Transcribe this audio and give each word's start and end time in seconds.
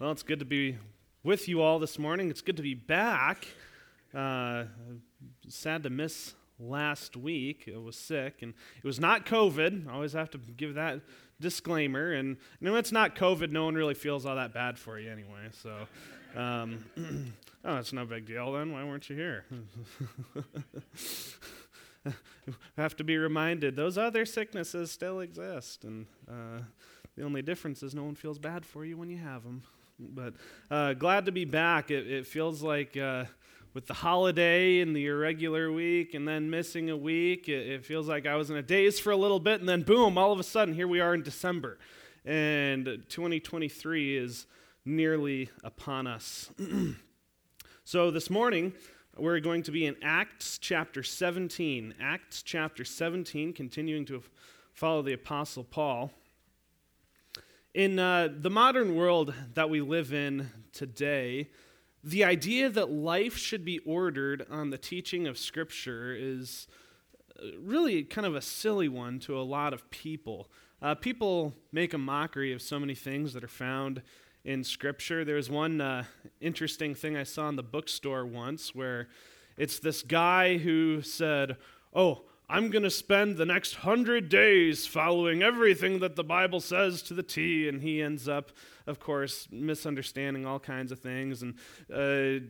Well, 0.00 0.12
it's 0.12 0.22
good 0.22 0.38
to 0.38 0.46
be 0.46 0.78
with 1.22 1.46
you 1.46 1.60
all 1.60 1.78
this 1.78 1.98
morning. 1.98 2.30
It's 2.30 2.40
good 2.40 2.56
to 2.56 2.62
be 2.62 2.72
back. 2.72 3.46
Uh, 4.14 4.64
sad 5.46 5.82
to 5.82 5.90
miss 5.90 6.32
last 6.58 7.18
week. 7.18 7.70
I 7.70 7.76
was 7.76 7.96
sick, 7.96 8.36
and 8.40 8.54
it 8.82 8.86
was 8.86 8.98
not 8.98 9.26
COVID. 9.26 9.86
I 9.90 9.92
always 9.92 10.14
have 10.14 10.30
to 10.30 10.38
give 10.38 10.76
that 10.76 11.02
disclaimer. 11.38 12.12
And 12.12 12.38
you 12.60 12.70
know, 12.70 12.76
it's 12.76 12.92
not 12.92 13.14
COVID. 13.14 13.50
No 13.50 13.66
one 13.66 13.74
really 13.74 13.92
feels 13.92 14.24
all 14.24 14.36
that 14.36 14.54
bad 14.54 14.78
for 14.78 14.98
you 14.98 15.10
anyway. 15.12 15.50
So, 15.52 15.86
um, 16.34 16.82
oh, 17.66 17.76
it's 17.76 17.92
no 17.92 18.06
big 18.06 18.24
deal 18.24 18.52
then. 18.52 18.72
Why 18.72 18.82
weren't 18.84 19.10
you 19.10 19.16
here? 19.16 19.44
have 22.78 22.96
to 22.96 23.04
be 23.04 23.18
reminded 23.18 23.76
those 23.76 23.98
other 23.98 24.24
sicknesses 24.24 24.90
still 24.90 25.20
exist, 25.20 25.84
and 25.84 26.06
uh, 26.26 26.62
the 27.18 27.22
only 27.22 27.42
difference 27.42 27.82
is 27.82 27.94
no 27.94 28.04
one 28.04 28.14
feels 28.14 28.38
bad 28.38 28.64
for 28.64 28.86
you 28.86 28.96
when 28.96 29.10
you 29.10 29.18
have 29.18 29.42
them. 29.42 29.62
But 30.00 30.34
uh, 30.70 30.94
glad 30.94 31.26
to 31.26 31.32
be 31.32 31.44
back. 31.44 31.90
It, 31.90 32.10
it 32.10 32.26
feels 32.26 32.62
like 32.62 32.96
uh, 32.96 33.24
with 33.74 33.86
the 33.86 33.94
holiday 33.94 34.80
and 34.80 34.96
the 34.96 35.06
irregular 35.06 35.70
week 35.70 36.14
and 36.14 36.26
then 36.26 36.48
missing 36.48 36.88
a 36.88 36.96
week, 36.96 37.48
it, 37.48 37.68
it, 37.68 37.84
feels 37.84 38.08
like 38.08 38.26
I 38.26 38.36
was 38.36 38.50
in 38.50 38.56
a 38.56 38.62
daze 38.62 38.98
for 38.98 39.10
a 39.10 39.16
little 39.16 39.40
bit 39.40 39.60
and 39.60 39.68
then 39.68 39.82
boom, 39.82 40.16
all 40.16 40.32
of 40.32 40.40
a 40.40 40.44
sudden, 40.44 40.74
here 40.74 40.88
we 40.88 41.00
are 41.00 41.14
in 41.14 41.22
December. 41.22 41.78
And 42.24 42.86
2023 43.08 44.16
is 44.16 44.46
nearly 44.84 45.50
upon 45.62 46.06
us. 46.06 46.50
so 47.84 48.10
this 48.10 48.30
morning, 48.30 48.72
we're 49.18 49.40
going 49.40 49.62
to 49.64 49.70
be 49.70 49.84
in 49.84 49.96
Acts 50.02 50.58
chapter 50.58 51.02
17. 51.02 51.94
Acts 52.00 52.42
chapter 52.42 52.84
17, 52.84 53.52
continuing 53.52 54.06
to 54.06 54.22
follow 54.72 55.02
the 55.02 55.12
Apostle 55.12 55.64
Paul. 55.64 56.10
In 57.72 58.00
uh, 58.00 58.28
the 58.36 58.50
modern 58.50 58.96
world 58.96 59.32
that 59.54 59.70
we 59.70 59.80
live 59.80 60.12
in 60.12 60.50
today, 60.72 61.50
the 62.02 62.24
idea 62.24 62.68
that 62.68 62.90
life 62.90 63.36
should 63.36 63.64
be 63.64 63.78
ordered 63.80 64.44
on 64.50 64.70
the 64.70 64.78
teaching 64.78 65.28
of 65.28 65.38
Scripture 65.38 66.12
is 66.12 66.66
uh, 67.38 67.46
really 67.60 68.02
kind 68.02 68.26
of 68.26 68.34
a 68.34 68.40
silly 68.40 68.88
one 68.88 69.20
to 69.20 69.38
a 69.38 69.42
lot 69.42 69.72
of 69.72 69.88
people. 69.90 70.50
Uh, 70.82 70.96
people 70.96 71.54
make 71.70 71.94
a 71.94 71.98
mockery 71.98 72.52
of 72.52 72.60
so 72.60 72.80
many 72.80 72.96
things 72.96 73.34
that 73.34 73.44
are 73.44 73.48
found 73.48 74.02
in 74.44 74.64
Scripture. 74.64 75.24
There's 75.24 75.48
one 75.48 75.80
uh, 75.80 76.02
interesting 76.40 76.96
thing 76.96 77.16
I 77.16 77.22
saw 77.22 77.48
in 77.48 77.54
the 77.54 77.62
bookstore 77.62 78.26
once 78.26 78.74
where 78.74 79.06
it's 79.56 79.78
this 79.78 80.02
guy 80.02 80.58
who 80.58 81.02
said, 81.02 81.56
Oh, 81.94 82.22
I'm 82.50 82.68
going 82.68 82.82
to 82.82 82.90
spend 82.90 83.36
the 83.36 83.46
next 83.46 83.76
hundred 83.76 84.28
days 84.28 84.84
following 84.84 85.40
everything 85.40 86.00
that 86.00 86.16
the 86.16 86.24
Bible 86.24 86.58
says 86.58 87.00
to 87.02 87.14
the 87.14 87.22
T. 87.22 87.68
And 87.68 87.80
he 87.80 88.02
ends 88.02 88.28
up, 88.28 88.50
of 88.88 88.98
course, 88.98 89.46
misunderstanding 89.52 90.46
all 90.46 90.58
kinds 90.58 90.90
of 90.90 90.98
things 90.98 91.42
and 91.42 91.54
uh, 91.94 92.44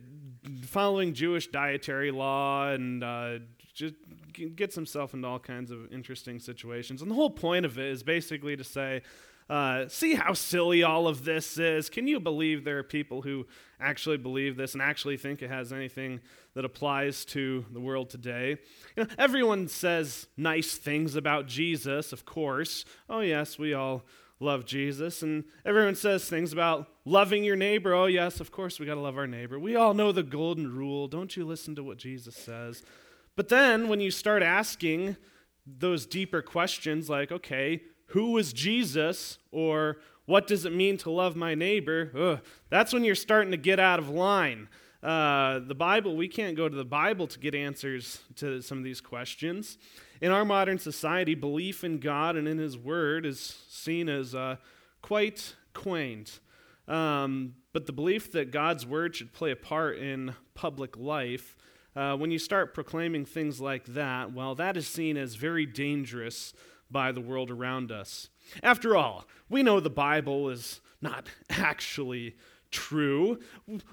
following 0.65 1.13
Jewish 1.13 1.47
dietary 1.47 2.09
law 2.09 2.69
and 2.69 3.03
uh, 3.03 3.39
just 3.73 3.93
gets 4.55 4.73
himself 4.73 5.13
into 5.13 5.27
all 5.27 5.39
kinds 5.39 5.69
of 5.69 5.91
interesting 5.93 6.39
situations. 6.39 7.03
And 7.03 7.11
the 7.11 7.15
whole 7.15 7.29
point 7.29 7.65
of 7.65 7.77
it 7.77 7.85
is 7.85 8.01
basically 8.01 8.57
to 8.57 8.63
say, 8.63 9.03
uh, 9.51 9.85
see 9.89 10.15
how 10.15 10.31
silly 10.31 10.81
all 10.81 11.09
of 11.09 11.25
this 11.25 11.57
is. 11.57 11.89
Can 11.89 12.07
you 12.07 12.21
believe 12.21 12.63
there 12.63 12.79
are 12.79 12.83
people 12.83 13.21
who 13.21 13.45
actually 13.81 14.15
believe 14.15 14.55
this 14.55 14.73
and 14.73 14.81
actually 14.81 15.17
think 15.17 15.41
it 15.41 15.49
has 15.49 15.73
anything 15.73 16.21
that 16.53 16.63
applies 16.63 17.25
to 17.25 17.65
the 17.73 17.81
world 17.81 18.09
today? 18.09 18.57
You 18.95 19.03
know, 19.03 19.09
everyone 19.17 19.67
says 19.67 20.27
nice 20.37 20.77
things 20.77 21.17
about 21.17 21.47
Jesus, 21.47 22.13
of 22.13 22.25
course. 22.25 22.85
Oh, 23.09 23.19
yes, 23.19 23.59
we 23.59 23.73
all 23.73 24.05
love 24.39 24.65
Jesus. 24.65 25.21
And 25.21 25.43
everyone 25.65 25.95
says 25.95 26.29
things 26.29 26.53
about 26.53 26.87
loving 27.03 27.43
your 27.43 27.57
neighbor. 27.57 27.93
Oh, 27.93 28.05
yes, 28.05 28.39
of 28.39 28.51
course, 28.51 28.79
we 28.79 28.85
got 28.85 28.95
to 28.95 29.01
love 29.01 29.17
our 29.17 29.27
neighbor. 29.27 29.59
We 29.59 29.75
all 29.75 29.93
know 29.93 30.13
the 30.13 30.23
golden 30.23 30.73
rule. 30.73 31.09
Don't 31.09 31.35
you 31.35 31.45
listen 31.45 31.75
to 31.75 31.83
what 31.83 31.97
Jesus 31.97 32.35
says? 32.37 32.83
But 33.35 33.49
then 33.49 33.89
when 33.89 33.99
you 33.99 34.11
start 34.11 34.43
asking 34.43 35.17
those 35.65 36.05
deeper 36.05 36.41
questions, 36.41 37.09
like, 37.09 37.33
okay, 37.33 37.81
who 38.11 38.31
was 38.31 38.53
Jesus 38.53 39.37
or 39.51 39.97
what 40.25 40.47
does 40.47 40.65
it 40.65 40.73
mean 40.73 40.97
to 40.97 41.11
love 41.11 41.35
my 41.35 41.55
neighbor, 41.55 42.11
ugh, 42.17 42.39
that's 42.69 42.93
when 42.93 43.03
you're 43.03 43.15
starting 43.15 43.51
to 43.51 43.57
get 43.57 43.79
out 43.79 43.99
of 43.99 44.09
line. 44.09 44.69
Uh, 45.03 45.59
the 45.59 45.75
Bible, 45.75 46.15
we 46.15 46.27
can't 46.27 46.55
go 46.55 46.69
to 46.69 46.75
the 46.75 46.85
Bible 46.85 47.25
to 47.27 47.39
get 47.39 47.55
answers 47.55 48.21
to 48.35 48.61
some 48.61 48.77
of 48.77 48.83
these 48.83 49.01
questions. 49.01 49.77
In 50.21 50.31
our 50.31 50.45
modern 50.45 50.77
society, 50.77 51.33
belief 51.33 51.83
in 51.83 51.99
God 51.99 52.35
and 52.35 52.47
in 52.47 52.59
His 52.59 52.77
Word 52.77 53.25
is 53.25 53.63
seen 53.67 54.07
as 54.07 54.35
uh, 54.35 54.57
quite 55.01 55.55
quaint. 55.73 56.39
Um, 56.87 57.55
but 57.73 57.87
the 57.87 57.93
belief 57.93 58.31
that 58.33 58.51
God's 58.51 58.85
Word 58.85 59.15
should 59.15 59.33
play 59.33 59.51
a 59.51 59.55
part 59.55 59.97
in 59.97 60.35
public 60.53 60.95
life, 60.97 61.57
uh, 61.95 62.15
when 62.15 62.29
you 62.29 62.39
start 62.39 62.73
proclaiming 62.73 63.25
things 63.25 63.59
like 63.59 63.85
that, 63.85 64.33
well, 64.33 64.53
that 64.55 64.77
is 64.77 64.87
seen 64.87 65.17
as 65.17 65.35
very 65.35 65.65
dangerous 65.65 66.53
by 66.91 67.11
the 67.11 67.21
world 67.21 67.49
around 67.49 67.91
us. 67.91 68.29
After 68.61 68.95
all, 68.95 69.25
we 69.49 69.63
know 69.63 69.79
the 69.79 69.89
Bible 69.89 70.49
is 70.49 70.81
not 71.01 71.27
actually 71.49 72.35
true. 72.71 73.37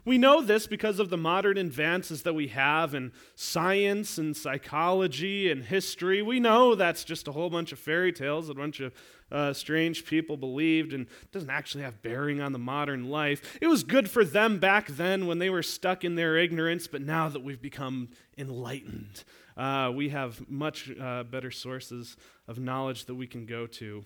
We 0.05 0.19
know 0.19 0.41
this 0.41 0.67
because 0.67 1.01
of 1.01 1.11
the 1.11 1.17
modern 1.17 1.59
advances 1.59 2.23
that 2.23 2.35
we 2.35 2.49
have 2.49 2.95
in 2.95 3.13
science 3.35 4.19
and 4.19 4.37
psychology 4.37 5.51
and 5.51 5.65
history. 5.65 6.23
We 6.23 6.39
know 6.41 6.75
that's 6.75 7.05
just 7.05 7.29
a 7.29 7.33
whole 7.33 7.51
bunch 7.51 7.73
of 7.73 7.79
fairy 7.79 8.13
tales 8.13 8.47
that 8.47 8.53
a 8.53 8.61
bunch 8.61 8.81
of 8.81 8.93
uh, 9.31 9.53
strange 9.53 10.07
people 10.07 10.37
believed 10.37 10.93
and 10.93 11.07
doesn't 11.33 11.51
actually 11.51 11.85
have 11.85 12.01
bearing 12.03 12.41
on 12.41 12.53
the 12.53 12.59
modern 12.59 13.11
life. 13.11 13.59
It 13.61 13.67
was 13.67 13.83
good 13.83 14.09
for 14.09 14.25
them 14.25 14.59
back 14.59 14.87
then 14.87 15.27
when 15.27 15.39
they 15.39 15.51
were 15.51 15.63
stuck 15.63 16.05
in 16.05 16.15
their 16.15 16.37
ignorance, 16.37 16.87
but 16.87 17.03
now 17.03 17.29
that 17.29 17.43
we've 17.43 17.61
become 17.61 18.09
enlightened, 18.39 19.25
uh, 19.59 19.91
we 19.95 20.09
have 20.11 20.49
much 20.49 20.91
uh, 20.99 21.25
better 21.25 21.51
sources 21.51 22.17
of 22.47 22.59
knowledge 22.59 23.07
that 23.07 23.17
we 23.17 23.27
can 23.27 23.45
go 23.45 23.67
to. 23.67 24.05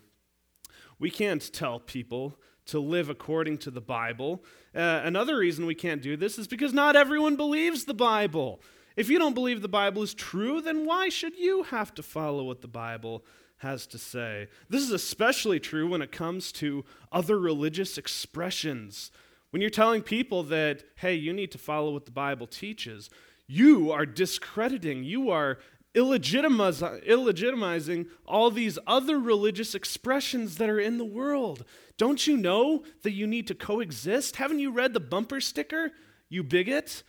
We 0.99 1.11
can't 1.11 1.53
tell 1.53 1.79
people 1.79 2.39
to 2.67 2.81
live 2.81 3.11
according 3.11 3.59
to 3.59 3.71
the 3.71 3.81
Bible. 3.81 4.43
Uh, 4.75 5.03
another 5.05 5.37
reason 5.37 5.67
we 5.67 5.75
can't 5.75 6.01
do 6.01 6.17
this 6.17 6.39
is 6.39 6.49
because 6.49 6.73
not 6.73 6.97
everyone 6.97 7.37
believes 7.37 7.85
the 7.85 7.95
Bible. 7.95 8.61
If 8.97 9.11
you 9.11 9.19
don't 9.19 9.35
believe 9.35 9.63
the 9.63 9.69
Bible 9.69 10.03
is 10.03 10.15
true, 10.15 10.61
then 10.63 10.87
why 10.87 11.09
should 11.09 11.37
you 11.37 11.65
have 11.65 11.95
to 11.95 12.03
follow 12.03 12.45
what 12.45 12.63
the 12.63 12.69
Bible 12.69 13.25
has 13.59 13.87
to 13.89 13.99
say? 13.99 14.49
This 14.69 14.83
is 14.83 14.91
especially 14.91 15.61
true 15.61 15.89
when 15.89 16.03
it 16.03 16.13
comes 16.13 16.51
to 16.53 16.85
other 17.11 17.39
religious 17.39 17.99
expressions. 17.99 19.11
When 19.51 19.61
you're 19.61 19.71
telling 19.71 20.03
people 20.03 20.45
that, 20.45 20.85
hey, 20.97 21.15
you 21.15 21.33
need 21.33 21.53
to 21.53 21.59
follow 21.59 21.93
what 21.93 22.07
the 22.07 22.11
Bible 22.11 22.47
teaches, 22.47 23.11
you 23.47 23.93
are 23.93 24.07
discrediting, 24.07 25.05
you 25.05 25.31
are 25.31 25.59
illegitimizing 25.95 28.07
all 28.27 28.51
these 28.51 28.79
other 28.87 29.19
religious 29.19 29.75
expressions 29.75 30.57
that 30.57 30.71
are 30.71 30.81
in 30.81 30.99
the 30.99 31.05
world. 31.05 31.65
Don't 31.99 32.27
you 32.27 32.37
know 32.37 32.85
that 33.03 33.13
you 33.13 33.27
need 33.27 33.47
to 33.49 33.55
coexist? 33.55 34.37
Haven't 34.37 34.61
you 34.61 34.71
read 34.71 34.95
the 34.95 35.01
bumper 35.01 35.41
sticker, 35.41 35.93
you 36.29 36.43
bigot? 36.43 37.03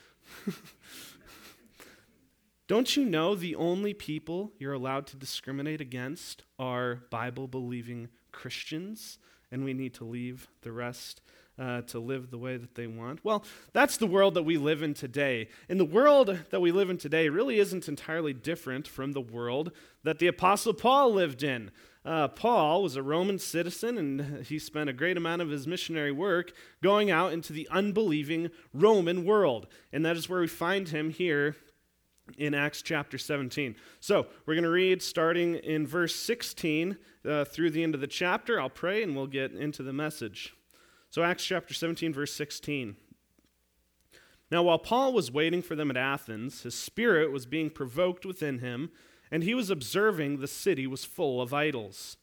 Don't 2.67 2.95
you 2.95 3.05
know 3.05 3.35
the 3.35 3.55
only 3.55 3.93
people 3.93 4.53
you're 4.57 4.73
allowed 4.73 5.05
to 5.07 5.17
discriminate 5.17 5.81
against 5.81 6.43
are 6.57 7.03
Bible 7.09 7.47
believing 7.47 8.09
Christians? 8.31 9.17
And 9.51 9.63
we 9.63 9.73
need 9.73 9.93
to 9.95 10.05
leave 10.05 10.47
the 10.61 10.71
rest 10.71 11.21
uh, 11.59 11.81
to 11.81 11.99
live 11.99 12.31
the 12.31 12.37
way 12.37 12.57
that 12.57 12.75
they 12.75 12.87
want? 12.87 13.23
Well, 13.23 13.43
that's 13.73 13.97
the 13.97 14.07
world 14.07 14.33
that 14.33 14.43
we 14.43 14.57
live 14.57 14.81
in 14.81 14.93
today. 14.93 15.49
And 15.69 15.79
the 15.79 15.85
world 15.85 16.39
that 16.49 16.61
we 16.61 16.71
live 16.71 16.89
in 16.89 16.97
today 16.97 17.29
really 17.29 17.59
isn't 17.59 17.87
entirely 17.87 18.33
different 18.33 18.87
from 18.87 19.11
the 19.11 19.21
world 19.21 19.71
that 20.03 20.19
the 20.19 20.27
Apostle 20.27 20.73
Paul 20.73 21.13
lived 21.13 21.43
in. 21.43 21.71
Uh, 22.05 22.27
Paul 22.27 22.83
was 22.83 22.97
a 22.97 23.03
Roman 23.03 23.39
citizen, 23.39 23.97
and 23.97 24.45
he 24.45 24.59
spent 24.59 24.89
a 24.89 24.93
great 24.93 25.15
amount 25.15 25.41
of 25.41 25.49
his 25.49 25.67
missionary 25.67 26.11
work 26.11 26.51
going 26.81 27.09
out 27.09 27.31
into 27.31 27.53
the 27.53 27.67
unbelieving 27.71 28.49
Roman 28.73 29.23
world. 29.23 29.67
And 29.93 30.05
that 30.05 30.17
is 30.17 30.27
where 30.27 30.41
we 30.41 30.47
find 30.47 30.89
him 30.89 31.11
here 31.11 31.55
in 32.37 32.53
Acts 32.53 32.81
chapter 32.81 33.17
17. 33.17 33.75
So 33.99 34.27
we're 34.45 34.55
going 34.55 34.63
to 34.63 34.69
read 34.69 35.01
starting 35.01 35.55
in 35.55 35.87
verse 35.87 36.15
16 36.15 36.97
uh, 37.25 37.45
through 37.45 37.71
the 37.71 37.83
end 37.83 37.95
of 37.95 38.01
the 38.01 38.07
chapter. 38.07 38.59
I'll 38.59 38.69
pray 38.69 39.03
and 39.03 39.15
we'll 39.15 39.27
get 39.27 39.53
into 39.53 39.83
the 39.83 39.93
message. 39.93 40.53
So, 41.13 41.21
Acts 41.21 41.45
chapter 41.45 41.75
17, 41.75 42.11
verse 42.11 42.33
16. 42.33 42.95
Now, 44.49 44.63
while 44.63 44.79
Paul 44.79 45.13
was 45.13 45.31
waiting 45.31 45.61
for 45.61 45.75
them 45.75 45.91
at 45.91 45.95
Athens, 45.95 46.63
his 46.63 46.73
spirit 46.73 47.31
was 47.31 47.45
being 47.45 47.69
provoked 47.69 48.25
within 48.25 48.57
him, 48.57 48.89
and 49.29 49.43
he 49.43 49.53
was 49.53 49.69
observing 49.69 50.39
the 50.39 50.47
city 50.47 50.87
was 50.87 51.05
full 51.05 51.39
of 51.39 51.53
idols. 51.53 52.17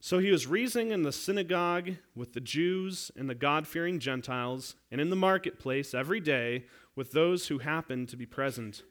So 0.00 0.20
he 0.20 0.30
was 0.30 0.46
reasoning 0.46 0.90
in 0.90 1.02
the 1.02 1.12
synagogue 1.12 1.96
with 2.14 2.32
the 2.32 2.40
Jews 2.40 3.10
and 3.14 3.28
the 3.28 3.34
God 3.34 3.66
fearing 3.66 3.98
Gentiles, 3.98 4.74
and 4.90 5.02
in 5.02 5.10
the 5.10 5.14
marketplace 5.14 5.92
every 5.92 6.20
day 6.20 6.64
with 6.96 7.12
those 7.12 7.48
who 7.48 7.58
happened 7.58 8.08
to 8.08 8.16
be 8.16 8.24
present. 8.24 8.84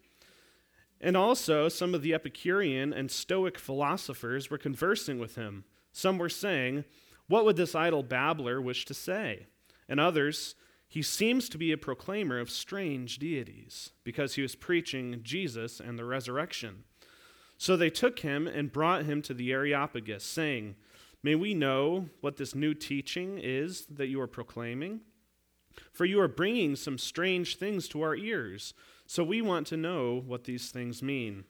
And 1.02 1.18
also, 1.18 1.70
some 1.70 1.96
of 1.96 2.04
the 2.04 2.14
Epicurean 2.14 2.94
and 2.94 3.10
Stoic 3.10 3.58
philosophers 3.58 4.52
were 4.52 4.60
conversing 4.60 5.18
with 5.18 5.34
him. 5.34 5.64
Some 5.92 6.20
were 6.20 6.30
saying, 6.30 6.86
what 7.28 7.46
would 7.46 7.56
this 7.58 7.76
idle 7.76 8.04
babbler 8.04 8.62
wish 8.62 8.86
to 8.86 8.94
say? 8.94 9.48
and 9.88 10.00
others, 10.00 10.56
he 10.88 11.02
seems 11.02 11.50
to 11.50 11.58
be 11.58 11.72
a 11.72 11.78
proclaimer 11.78 12.40
of 12.40 12.50
strange 12.50 13.20
deities 13.20 13.92
because 14.04 14.36
he 14.36 14.42
was 14.42 14.56
preaching 14.56 15.20
Jesus 15.24 15.80
and 15.80 15.98
the 15.98 16.06
resurrection. 16.06 16.84
So 17.58 17.76
they 17.76 17.90
took 17.90 18.20
him 18.20 18.48
and 18.48 18.72
brought 18.72 19.06
him 19.06 19.22
to 19.24 19.34
the 19.34 19.52
Areopagus, 19.52 20.24
saying, 20.24 20.76
May 21.24 21.36
we 21.36 21.54
know 21.54 22.10
what 22.22 22.38
this 22.38 22.54
new 22.54 22.74
teaching 22.74 23.40
is 23.40 23.86
that 23.88 24.08
you 24.08 24.22
are 24.22 24.28
proclaiming? 24.28 25.02
For 25.92 26.06
you 26.06 26.22
are 26.22 26.28
bringing 26.28 26.76
some 26.76 26.98
strange 26.98 27.58
things 27.58 27.88
to 27.90 28.02
our 28.02 28.16
ears, 28.16 28.74
so 29.06 29.24
we 29.24 29.42
want 29.42 29.68
to 29.68 29.78
know 29.78 30.24
what 30.26 30.44
these 30.44 30.70
things 30.70 31.02
mean. 31.02 31.46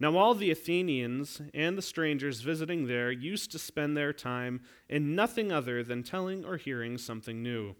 Now, 0.00 0.16
all 0.16 0.34
the 0.34 0.52
Athenians 0.52 1.42
and 1.52 1.76
the 1.76 1.82
strangers 1.82 2.40
visiting 2.40 2.86
there 2.86 3.10
used 3.10 3.50
to 3.52 3.58
spend 3.58 3.96
their 3.96 4.12
time 4.12 4.60
in 4.88 5.16
nothing 5.16 5.50
other 5.50 5.82
than 5.82 6.04
telling 6.04 6.44
or 6.44 6.56
hearing 6.56 6.98
something 6.98 7.42
new. 7.42 7.74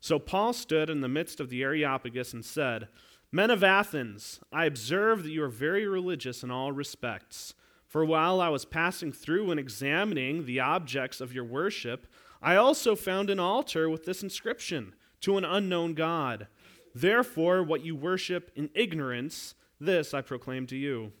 So 0.00 0.18
Paul 0.18 0.54
stood 0.54 0.88
in 0.88 1.02
the 1.02 1.08
midst 1.08 1.38
of 1.38 1.50
the 1.50 1.62
Areopagus 1.62 2.32
and 2.32 2.44
said, 2.44 2.88
Men 3.30 3.50
of 3.50 3.62
Athens, 3.62 4.40
I 4.50 4.64
observe 4.64 5.22
that 5.22 5.30
you 5.30 5.44
are 5.44 5.48
very 5.48 5.86
religious 5.86 6.42
in 6.42 6.50
all 6.50 6.72
respects. 6.72 7.54
For 7.86 8.04
while 8.04 8.40
I 8.40 8.48
was 8.48 8.64
passing 8.64 9.12
through 9.12 9.50
and 9.50 9.60
examining 9.60 10.46
the 10.46 10.60
objects 10.60 11.20
of 11.20 11.34
your 11.34 11.44
worship, 11.44 12.06
I 12.40 12.56
also 12.56 12.96
found 12.96 13.28
an 13.28 13.38
altar 13.38 13.90
with 13.90 14.04
this 14.04 14.22
inscription 14.22 14.94
To 15.22 15.36
an 15.36 15.44
unknown 15.44 15.92
God. 15.92 16.46
Therefore, 16.94 17.62
what 17.62 17.84
you 17.84 17.94
worship 17.94 18.50
in 18.56 18.70
ignorance, 18.74 19.54
this 19.78 20.14
I 20.14 20.22
proclaim 20.22 20.66
to 20.68 20.76
you. 20.76 21.12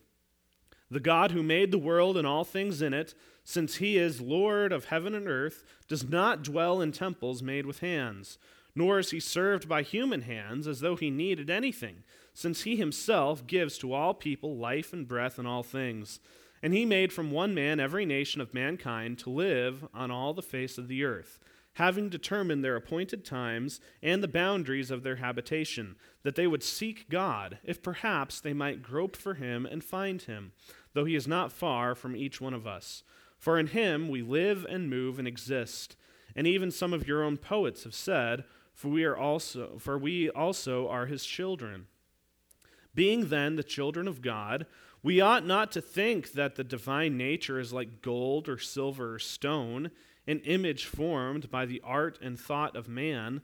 The 0.90 1.00
God 1.00 1.30
who 1.30 1.42
made 1.42 1.70
the 1.70 1.78
world 1.78 2.16
and 2.16 2.26
all 2.26 2.44
things 2.44 2.82
in 2.82 2.92
it, 2.92 3.14
since 3.44 3.76
he 3.76 3.96
is 3.96 4.20
Lord 4.20 4.72
of 4.72 4.86
heaven 4.86 5.14
and 5.14 5.28
earth, 5.28 5.64
does 5.86 6.08
not 6.08 6.42
dwell 6.42 6.80
in 6.80 6.90
temples 6.90 7.42
made 7.42 7.64
with 7.64 7.78
hands, 7.78 8.38
nor 8.74 8.98
is 8.98 9.10
he 9.10 9.20
served 9.20 9.68
by 9.68 9.82
human 9.82 10.22
hands 10.22 10.66
as 10.66 10.80
though 10.80 10.96
he 10.96 11.10
needed 11.10 11.48
anything, 11.48 12.02
since 12.34 12.62
he 12.62 12.76
himself 12.76 13.46
gives 13.46 13.78
to 13.78 13.92
all 13.92 14.14
people 14.14 14.56
life 14.56 14.92
and 14.92 15.06
breath 15.06 15.38
and 15.38 15.46
all 15.46 15.62
things. 15.62 16.18
And 16.62 16.74
he 16.74 16.84
made 16.84 17.12
from 17.12 17.30
one 17.30 17.54
man 17.54 17.78
every 17.78 18.04
nation 18.04 18.40
of 18.40 18.52
mankind 18.52 19.18
to 19.20 19.30
live 19.30 19.86
on 19.94 20.10
all 20.10 20.34
the 20.34 20.42
face 20.42 20.76
of 20.76 20.88
the 20.88 21.04
earth 21.04 21.38
having 21.74 22.08
determined 22.08 22.64
their 22.64 22.76
appointed 22.76 23.24
times 23.24 23.80
and 24.02 24.22
the 24.22 24.28
boundaries 24.28 24.90
of 24.90 25.02
their 25.02 25.16
habitation, 25.16 25.96
that 26.22 26.34
they 26.34 26.46
would 26.46 26.62
seek 26.62 27.08
God, 27.08 27.58
if 27.64 27.82
perhaps 27.82 28.40
they 28.40 28.52
might 28.52 28.82
grope 28.82 29.16
for 29.16 29.34
him 29.34 29.66
and 29.66 29.82
find 29.84 30.22
him, 30.22 30.52
though 30.92 31.04
he 31.04 31.14
is 31.14 31.28
not 31.28 31.52
far 31.52 31.94
from 31.94 32.16
each 32.16 32.40
one 32.40 32.54
of 32.54 32.66
us. 32.66 33.02
For 33.38 33.58
in 33.58 33.68
him 33.68 34.08
we 34.08 34.22
live 34.22 34.66
and 34.68 34.90
move 34.90 35.18
and 35.18 35.26
exist. 35.26 35.96
And 36.36 36.46
even 36.46 36.70
some 36.70 36.92
of 36.92 37.08
your 37.08 37.22
own 37.22 37.36
poets 37.36 37.84
have 37.84 37.94
said, 37.94 38.44
for 38.74 38.88
we 38.88 39.04
are 39.04 39.16
also 39.16 39.78
for 39.78 39.98
we 39.98 40.30
also 40.30 40.88
are 40.88 41.06
his 41.06 41.24
children. 41.24 41.86
Being 42.94 43.28
then 43.28 43.56
the 43.56 43.62
children 43.62 44.08
of 44.08 44.22
God, 44.22 44.66
we 45.02 45.20
ought 45.20 45.46
not 45.46 45.72
to 45.72 45.80
think 45.80 46.32
that 46.32 46.56
the 46.56 46.64
divine 46.64 47.16
nature 47.16 47.58
is 47.58 47.72
like 47.72 48.02
gold 48.02 48.48
or 48.48 48.58
silver 48.58 49.14
or 49.14 49.18
stone 49.18 49.90
an 50.26 50.40
image 50.40 50.84
formed 50.84 51.50
by 51.50 51.66
the 51.66 51.80
art 51.84 52.18
and 52.22 52.38
thought 52.38 52.76
of 52.76 52.88
man. 52.88 53.42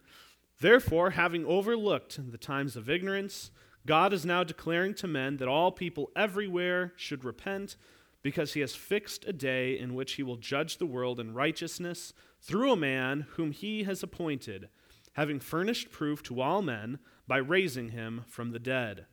Therefore, 0.61 1.11
having 1.11 1.45
overlooked 1.45 2.31
the 2.31 2.39
times 2.39 2.77
of 2.77 2.89
ignorance, 2.89 3.51
God 3.87 4.13
is 4.13 4.27
now 4.27 4.45
declaring 4.45 4.95
to 4.95 5.07
men 5.07 5.39
that 5.39 5.49
all 5.49 5.73
people 5.73 6.11
everywhere 6.15 6.93
should 6.97 7.25
repent, 7.25 7.77
because 8.23 8.55
he 8.55 8.61
has 8.61 8.75
fixed 8.75 9.25
a 9.27 9.33
day 9.33 9.79
in 9.79 9.95
which 9.95 10.15
he 10.15 10.23
will 10.23 10.37
judge 10.37 10.79
the 10.79 10.87
world 10.87 11.21
in 11.21 11.33
righteousness 11.33 12.13
through 12.41 12.73
a 12.73 12.77
man 12.77 13.27
whom 13.37 13.53
he 13.53 13.85
has 13.85 14.03
appointed, 14.03 14.69
having 15.13 15.39
furnished 15.39 15.93
proof 15.93 16.23
to 16.25 16.41
all 16.41 16.61
men 16.61 16.99
by 17.29 17.37
raising 17.37 17.91
him 17.91 18.25
from 18.27 18.51
the 18.51 18.59
dead. 18.59 19.07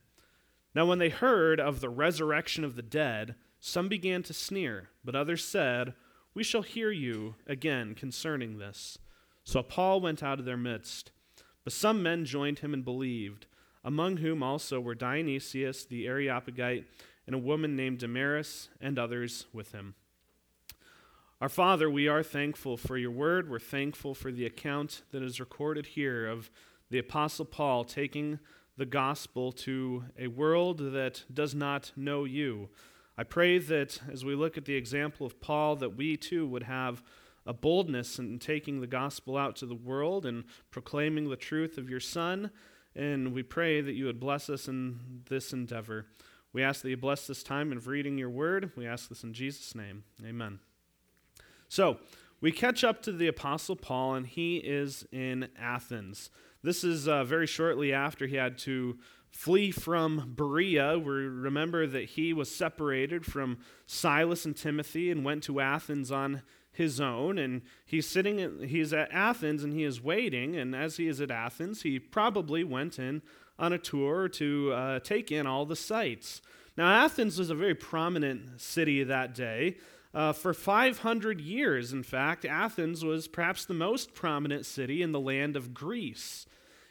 Now, 0.74 0.86
when 0.86 0.98
they 0.98 1.08
heard 1.08 1.60
of 1.60 1.80
the 1.80 1.88
resurrection 1.88 2.64
of 2.64 2.74
the 2.74 2.82
dead, 2.82 3.36
some 3.60 3.88
began 3.88 4.24
to 4.24 4.34
sneer, 4.34 4.90
but 5.04 5.14
others 5.14 5.44
said, 5.44 5.94
we 6.34 6.42
shall 6.42 6.62
hear 6.62 6.90
you 6.90 7.36
again 7.46 7.94
concerning 7.94 8.58
this. 8.58 8.98
So 9.44 9.62
Paul 9.62 10.00
went 10.00 10.22
out 10.22 10.40
of 10.40 10.44
their 10.44 10.56
midst. 10.56 11.12
But 11.62 11.72
some 11.72 12.02
men 12.02 12.24
joined 12.24 12.58
him 12.58 12.74
and 12.74 12.84
believed, 12.84 13.46
among 13.84 14.18
whom 14.18 14.42
also 14.42 14.80
were 14.80 14.94
Dionysius 14.94 15.84
the 15.84 16.06
Areopagite 16.06 16.86
and 17.26 17.34
a 17.34 17.38
woman 17.38 17.76
named 17.76 17.98
Damaris 17.98 18.68
and 18.80 18.98
others 18.98 19.46
with 19.52 19.72
him. 19.72 19.94
Our 21.40 21.48
Father, 21.48 21.90
we 21.90 22.08
are 22.08 22.22
thankful 22.22 22.76
for 22.76 22.96
your 22.96 23.10
word. 23.10 23.50
We're 23.50 23.58
thankful 23.58 24.14
for 24.14 24.32
the 24.32 24.46
account 24.46 25.02
that 25.10 25.22
is 25.22 25.40
recorded 25.40 25.86
here 25.86 26.26
of 26.26 26.50
the 26.90 26.98
Apostle 26.98 27.44
Paul 27.44 27.84
taking 27.84 28.38
the 28.76 28.86
gospel 28.86 29.52
to 29.52 30.04
a 30.18 30.28
world 30.28 30.78
that 30.78 31.24
does 31.32 31.54
not 31.54 31.92
know 31.96 32.24
you 32.24 32.70
I 33.16 33.22
pray 33.22 33.58
that 33.58 34.00
as 34.12 34.24
we 34.24 34.34
look 34.34 34.58
at 34.58 34.64
the 34.64 34.74
example 34.74 35.24
of 35.24 35.40
Paul, 35.40 35.76
that 35.76 35.96
we 35.96 36.16
too 36.16 36.48
would 36.48 36.64
have 36.64 37.02
a 37.46 37.52
boldness 37.52 38.18
in 38.18 38.40
taking 38.40 38.80
the 38.80 38.88
gospel 38.88 39.36
out 39.36 39.54
to 39.56 39.66
the 39.66 39.74
world 39.74 40.26
and 40.26 40.44
proclaiming 40.72 41.30
the 41.30 41.36
truth 41.36 41.78
of 41.78 41.88
your 41.88 42.00
Son. 42.00 42.50
And 42.96 43.32
we 43.32 43.42
pray 43.42 43.80
that 43.80 43.94
you 43.94 44.06
would 44.06 44.20
bless 44.20 44.48
us 44.48 44.68
in 44.68 45.22
this 45.28 45.52
endeavor. 45.52 46.06
We 46.52 46.62
ask 46.62 46.82
that 46.82 46.90
you 46.90 46.96
bless 46.96 47.26
this 47.26 47.42
time 47.42 47.72
of 47.72 47.88
reading 47.88 48.16
your 48.18 48.30
word. 48.30 48.70
We 48.76 48.86
ask 48.86 49.08
this 49.08 49.24
in 49.24 49.32
Jesus' 49.32 49.74
name. 49.74 50.04
Amen. 50.24 50.60
So, 51.68 51.98
we 52.40 52.52
catch 52.52 52.84
up 52.84 53.00
to 53.02 53.12
the 53.12 53.26
Apostle 53.26 53.74
Paul, 53.74 54.14
and 54.14 54.26
he 54.26 54.58
is 54.58 55.06
in 55.10 55.48
Athens. 55.58 56.28
This 56.62 56.84
is 56.84 57.08
uh, 57.08 57.24
very 57.24 57.46
shortly 57.46 57.92
after 57.92 58.26
he 58.26 58.36
had 58.36 58.58
to 58.58 58.98
flee 59.30 59.70
from 59.70 60.34
Berea. 60.36 60.98
We 60.98 61.12
remember 61.12 61.86
that 61.86 62.10
he 62.10 62.32
was 62.32 62.54
separated 62.54 63.24
from 63.24 63.58
Silas 63.86 64.44
and 64.44 64.56
Timothy 64.56 65.10
and 65.10 65.24
went 65.24 65.42
to 65.44 65.60
Athens 65.60 66.12
on 66.12 66.42
his 66.74 67.00
own. 67.00 67.38
And 67.38 67.62
he's 67.84 68.06
sitting, 68.06 68.38
in, 68.38 68.68
he's 68.68 68.92
at 68.92 69.10
Athens 69.12 69.64
and 69.64 69.72
he 69.72 69.84
is 69.84 70.02
waiting. 70.02 70.54
And 70.56 70.74
as 70.74 70.96
he 70.96 71.08
is 71.08 71.20
at 71.20 71.30
Athens, 71.30 71.82
he 71.82 71.98
probably 71.98 72.62
went 72.62 72.98
in 72.98 73.22
on 73.58 73.72
a 73.72 73.78
tour 73.78 74.28
to 74.28 74.72
uh, 74.72 74.98
take 75.00 75.32
in 75.32 75.46
all 75.46 75.64
the 75.64 75.76
sights. 75.76 76.42
Now, 76.76 77.04
Athens 77.04 77.38
was 77.38 77.50
a 77.50 77.54
very 77.54 77.74
prominent 77.74 78.60
city 78.60 79.04
that 79.04 79.34
day. 79.34 79.76
Uh, 80.12 80.32
for 80.32 80.54
500 80.54 81.40
years, 81.40 81.92
in 81.92 82.02
fact, 82.02 82.44
Athens 82.44 83.04
was 83.04 83.26
perhaps 83.26 83.64
the 83.64 83.74
most 83.74 84.14
prominent 84.14 84.66
city 84.66 85.02
in 85.02 85.12
the 85.12 85.20
land 85.20 85.56
of 85.56 85.74
Greece. 85.74 86.46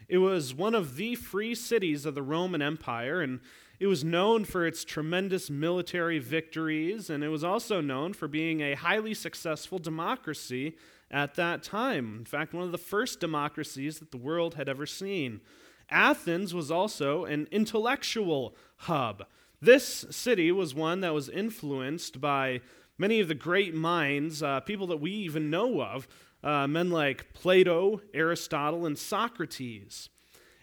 It 0.09 0.17
was 0.17 0.53
one 0.53 0.75
of 0.75 0.97
the 0.97 1.15
free 1.15 1.55
cities 1.55 2.05
of 2.05 2.15
the 2.15 2.21
Roman 2.21 2.61
Empire, 2.61 3.21
and 3.21 3.39
it 3.83 3.87
was 3.87 4.05
known 4.05 4.45
for 4.45 4.65
its 4.65 4.85
tremendous 4.85 5.49
military 5.49 6.17
victories, 6.17 7.09
and 7.09 7.21
it 7.21 7.27
was 7.27 7.43
also 7.43 7.81
known 7.81 8.13
for 8.13 8.29
being 8.29 8.61
a 8.61 8.75
highly 8.75 9.13
successful 9.13 9.77
democracy 9.77 10.77
at 11.11 11.35
that 11.35 11.63
time. 11.63 12.15
In 12.19 12.23
fact, 12.23 12.53
one 12.53 12.63
of 12.63 12.71
the 12.71 12.77
first 12.77 13.19
democracies 13.19 13.99
that 13.99 14.11
the 14.11 14.17
world 14.17 14.55
had 14.55 14.69
ever 14.69 14.85
seen. 14.85 15.41
Athens 15.89 16.53
was 16.53 16.71
also 16.71 17.25
an 17.25 17.45
intellectual 17.51 18.55
hub. 18.77 19.25
This 19.61 20.05
city 20.09 20.49
was 20.49 20.73
one 20.73 21.01
that 21.01 21.13
was 21.13 21.27
influenced 21.27 22.21
by 22.21 22.61
many 22.97 23.19
of 23.19 23.27
the 23.27 23.35
great 23.35 23.75
minds, 23.75 24.41
uh, 24.41 24.61
people 24.61 24.87
that 24.87 25.01
we 25.01 25.11
even 25.11 25.49
know 25.49 25.81
of, 25.81 26.07
uh, 26.41 26.67
men 26.67 26.89
like 26.89 27.33
Plato, 27.33 27.99
Aristotle, 28.13 28.85
and 28.85 28.97
Socrates. 28.97 30.07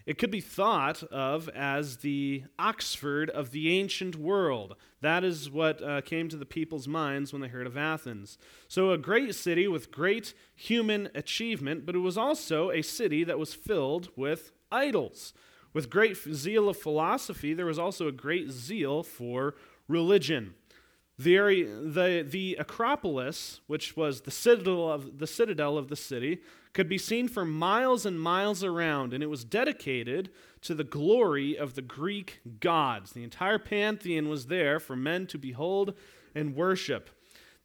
It 0.06 0.18
could 0.18 0.30
be 0.30 0.40
thought 0.40 1.02
of 1.04 1.48
as 1.50 1.98
the 1.98 2.44
Oxford 2.58 3.30
of 3.30 3.50
the 3.50 3.70
ancient 3.78 4.16
world. 4.16 4.76
That 5.00 5.24
is 5.24 5.50
what 5.50 5.82
uh, 5.82 6.00
came 6.00 6.28
to 6.28 6.36
the 6.36 6.46
people's 6.46 6.88
minds 6.88 7.32
when 7.32 7.42
they 7.42 7.48
heard 7.48 7.66
of 7.66 7.76
Athens. 7.76 8.38
So, 8.68 8.90
a 8.90 8.98
great 8.98 9.34
city 9.34 9.68
with 9.68 9.90
great 9.90 10.34
human 10.54 11.10
achievement, 11.14 11.86
but 11.86 11.94
it 11.94 12.00
was 12.00 12.16
also 12.16 12.70
a 12.70 12.82
city 12.82 13.24
that 13.24 13.38
was 13.38 13.54
filled 13.54 14.08
with 14.16 14.52
idols. 14.72 15.32
With 15.72 15.90
great 15.90 16.16
zeal 16.16 16.68
of 16.68 16.76
philosophy, 16.76 17.54
there 17.54 17.66
was 17.66 17.78
also 17.78 18.08
a 18.08 18.12
great 18.12 18.50
zeal 18.50 19.02
for 19.02 19.54
religion. 19.86 20.54
The, 21.18 21.36
area, 21.36 21.66
the, 21.66 22.26
the 22.28 22.56
Acropolis, 22.58 23.60
which 23.66 23.96
was 23.96 24.22
the 24.22 24.30
citadel, 24.30 24.90
of, 24.90 25.18
the 25.18 25.26
citadel 25.26 25.76
of 25.76 25.88
the 25.88 25.96
city, 25.96 26.40
could 26.72 26.88
be 26.88 26.98
seen 26.98 27.28
for 27.28 27.44
miles 27.44 28.06
and 28.06 28.20
miles 28.20 28.62
around, 28.62 29.12
and 29.12 29.22
it 29.22 29.28
was 29.28 29.44
dedicated 29.44 30.30
to 30.62 30.74
the 30.74 30.84
glory 30.84 31.56
of 31.56 31.74
the 31.74 31.82
Greek 31.82 32.40
gods. 32.60 33.12
The 33.12 33.24
entire 33.24 33.58
pantheon 33.58 34.28
was 34.28 34.46
there 34.46 34.78
for 34.78 34.94
men 34.94 35.26
to 35.28 35.38
behold 35.38 35.94
and 36.34 36.54
worship. 36.54 37.10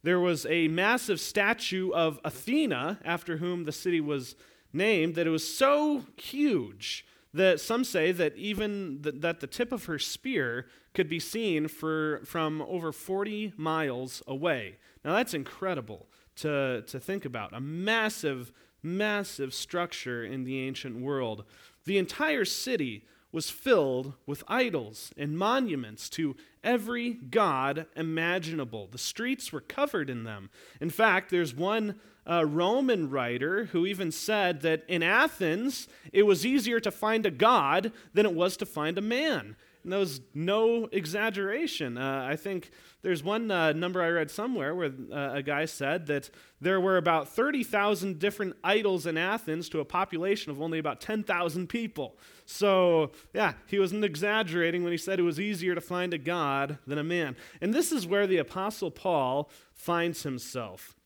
There 0.02 0.20
was 0.20 0.46
a 0.46 0.68
massive 0.68 1.20
statue 1.20 1.90
of 1.90 2.20
Athena, 2.24 3.00
after 3.04 3.38
whom 3.38 3.64
the 3.64 3.72
city 3.72 4.00
was 4.00 4.34
named, 4.72 5.14
that 5.14 5.26
it 5.26 5.30
was 5.30 5.56
so 5.56 6.04
huge 6.16 7.06
that 7.34 7.60
some 7.60 7.84
say 7.84 8.12
that 8.12 8.36
even 8.36 9.02
the, 9.02 9.12
that 9.12 9.40
the 9.40 9.46
tip 9.46 9.72
of 9.72 9.84
her 9.84 9.98
spear 9.98 10.66
could 10.94 11.08
be 11.08 11.20
seen 11.20 11.68
for, 11.68 12.22
from 12.24 12.62
over 12.62 12.92
40 12.92 13.52
miles 13.56 14.22
away. 14.26 14.78
Now 15.04 15.14
that's 15.14 15.34
incredible 15.34 16.06
to, 16.36 16.82
to 16.86 16.98
think 16.98 17.24
about. 17.24 17.52
A 17.54 17.60
massive, 17.60 18.52
massive 18.86 19.52
structure 19.52 20.24
in 20.24 20.44
the 20.44 20.60
ancient 20.60 21.00
world. 21.00 21.44
The 21.84 21.98
entire 21.98 22.44
city 22.44 23.04
was 23.32 23.50
filled 23.50 24.14
with 24.24 24.42
idols 24.48 25.12
and 25.16 25.36
monuments 25.36 26.08
to 26.08 26.36
every 26.64 27.12
god 27.12 27.86
imaginable. 27.94 28.88
The 28.90 28.98
streets 28.98 29.52
were 29.52 29.60
covered 29.60 30.08
in 30.08 30.24
them. 30.24 30.48
In 30.80 30.88
fact, 30.88 31.30
there's 31.30 31.54
one 31.54 31.96
uh, 32.28 32.44
Roman 32.46 33.10
writer 33.10 33.66
who 33.66 33.86
even 33.86 34.10
said 34.10 34.62
that 34.62 34.84
in 34.88 35.02
Athens, 35.02 35.86
it 36.12 36.24
was 36.24 36.46
easier 36.46 36.80
to 36.80 36.90
find 36.90 37.26
a 37.26 37.30
god 37.30 37.92
than 38.14 38.26
it 38.26 38.34
was 38.34 38.56
to 38.56 38.66
find 38.66 38.98
a 38.98 39.02
man. 39.02 39.56
And 39.86 39.92
that 39.92 39.98
was 39.98 40.20
no 40.34 40.88
exaggeration. 40.90 41.96
Uh, 41.96 42.26
I 42.28 42.34
think 42.34 42.72
there's 43.02 43.22
one 43.22 43.52
uh, 43.52 43.70
number 43.70 44.02
I 44.02 44.08
read 44.08 44.32
somewhere 44.32 44.74
where 44.74 44.90
uh, 45.12 45.34
a 45.34 45.44
guy 45.44 45.64
said 45.64 46.08
that 46.08 46.28
there 46.60 46.80
were 46.80 46.96
about 46.96 47.28
30,000 47.28 48.18
different 48.18 48.56
idols 48.64 49.06
in 49.06 49.16
Athens 49.16 49.68
to 49.68 49.78
a 49.78 49.84
population 49.84 50.50
of 50.50 50.60
only 50.60 50.80
about 50.80 51.00
10,000 51.00 51.68
people. 51.68 52.18
So, 52.46 53.12
yeah, 53.32 53.52
he 53.68 53.78
wasn't 53.78 54.04
exaggerating 54.04 54.82
when 54.82 54.90
he 54.90 54.98
said 54.98 55.20
it 55.20 55.22
was 55.22 55.38
easier 55.38 55.76
to 55.76 55.80
find 55.80 56.12
a 56.12 56.18
God 56.18 56.78
than 56.84 56.98
a 56.98 57.04
man. 57.04 57.36
And 57.60 57.72
this 57.72 57.92
is 57.92 58.08
where 58.08 58.26
the 58.26 58.38
Apostle 58.38 58.90
Paul 58.90 59.48
finds 59.72 60.24
himself. 60.24 60.96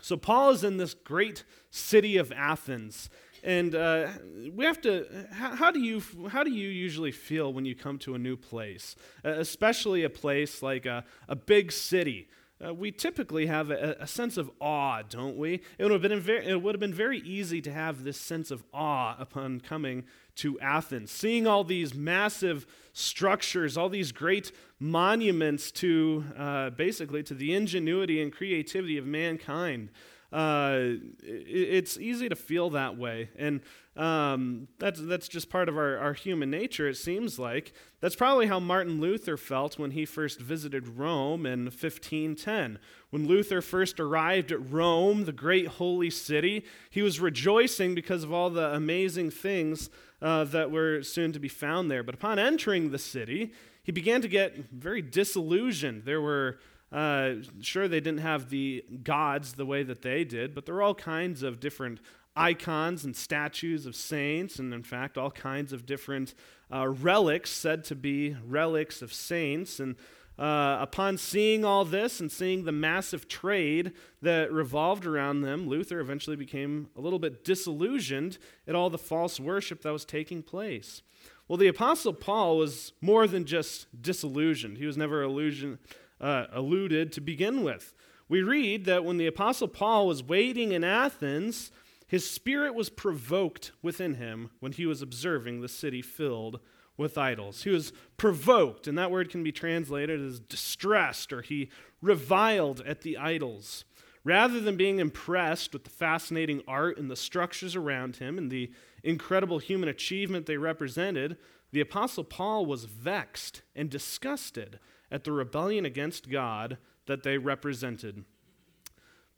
So, 0.00 0.16
Paul 0.16 0.48
is 0.48 0.64
in 0.64 0.78
this 0.78 0.94
great 0.94 1.44
city 1.70 2.16
of 2.16 2.32
Athens. 2.32 3.10
And 3.44 3.74
uh, 3.74 4.08
we 4.54 4.64
have 4.64 4.80
to. 4.82 5.06
How, 5.30 5.54
how, 5.54 5.70
do 5.70 5.78
you 5.78 6.02
how 6.30 6.42
do 6.42 6.50
you 6.50 6.68
usually 6.68 7.12
feel 7.12 7.52
when 7.52 7.66
you 7.66 7.74
come 7.74 7.98
to 7.98 8.14
a 8.14 8.18
new 8.18 8.36
place, 8.36 8.96
uh, 9.22 9.28
especially 9.28 10.02
a 10.02 10.10
place 10.10 10.62
like 10.62 10.86
a, 10.86 11.04
a 11.28 11.36
big 11.36 11.70
city? 11.70 12.28
Uh, 12.64 12.72
we 12.72 12.90
typically 12.90 13.46
have 13.46 13.70
a, 13.70 13.96
a, 14.00 14.06
sense 14.06 14.36
of 14.36 14.50
awe, 14.60 15.02
don't 15.02 15.36
we? 15.36 15.60
It 15.76 15.82
would, 15.82 15.90
have 15.90 16.00
been 16.00 16.20
very, 16.20 16.46
it 16.46 16.62
would 16.62 16.74
have 16.74 16.80
been 16.80 16.94
very 16.94 17.18
easy 17.18 17.60
to 17.60 17.72
have 17.72 18.04
this 18.04 18.16
sense 18.16 18.50
of 18.50 18.64
awe 18.72 19.16
upon 19.18 19.60
coming 19.60 20.04
to 20.36 20.58
Athens, 20.60 21.10
seeing 21.10 21.46
all 21.46 21.64
these 21.64 21.94
massive 21.94 22.64
structures, 22.92 23.76
all 23.76 23.88
these 23.88 24.12
great 24.12 24.52
monuments 24.78 25.70
to 25.72 26.24
uh, 26.38 26.70
basically 26.70 27.22
to 27.24 27.34
the 27.34 27.52
ingenuity 27.52 28.22
and 28.22 28.32
creativity 28.32 28.96
of 28.96 29.04
mankind 29.04 29.90
uh, 30.34 30.96
it's 31.22 31.96
easy 31.96 32.28
to 32.28 32.34
feel 32.34 32.70
that 32.70 32.98
way. 32.98 33.30
And 33.38 33.60
um, 33.96 34.66
that's, 34.80 35.00
that's 35.00 35.28
just 35.28 35.48
part 35.48 35.68
of 35.68 35.76
our, 35.76 35.96
our 35.96 36.12
human 36.12 36.50
nature, 36.50 36.88
it 36.88 36.96
seems 36.96 37.38
like. 37.38 37.72
That's 38.00 38.16
probably 38.16 38.48
how 38.48 38.58
Martin 38.58 39.00
Luther 39.00 39.36
felt 39.36 39.78
when 39.78 39.92
he 39.92 40.04
first 40.04 40.40
visited 40.40 40.88
Rome 40.88 41.46
in 41.46 41.66
1510. 41.66 42.80
When 43.10 43.28
Luther 43.28 43.62
first 43.62 44.00
arrived 44.00 44.50
at 44.50 44.72
Rome, 44.72 45.24
the 45.24 45.32
great 45.32 45.68
holy 45.68 46.10
city, 46.10 46.64
he 46.90 47.00
was 47.00 47.20
rejoicing 47.20 47.94
because 47.94 48.24
of 48.24 48.32
all 48.32 48.50
the 48.50 48.74
amazing 48.74 49.30
things 49.30 49.88
uh, 50.20 50.42
that 50.44 50.72
were 50.72 51.04
soon 51.04 51.32
to 51.32 51.38
be 51.38 51.48
found 51.48 51.92
there. 51.92 52.02
But 52.02 52.16
upon 52.16 52.40
entering 52.40 52.90
the 52.90 52.98
city, 52.98 53.52
he 53.84 53.92
began 53.92 54.20
to 54.22 54.28
get 54.28 54.72
very 54.72 55.00
disillusioned. 55.00 56.04
There 56.04 56.20
were 56.20 56.58
uh, 56.94 57.42
sure, 57.60 57.88
they 57.88 57.98
didn't 57.98 58.20
have 58.20 58.50
the 58.50 58.84
gods 59.02 59.54
the 59.54 59.66
way 59.66 59.82
that 59.82 60.02
they 60.02 60.22
did, 60.22 60.54
but 60.54 60.64
there 60.64 60.76
were 60.76 60.82
all 60.82 60.94
kinds 60.94 61.42
of 61.42 61.58
different 61.58 61.98
icons 62.36 63.04
and 63.04 63.16
statues 63.16 63.84
of 63.84 63.96
saints, 63.96 64.60
and 64.60 64.72
in 64.72 64.84
fact, 64.84 65.18
all 65.18 65.32
kinds 65.32 65.72
of 65.72 65.86
different 65.86 66.34
uh, 66.72 66.86
relics 66.86 67.50
said 67.50 67.82
to 67.82 67.96
be 67.96 68.36
relics 68.46 69.02
of 69.02 69.12
saints. 69.12 69.80
And 69.80 69.96
uh, 70.38 70.78
upon 70.80 71.18
seeing 71.18 71.64
all 71.64 71.84
this 71.84 72.20
and 72.20 72.30
seeing 72.30 72.62
the 72.62 72.70
massive 72.70 73.26
trade 73.26 73.92
that 74.22 74.52
revolved 74.52 75.04
around 75.04 75.40
them, 75.40 75.68
Luther 75.68 75.98
eventually 75.98 76.36
became 76.36 76.90
a 76.96 77.00
little 77.00 77.18
bit 77.18 77.44
disillusioned 77.44 78.38
at 78.68 78.76
all 78.76 78.88
the 78.88 78.98
false 78.98 79.40
worship 79.40 79.82
that 79.82 79.92
was 79.92 80.04
taking 80.04 80.44
place. 80.44 81.02
Well, 81.48 81.58
the 81.58 81.68
Apostle 81.68 82.14
Paul 82.14 82.56
was 82.56 82.92
more 83.00 83.26
than 83.26 83.44
just 83.44 83.86
disillusioned. 84.00 84.78
He 84.78 84.86
was 84.86 84.96
never 84.96 85.22
illusioned 85.22 85.78
uh, 86.20 86.46
alluded 86.52 87.12
to 87.12 87.20
begin 87.20 87.62
with. 87.62 87.94
We 88.28 88.42
read 88.42 88.84
that 88.86 89.04
when 89.04 89.18
the 89.18 89.26
Apostle 89.26 89.68
Paul 89.68 90.06
was 90.06 90.22
waiting 90.22 90.72
in 90.72 90.82
Athens, 90.82 91.70
his 92.06 92.28
spirit 92.28 92.74
was 92.74 92.90
provoked 92.90 93.72
within 93.82 94.14
him 94.14 94.50
when 94.60 94.72
he 94.72 94.86
was 94.86 95.02
observing 95.02 95.60
the 95.60 95.68
city 95.68 96.02
filled 96.02 96.60
with 96.96 97.18
idols. 97.18 97.64
He 97.64 97.70
was 97.70 97.92
provoked, 98.16 98.86
and 98.86 98.96
that 98.96 99.10
word 99.10 99.30
can 99.30 99.42
be 99.42 99.52
translated 99.52 100.20
as 100.20 100.40
distressed, 100.40 101.32
or 101.32 101.42
he 101.42 101.70
reviled 102.00 102.80
at 102.86 103.02
the 103.02 103.18
idols. 103.18 103.84
Rather 104.22 104.58
than 104.58 104.76
being 104.76 105.00
impressed 105.00 105.72
with 105.72 105.84
the 105.84 105.90
fascinating 105.90 106.62
art 106.66 106.96
and 106.96 107.10
the 107.10 107.16
structures 107.16 107.76
around 107.76 108.16
him 108.16 108.38
and 108.38 108.50
the 108.50 108.72
incredible 109.02 109.58
human 109.58 109.88
achievement 109.88 110.46
they 110.46 110.56
represented, 110.56 111.36
the 111.72 111.80
Apostle 111.80 112.24
Paul 112.24 112.64
was 112.64 112.84
vexed 112.84 113.62
and 113.74 113.90
disgusted 113.90 114.78
at 115.10 115.24
the 115.24 115.32
rebellion 115.32 115.84
against 115.84 116.30
God 116.30 116.78
that 117.06 117.22
they 117.22 117.38
represented. 117.38 118.24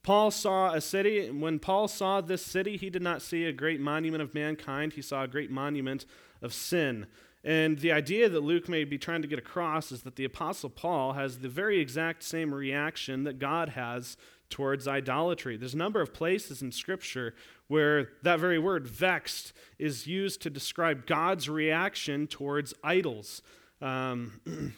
Paul 0.02 0.30
saw 0.30 0.72
a 0.72 0.80
city, 0.80 1.30
when 1.30 1.58
Paul 1.58 1.88
saw 1.88 2.20
this 2.20 2.44
city, 2.44 2.76
he 2.76 2.90
did 2.90 3.02
not 3.02 3.22
see 3.22 3.44
a 3.44 3.52
great 3.52 3.80
monument 3.80 4.22
of 4.22 4.34
mankind, 4.34 4.92
he 4.92 5.02
saw 5.02 5.24
a 5.24 5.28
great 5.28 5.50
monument 5.50 6.06
of 6.40 6.54
sin. 6.54 7.06
And 7.42 7.78
the 7.78 7.92
idea 7.92 8.28
that 8.28 8.40
Luke 8.40 8.68
may 8.68 8.84
be 8.84 8.98
trying 8.98 9.22
to 9.22 9.28
get 9.28 9.38
across 9.38 9.90
is 9.90 10.02
that 10.02 10.16
the 10.16 10.24
Apostle 10.24 10.70
Paul 10.70 11.14
has 11.14 11.38
the 11.38 11.48
very 11.48 11.80
exact 11.80 12.22
same 12.22 12.54
reaction 12.54 13.24
that 13.24 13.38
God 13.38 13.70
has 13.70 14.16
towards 14.48 14.86
idolatry. 14.86 15.56
There's 15.56 15.74
a 15.74 15.78
number 15.78 16.00
of 16.00 16.14
places 16.14 16.62
in 16.62 16.72
Scripture 16.72 17.34
where 17.68 18.10
that 18.22 18.38
very 18.38 18.58
word, 18.58 18.86
vexed, 18.86 19.52
is 19.78 20.06
used 20.06 20.40
to 20.42 20.50
describe 20.50 21.06
God's 21.06 21.48
reaction 21.48 22.26
towards 22.26 22.74
idols. 22.84 23.42
Um, 23.80 24.40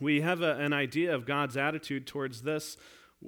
we 0.00 0.20
have 0.20 0.42
a, 0.42 0.56
an 0.56 0.72
idea 0.72 1.14
of 1.14 1.26
God's 1.26 1.56
attitude 1.56 2.06
towards 2.06 2.42
this 2.42 2.76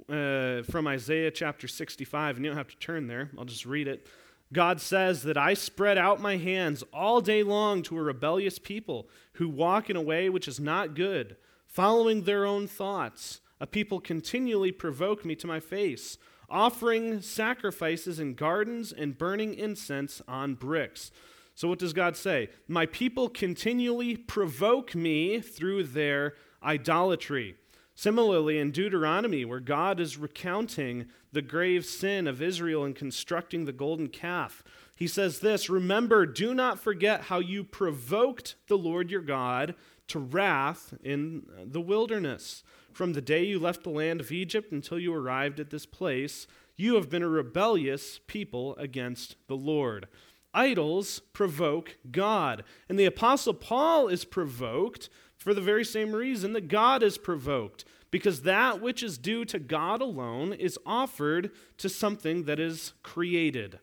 uh, 0.09 0.63
from 0.63 0.87
Isaiah 0.87 1.31
chapter 1.31 1.67
65, 1.67 2.35
and 2.35 2.45
you 2.45 2.51
don't 2.51 2.57
have 2.57 2.67
to 2.67 2.77
turn 2.77 3.07
there, 3.07 3.29
I'll 3.37 3.45
just 3.45 3.65
read 3.65 3.87
it. 3.87 4.07
God 4.53 4.79
says 4.79 5.23
that 5.23 5.37
I 5.37 5.53
spread 5.53 5.97
out 5.97 6.21
my 6.21 6.37
hands 6.37 6.83
all 6.93 7.19
day 7.19 7.43
long 7.43 7.81
to 7.83 7.97
a 7.97 8.01
rebellious 8.01 8.59
people 8.59 9.09
who 9.33 9.49
walk 9.49 9.89
in 9.89 9.95
a 9.95 10.01
way 10.01 10.29
which 10.29 10.47
is 10.47 10.59
not 10.59 10.95
good, 10.95 11.35
following 11.65 12.23
their 12.23 12.45
own 12.45 12.67
thoughts. 12.67 13.41
A 13.59 13.67
people 13.67 13.99
continually 13.99 14.71
provoke 14.71 15.25
me 15.25 15.35
to 15.35 15.47
my 15.47 15.59
face, 15.59 16.17
offering 16.49 17.21
sacrifices 17.21 18.19
in 18.19 18.35
gardens 18.35 18.93
and 18.93 19.17
burning 19.17 19.53
incense 19.53 20.21
on 20.27 20.55
bricks. 20.55 21.11
So, 21.55 21.67
what 21.67 21.79
does 21.79 21.91
God 21.91 22.15
say? 22.15 22.49
My 22.67 22.85
people 22.85 23.29
continually 23.29 24.15
provoke 24.15 24.93
me 24.93 25.41
through 25.41 25.85
their 25.85 26.35
idolatry. 26.63 27.55
Similarly, 27.95 28.59
in 28.59 28.69
Deuteronomy, 28.71 29.43
where 29.43 29.59
God 29.59 29.99
is 29.99 30.17
recounting 30.17 31.07
the 31.31 31.41
grave 31.41 31.83
sin 31.83 32.27
of 32.27 32.41
Israel 32.41 32.85
in 32.85 32.93
constructing 32.93 33.65
the 33.65 33.71
golden 33.71 34.07
calf, 34.07 34.63
he 34.95 35.07
says 35.07 35.39
this 35.39 35.69
Remember, 35.69 36.25
do 36.25 36.53
not 36.53 36.79
forget 36.79 37.21
how 37.21 37.39
you 37.39 37.63
provoked 37.63 38.55
the 38.67 38.77
Lord 38.77 39.09
your 39.09 39.21
God 39.21 39.75
to 40.07 40.19
wrath 40.19 40.93
in 41.03 41.43
the 41.63 41.81
wilderness. 41.81 42.63
From 42.93 43.13
the 43.13 43.21
day 43.21 43.43
you 43.43 43.59
left 43.59 43.83
the 43.83 43.89
land 43.89 44.21
of 44.21 44.31
Egypt 44.31 44.71
until 44.71 44.99
you 44.99 45.13
arrived 45.13 45.59
at 45.59 45.69
this 45.69 45.85
place, 45.85 46.47
you 46.75 46.95
have 46.95 47.09
been 47.09 47.23
a 47.23 47.27
rebellious 47.27 48.19
people 48.27 48.75
against 48.77 49.35
the 49.47 49.57
Lord. 49.57 50.07
Idols 50.53 51.21
provoke 51.33 51.97
God. 52.09 52.63
And 52.89 52.97
the 52.97 53.05
Apostle 53.05 53.53
Paul 53.53 54.07
is 54.07 54.25
provoked 54.25 55.09
for 55.47 55.53
the 55.53 55.61
very 55.61 55.85
same 55.85 56.13
reason 56.13 56.51
that 56.51 56.67
God 56.67 57.01
is 57.01 57.17
provoked, 57.17 57.85
because 58.11 58.41
that 58.41 58.81
which 58.81 59.01
is 59.01 59.17
due 59.17 59.45
to 59.45 59.57
God 59.57 60.01
alone 60.01 60.51
is 60.51 60.77
offered 60.85 61.51
to 61.77 61.87
something 61.87 62.43
that 62.43 62.59
is 62.59 62.91
created. 63.01 63.79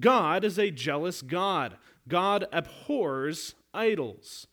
God 0.00 0.42
is 0.42 0.58
a 0.58 0.72
jealous 0.72 1.22
God. 1.22 1.76
God 2.08 2.46
abhors 2.50 3.54
idols. 3.72 4.48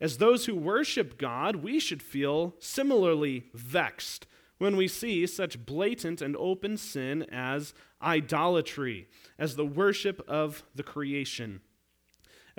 As 0.00 0.16
those 0.16 0.46
who 0.46 0.54
worship 0.54 1.18
God, 1.18 1.56
we 1.56 1.78
should 1.78 2.02
feel 2.02 2.54
similarly 2.58 3.50
vexed 3.52 4.26
when 4.56 4.78
we 4.78 4.88
see 4.88 5.26
such 5.26 5.66
blatant 5.66 6.22
and 6.22 6.34
open 6.38 6.78
sin 6.78 7.26
as 7.30 7.74
idolatry, 8.00 9.06
as 9.38 9.56
the 9.56 9.66
worship 9.66 10.22
of 10.26 10.62
the 10.74 10.82
creation. 10.82 11.60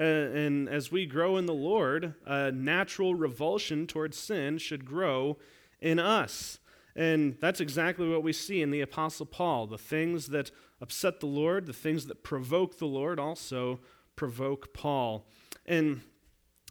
Uh, 0.01 0.34
and 0.34 0.67
as 0.67 0.91
we 0.91 1.05
grow 1.05 1.38
in 1.38 1.46
the 1.46 1.53
Lord, 1.53 2.15
a 2.25 2.51
natural 2.51 3.13
revulsion 3.13 3.86
towards 3.86 4.17
sin 4.17 4.58
should 4.58 4.84
grow 4.84 5.38
in 5.79 6.00
us. 6.00 6.58
And 6.96 7.38
that's 7.39 7.62
exactly 7.62 8.10
what 8.10 8.24
we 8.24 8.34
see 8.34 8.63
in 8.63 8.72
the 8.72 8.81
Apostle 8.81 9.27
Paul. 9.27 9.67
The 9.67 9.77
things 9.77 10.27
that 10.29 10.50
upset 10.81 11.20
the 11.20 11.27
Lord, 11.27 11.67
the 11.67 11.74
things 11.74 12.08
that 12.08 12.24
provoke 12.24 12.79
the 12.79 12.88
Lord, 12.88 13.20
also 13.20 13.79
provoke 14.15 14.74
Paul. 14.74 15.27
And 15.67 16.01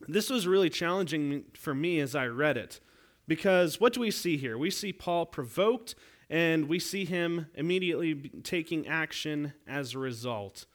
this 0.08 0.28
was 0.28 0.48
really 0.48 0.68
challenging 0.68 1.44
for 1.54 1.72
me 1.72 2.00
as 2.00 2.16
I 2.16 2.26
read 2.26 2.56
it. 2.56 2.80
Because 3.28 3.80
what 3.80 3.92
do 3.92 4.00
we 4.00 4.10
see 4.10 4.38
here? 4.38 4.58
We 4.58 4.72
see 4.72 4.92
Paul 4.92 5.26
provoked 5.26 5.94
and 6.28 6.68
we 6.68 6.80
see 6.80 7.04
him 7.04 7.46
immediately 7.54 8.14
taking 8.42 8.88
action 8.88 9.52
as 9.68 9.94
a 9.94 10.00
result. 10.00 10.66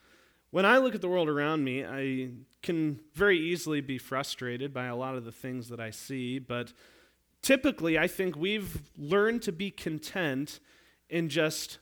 When 0.55 0.65
I 0.65 0.77
look 0.77 0.95
at 0.95 1.01
the 1.01 1.09
world 1.09 1.27
around 1.27 1.65
me, 1.65 1.83
I 1.83 2.29
can 2.63 3.01
very 3.13 3.37
easily 3.37 3.81
be 3.81 3.97
frustrated 3.97 4.73
by 4.73 4.85
a 4.85 4.95
lot 4.95 5.15
of 5.17 5.25
the 5.25 5.31
things 5.33 5.67
that 5.67 5.81
I 5.81 5.89
see, 5.89 6.39
but 6.39 6.71
typically 7.41 7.99
I 7.99 8.07
think 8.07 8.37
we've 8.37 8.81
learned 8.97 9.41
to 9.41 9.51
be 9.51 9.69
content 9.69 10.61
in 11.09 11.27
just 11.27 11.79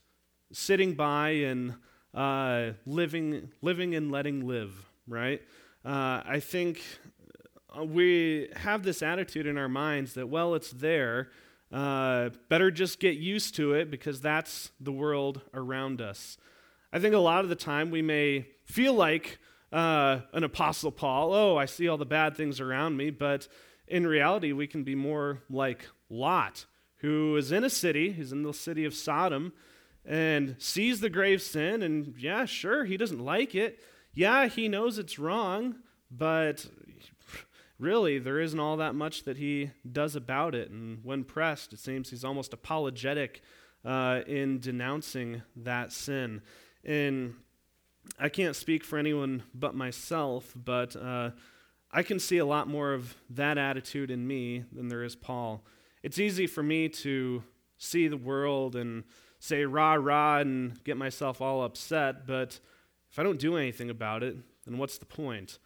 sitting 0.51 0.96
by 0.96 1.30
and 1.30 1.75
uh, 2.15 2.72
living, 2.88 3.51
living 3.62 3.94
and 3.94 4.12
letting 4.12 4.48
live, 4.48 4.74
right? 5.08 5.44
Uh, 5.86 6.24
I 6.25 6.39
think 6.39 6.82
we 7.80 8.50
have 8.56 8.82
this 8.82 9.03
attitude 9.03 9.46
in 9.46 9.56
our 9.56 9.70
minds 9.70 10.13
that, 10.13 10.30
well, 10.30 10.56
it's 10.56 10.72
there. 10.72 11.30
Uh, 11.72 12.32
better 12.50 12.72
just 12.72 13.00
get 13.00 13.18
used 13.18 13.53
to 13.58 13.75
it 13.75 13.92
because 13.92 14.20
that's 14.20 14.72
the 14.80 14.92
world 14.92 15.42
around 15.53 16.01
us. 16.01 16.39
I 16.92 16.98
think 16.98 17.13
a 17.13 17.20
lot 17.20 17.44
of 17.44 17.50
the 17.50 17.56
time 17.56 17.92
we 17.92 18.01
may 18.01 18.48
feel 18.65 18.93
like 18.93 19.39
uh, 19.72 20.20
an 20.34 20.43
Apostle 20.43 20.91
Paul, 20.91 21.34
oh, 21.34 21.58
I 21.58 21.65
see 21.65 21.88
all 21.88 21.98
the 21.98 22.05
bad 22.05 22.36
things 22.36 22.60
around 22.60 22.98
me, 22.98 23.10
but 23.10 23.48
in 23.88 24.08
reality, 24.08 24.51
we 24.51 24.67
can 24.67 24.84
be 24.84 24.96
more 24.96 25.41
like 25.50 25.88
Lot, 26.10 26.65
who 26.98 27.36
is 27.36 27.51
in 27.51 27.63
a 27.63 27.70
city, 27.70 28.12
he's 28.12 28.32
in 28.32 28.43
the 28.43 28.53
city 28.53 28.86
of 28.86 28.93
Sodom, 28.93 29.53
and 30.05 30.55
sees 30.60 31.00
the 31.00 31.10
grave 31.10 31.41
sin, 31.41 31.82
and 31.82 32.15
yeah, 32.17 32.46
sure, 32.46 32.86
he 32.86 32.98
doesn't 32.98 33.24
like 33.24 33.55
it. 33.55 33.79
Yeah, 34.13 34.48
he 34.48 34.67
knows 34.67 35.00
it's 35.00 35.17
wrong, 35.17 35.75
but 36.12 36.65
really, 37.79 38.20
there 38.20 38.39
isn't 38.39 38.60
all 38.60 38.77
that 38.77 38.96
much 38.96 39.24
that 39.24 39.38
he 39.38 39.72
does 39.89 40.15
about 40.15 40.55
it. 40.55 40.70
And 40.70 41.00
when 41.03 41.24
pressed, 41.24 41.74
it 41.74 41.79
seems 41.79 42.10
he's 42.10 42.24
almost 42.24 42.53
apologetic 42.53 43.41
uh, 43.84 44.22
in 44.27 44.60
denouncing 44.60 45.41
that 45.55 45.91
sin. 45.91 46.41
And 46.84 47.36
I 48.20 48.29
can't 48.29 48.55
speak 48.55 48.84
for 48.84 48.98
anyone 48.98 49.43
but 49.53 49.75
myself, 49.75 50.53
but 50.55 50.96
uh, 50.96 51.32
I 51.91 52.03
can 52.03 52.20
see 52.20 52.38
a 52.38 52.46
lot 52.46 52.67
more 52.67 52.93
of 52.93 53.15
that 53.32 53.58
attitude 53.58 54.12
in 54.12 54.27
me 54.27 54.63
than 54.72 54.88
there 54.88 55.03
is 55.03 55.15
Paul. 55.15 55.63
It's 56.01 56.20
easy 56.20 56.48
for 56.48 56.63
me 56.63 56.89
to 56.89 57.43
see 57.77 58.08
the 58.08 58.17
world 58.17 58.75
and 58.75 59.03
say 59.39 59.65
rah 59.65 59.96
rah 59.96 60.39
and 60.39 60.82
get 60.84 60.98
myself 60.98 61.41
all 61.41 61.63
upset, 61.63 62.25
but 62.25 62.60
if 63.12 63.20
I 63.20 63.24
don't 63.24 63.39
do 63.39 63.58
anything 63.58 63.89
about 63.89 64.24
it, 64.24 64.38
then 64.65 64.77
what's 64.77 64.98
the 64.98 65.05
point? 65.05 65.60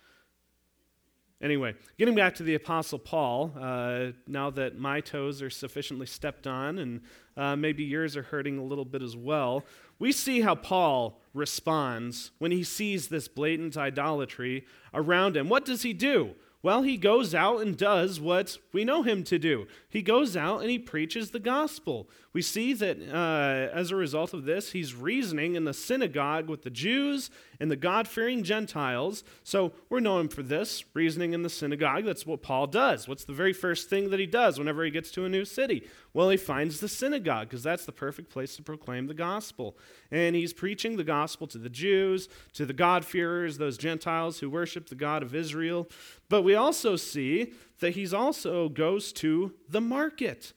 Anyway, 1.39 1.75
getting 1.99 2.15
back 2.15 2.33
to 2.33 2.41
the 2.41 2.55
Apostle 2.55 2.97
Paul, 2.97 3.53
uh, 3.59 4.07
now 4.27 4.49
that 4.49 4.79
my 4.79 5.01
toes 5.01 5.41
are 5.43 5.51
sufficiently 5.51 6.07
stepped 6.07 6.47
on 6.47 6.79
and 6.79 7.01
uh, 7.35 7.55
maybe 7.55 7.83
yours 7.83 8.17
are 8.17 8.23
hurting 8.23 8.57
a 8.57 8.63
little 8.63 8.85
bit 8.85 9.03
as 9.03 9.15
well, 9.15 9.63
we 9.99 10.11
see 10.11 10.41
how 10.41 10.55
Paul 10.55 11.21
responds 11.35 12.31
when 12.39 12.51
he 12.51 12.63
sees 12.63 13.09
this 13.09 13.27
blatant 13.27 13.77
idolatry 13.77 14.65
around 14.95 15.37
him. 15.37 15.47
What 15.47 15.63
does 15.63 15.83
he 15.83 15.93
do? 15.93 16.33
Well, 16.67 16.81
he 16.81 16.97
goes 16.97 17.33
out 17.33 17.61
and 17.61 17.77
does 17.77 18.19
what 18.19 18.57
we 18.73 18.83
know 18.83 19.01
him 19.01 19.23
to 19.23 19.39
do. 19.39 19.67
He 19.87 20.01
goes 20.01 20.35
out 20.35 20.59
and 20.59 20.69
he 20.69 20.77
preaches 20.77 21.31
the 21.31 21.39
gospel. 21.39 22.09
We 22.33 22.41
see 22.41 22.73
that 22.73 22.97
uh, 23.09 23.73
as 23.73 23.89
a 23.89 23.95
result 23.95 24.33
of 24.33 24.43
this, 24.43 24.73
he's 24.73 24.93
reasoning 24.93 25.55
in 25.55 25.63
the 25.63 25.73
synagogue 25.73 26.49
with 26.49 26.63
the 26.63 26.69
Jews 26.69 27.29
and 27.61 27.71
the 27.71 27.77
God 27.77 28.05
fearing 28.05 28.43
Gentiles. 28.43 29.23
So 29.45 29.71
we're 29.89 30.01
known 30.01 30.27
for 30.27 30.43
this, 30.43 30.83
reasoning 30.93 31.31
in 31.31 31.41
the 31.41 31.49
synagogue. 31.49 32.03
That's 32.03 32.27
what 32.27 32.43
Paul 32.43 32.67
does. 32.67 33.07
What's 33.07 33.23
the 33.23 33.33
very 33.33 33.53
first 33.53 33.89
thing 33.89 34.09
that 34.09 34.19
he 34.19 34.27
does 34.27 34.59
whenever 34.59 34.83
he 34.83 34.91
gets 34.91 35.09
to 35.11 35.23
a 35.23 35.29
new 35.29 35.45
city? 35.45 35.87
Well, 36.13 36.29
he 36.29 36.37
finds 36.37 36.79
the 36.79 36.89
synagogue 36.89 37.47
because 37.47 37.63
that's 37.63 37.85
the 37.85 37.91
perfect 37.91 38.29
place 38.29 38.57
to 38.57 38.61
proclaim 38.61 39.07
the 39.07 39.13
gospel. 39.13 39.77
And 40.11 40.35
he's 40.35 40.53
preaching 40.53 40.97
the 40.97 41.03
gospel 41.03 41.47
to 41.47 41.57
the 41.57 41.69
Jews, 41.69 42.27
to 42.53 42.65
the 42.65 42.73
God-fearers, 42.73 43.57
those 43.57 43.77
Gentiles 43.77 44.39
who 44.39 44.49
worship 44.49 44.89
the 44.89 44.95
God 44.95 45.23
of 45.23 45.33
Israel. 45.33 45.87
But 46.29 46.41
we 46.41 46.55
also 46.55 46.95
see 46.95 47.53
that 47.79 47.91
he 47.91 48.11
also 48.13 48.69
goes 48.69 49.13
to 49.13 49.53
the 49.69 49.81
market. 49.81 50.53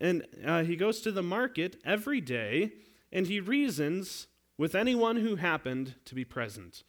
And 0.00 0.26
uh, 0.44 0.62
he 0.62 0.76
goes 0.76 1.00
to 1.02 1.12
the 1.12 1.22
market 1.22 1.76
every 1.84 2.20
day 2.20 2.72
and 3.12 3.26
he 3.26 3.40
reasons 3.40 4.26
with 4.56 4.74
anyone 4.74 5.16
who 5.16 5.36
happened 5.36 5.94
to 6.04 6.14
be 6.14 6.24
present. 6.24 6.84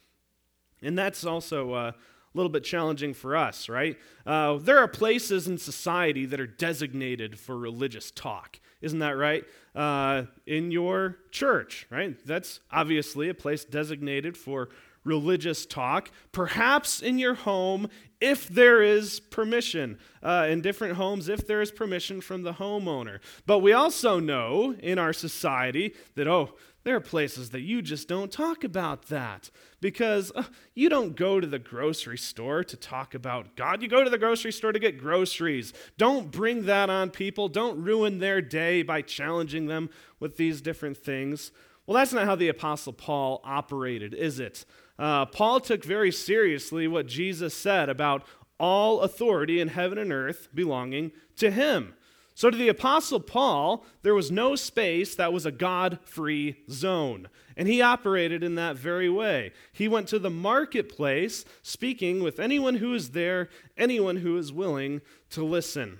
And 0.82 0.97
that's 0.97 1.26
also 1.26 1.73
uh, 1.73 1.91
a 1.91 2.38
little 2.38 2.50
bit 2.50 2.63
challenging 2.63 3.13
for 3.13 3.36
us, 3.36 3.69
right? 3.69 3.97
Uh, 4.26 4.58
there 4.58 4.78
are 4.78 4.88
places 4.88 5.47
in 5.47 5.58
society 5.58 6.26
that 6.26 6.39
are 6.39 6.47
designated 6.47 7.39
for 7.39 7.58
religious 7.58 8.12
talk. 8.12 8.60
Isn't 8.82 9.00
that 9.00 9.17
right? 9.17 9.43
Uh, 9.76 10.23
in 10.45 10.71
your 10.71 11.17
church, 11.32 11.88
right? 11.89 12.15
That's 12.26 12.60
obviously 12.71 13.30
a 13.30 13.34
place 13.34 13.65
designated 13.65 14.38
for 14.38 14.69
religious 15.10 15.65
talk, 15.65 16.12
perhaps 16.32 17.02
in 17.02 17.17
your 17.17 17.34
home 17.34 17.89
if 18.22 18.48
there 18.48 18.82
is 18.82 19.19
permission. 19.19 19.98
Uh, 20.22 20.48
in 20.50 20.62
different 20.62 20.95
homes, 20.95 21.28
if 21.28 21.48
there 21.48 21.62
is 21.62 21.72
permission 21.72 22.22
from 22.22 22.43
the 22.43 22.54
homeowner. 22.54 23.19
But 23.45 23.60
we 23.60 23.74
also 23.74 24.19
know 24.19 24.76
in 24.80 25.00
our 25.00 25.13
society 25.13 25.93
that, 26.15 26.28
oh, 26.28 26.56
there 26.84 26.95
are 26.95 27.02
places 27.02 27.50
that 27.50 27.62
you 27.62 27.82
just 27.82 28.08
don't 28.08 28.32
talk 28.32 28.63
about 28.63 29.08
that 29.08 29.50
because 29.82 30.32
uh, 30.34 30.43
you 30.74 30.89
don't 30.89 31.15
go 31.15 31.39
to 31.39 31.48
the 31.48 31.60
grocery 31.60 32.17
store 32.17 32.63
to 32.63 32.78
talk 32.78 33.13
about 33.13 33.56
God. 33.56 33.82
You 33.82 33.89
go 33.89 34.04
to 34.04 34.10
the 34.10 34.17
grocery 34.17 34.52
store 34.52 34.72
to 34.72 34.80
get 34.80 34.98
groceries. 34.98 35.74
Don't 35.98 36.32
bring 36.32 36.65
that 36.65 36.89
on 36.89 37.10
people. 37.10 37.50
Don't 37.50 37.84
ruin 37.84 38.19
their 38.19 38.41
day 38.41 38.82
by 38.82 39.02
challenging 39.02 39.67
them 39.67 39.89
with 40.19 40.38
these 40.38 40.62
different 40.62 40.98
things. 40.98 41.52
Well, 41.86 41.95
that's 41.95 42.13
not 42.13 42.26
how 42.26 42.36
the 42.36 42.50
Apostle 42.50 42.93
Paul 42.93 43.41
operated, 43.43 44.13
is 44.13 44.39
it? 44.39 44.63
Uh, 44.99 45.25
Paul 45.25 45.62
took 45.62 45.83
very 45.83 46.12
seriously 46.12 46.85
what 46.88 47.07
Jesus 47.07 47.53
said 47.53 47.88
about 47.88 48.23
all 48.59 48.99
authority 48.99 49.62
in 49.62 49.69
heaven 49.69 49.97
and 49.97 50.12
earth 50.12 50.49
belonging 50.53 51.13
to 51.38 51.49
him. 51.49 51.93
So, 52.35 52.49
to 52.49 52.57
the 52.57 52.69
Apostle 52.69 53.19
Paul, 53.19 53.85
there 54.01 54.15
was 54.15 54.31
no 54.31 54.55
space 54.55 55.15
that 55.15 55.33
was 55.33 55.45
a 55.45 55.51
God 55.51 55.99
free 56.03 56.57
zone. 56.69 57.27
And 57.57 57.67
he 57.67 57.81
operated 57.81 58.43
in 58.43 58.55
that 58.55 58.77
very 58.77 59.09
way. 59.09 59.51
He 59.73 59.89
went 59.89 60.07
to 60.09 60.19
the 60.19 60.29
marketplace, 60.29 61.43
speaking 61.62 62.23
with 62.23 62.39
anyone 62.39 62.75
who 62.75 62.93
is 62.93 63.09
there, 63.09 63.49
anyone 63.77 64.17
who 64.17 64.38
is 64.38 64.53
willing 64.53 65.01
to 65.31 65.43
listen. 65.43 65.99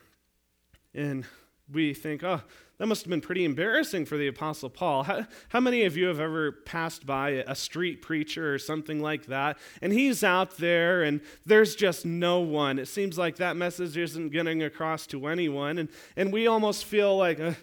And 0.93 1.25
we 1.69 1.93
think, 1.93 2.23
oh, 2.23 2.41
that 2.80 2.88
must 2.88 3.04
have 3.04 3.10
been 3.10 3.22
pretty 3.22 3.44
embarrassing 3.44 4.06
for 4.06 4.18
the 4.18 4.28
Apostle 4.28 4.70
Paul. 4.70 5.04
How, 5.04 5.28
how, 5.50 5.60
many 5.60 5.84
of 5.84 5.98
you 5.98 6.08
have 6.08 6.22
ever 6.22 6.54
passed 6.54 7.06
by 7.06 7.44
a 7.46 7.54
street 7.54 8.02
preacher 8.02 8.54
or 8.54 8.58
something 8.58 9.02
like 9.02 9.26
that, 9.26 9.58
and 9.82 9.92
he's 9.92 10.24
out 10.24 10.58
there 10.58 11.04
and 11.04 11.20
there's 11.46 11.76
just 11.76 12.06
no 12.06 12.39
one? 12.39 12.80
It 12.80 12.88
seems 12.88 13.18
like 13.18 13.36
that 13.36 13.58
message 13.58 13.98
isn't 13.98 14.30
getting 14.30 14.63
across 14.63 15.06
to 15.08 15.28
anyone, 15.28 15.78
and, 15.78 15.89
and 16.15 16.32
we 16.32 16.48
almost 16.48 16.86
feel 16.86 17.18
like, 17.18 17.42
uh, 17.42 17.54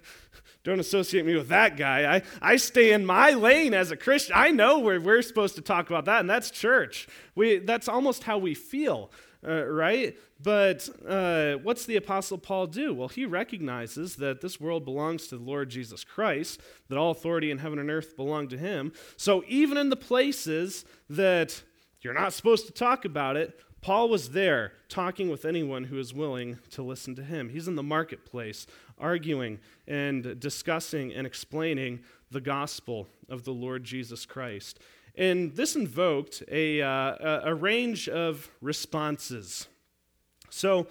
don't 0.64 0.80
associate 0.80 1.24
me 1.24 1.34
with 1.34 1.48
that 1.48 1.78
guy. 1.78 2.16
I, 2.16 2.22
I 2.42 2.56
stay 2.56 2.92
in 2.92 3.06
my 3.06 3.30
lane 3.30 3.72
as 3.72 3.90
a 3.90 3.96
Christian. 3.96 4.34
I 4.36 4.50
know 4.50 4.80
where 4.80 5.00
we're 5.00 5.22
supposed 5.22 5.54
to 5.54 5.62
talk 5.62 5.88
about 5.88 6.04
that, 6.04 6.20
and 6.20 6.28
that's 6.28 6.50
church. 6.50 7.08
We, 7.34 7.58
that's 7.58 7.88
almost 7.88 8.24
how 8.24 8.36
we 8.36 8.54
feel 8.54 9.10
uh, 9.46 9.64
right? 9.64 10.16
But 10.42 10.88
uh, 11.08 11.54
what's 11.62 11.86
the 11.86 11.96
Apostle 11.96 12.38
Paul 12.38 12.66
do? 12.66 12.94
Well, 12.94 13.08
he 13.08 13.24
recognizes 13.24 14.16
that 14.16 14.40
this 14.40 14.60
world 14.60 14.84
belongs 14.84 15.26
to 15.28 15.38
the 15.38 15.44
Lord 15.44 15.70
Jesus 15.70 16.04
Christ, 16.04 16.60
that 16.88 16.98
all 16.98 17.10
authority 17.10 17.50
in 17.50 17.58
heaven 17.58 17.78
and 17.78 17.90
earth 17.90 18.16
belong 18.16 18.48
to 18.48 18.58
him. 18.58 18.92
So 19.16 19.44
even 19.48 19.78
in 19.78 19.90
the 19.90 19.96
places 19.96 20.84
that 21.08 21.62
you're 22.00 22.14
not 22.14 22.32
supposed 22.32 22.66
to 22.66 22.72
talk 22.72 23.04
about 23.04 23.36
it, 23.36 23.58
Paul 23.80 24.08
was 24.08 24.30
there 24.30 24.72
talking 24.88 25.30
with 25.30 25.44
anyone 25.44 25.84
who 25.84 25.98
is 25.98 26.12
willing 26.12 26.58
to 26.70 26.82
listen 26.82 27.14
to 27.16 27.22
him. 27.22 27.50
He's 27.50 27.68
in 27.68 27.76
the 27.76 27.82
marketplace 27.82 28.66
arguing 28.98 29.60
and 29.86 30.40
discussing 30.40 31.12
and 31.12 31.26
explaining 31.26 32.00
the 32.30 32.40
gospel 32.40 33.06
of 33.28 33.44
the 33.44 33.52
Lord 33.52 33.84
Jesus 33.84 34.26
Christ. 34.26 34.80
And 35.16 35.54
this 35.56 35.76
invoked 35.76 36.42
a, 36.50 36.82
uh, 36.82 37.40
a 37.44 37.54
range 37.54 38.08
of 38.08 38.50
responses. 38.60 39.66
So, 40.50 40.86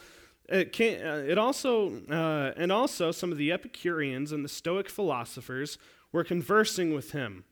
it, 0.48 0.72
can, 0.72 1.06
uh, 1.06 1.24
it 1.28 1.38
also, 1.38 2.02
uh, 2.10 2.54
and 2.56 2.72
also 2.72 3.12
some 3.12 3.32
of 3.32 3.38
the 3.38 3.52
Epicureans 3.52 4.32
and 4.32 4.44
the 4.46 4.50
Stoic 4.50 4.90
philosophers 4.90 5.78
were 6.12 6.24
conversing 6.24 6.94
with 6.94 7.12
him. 7.12 7.46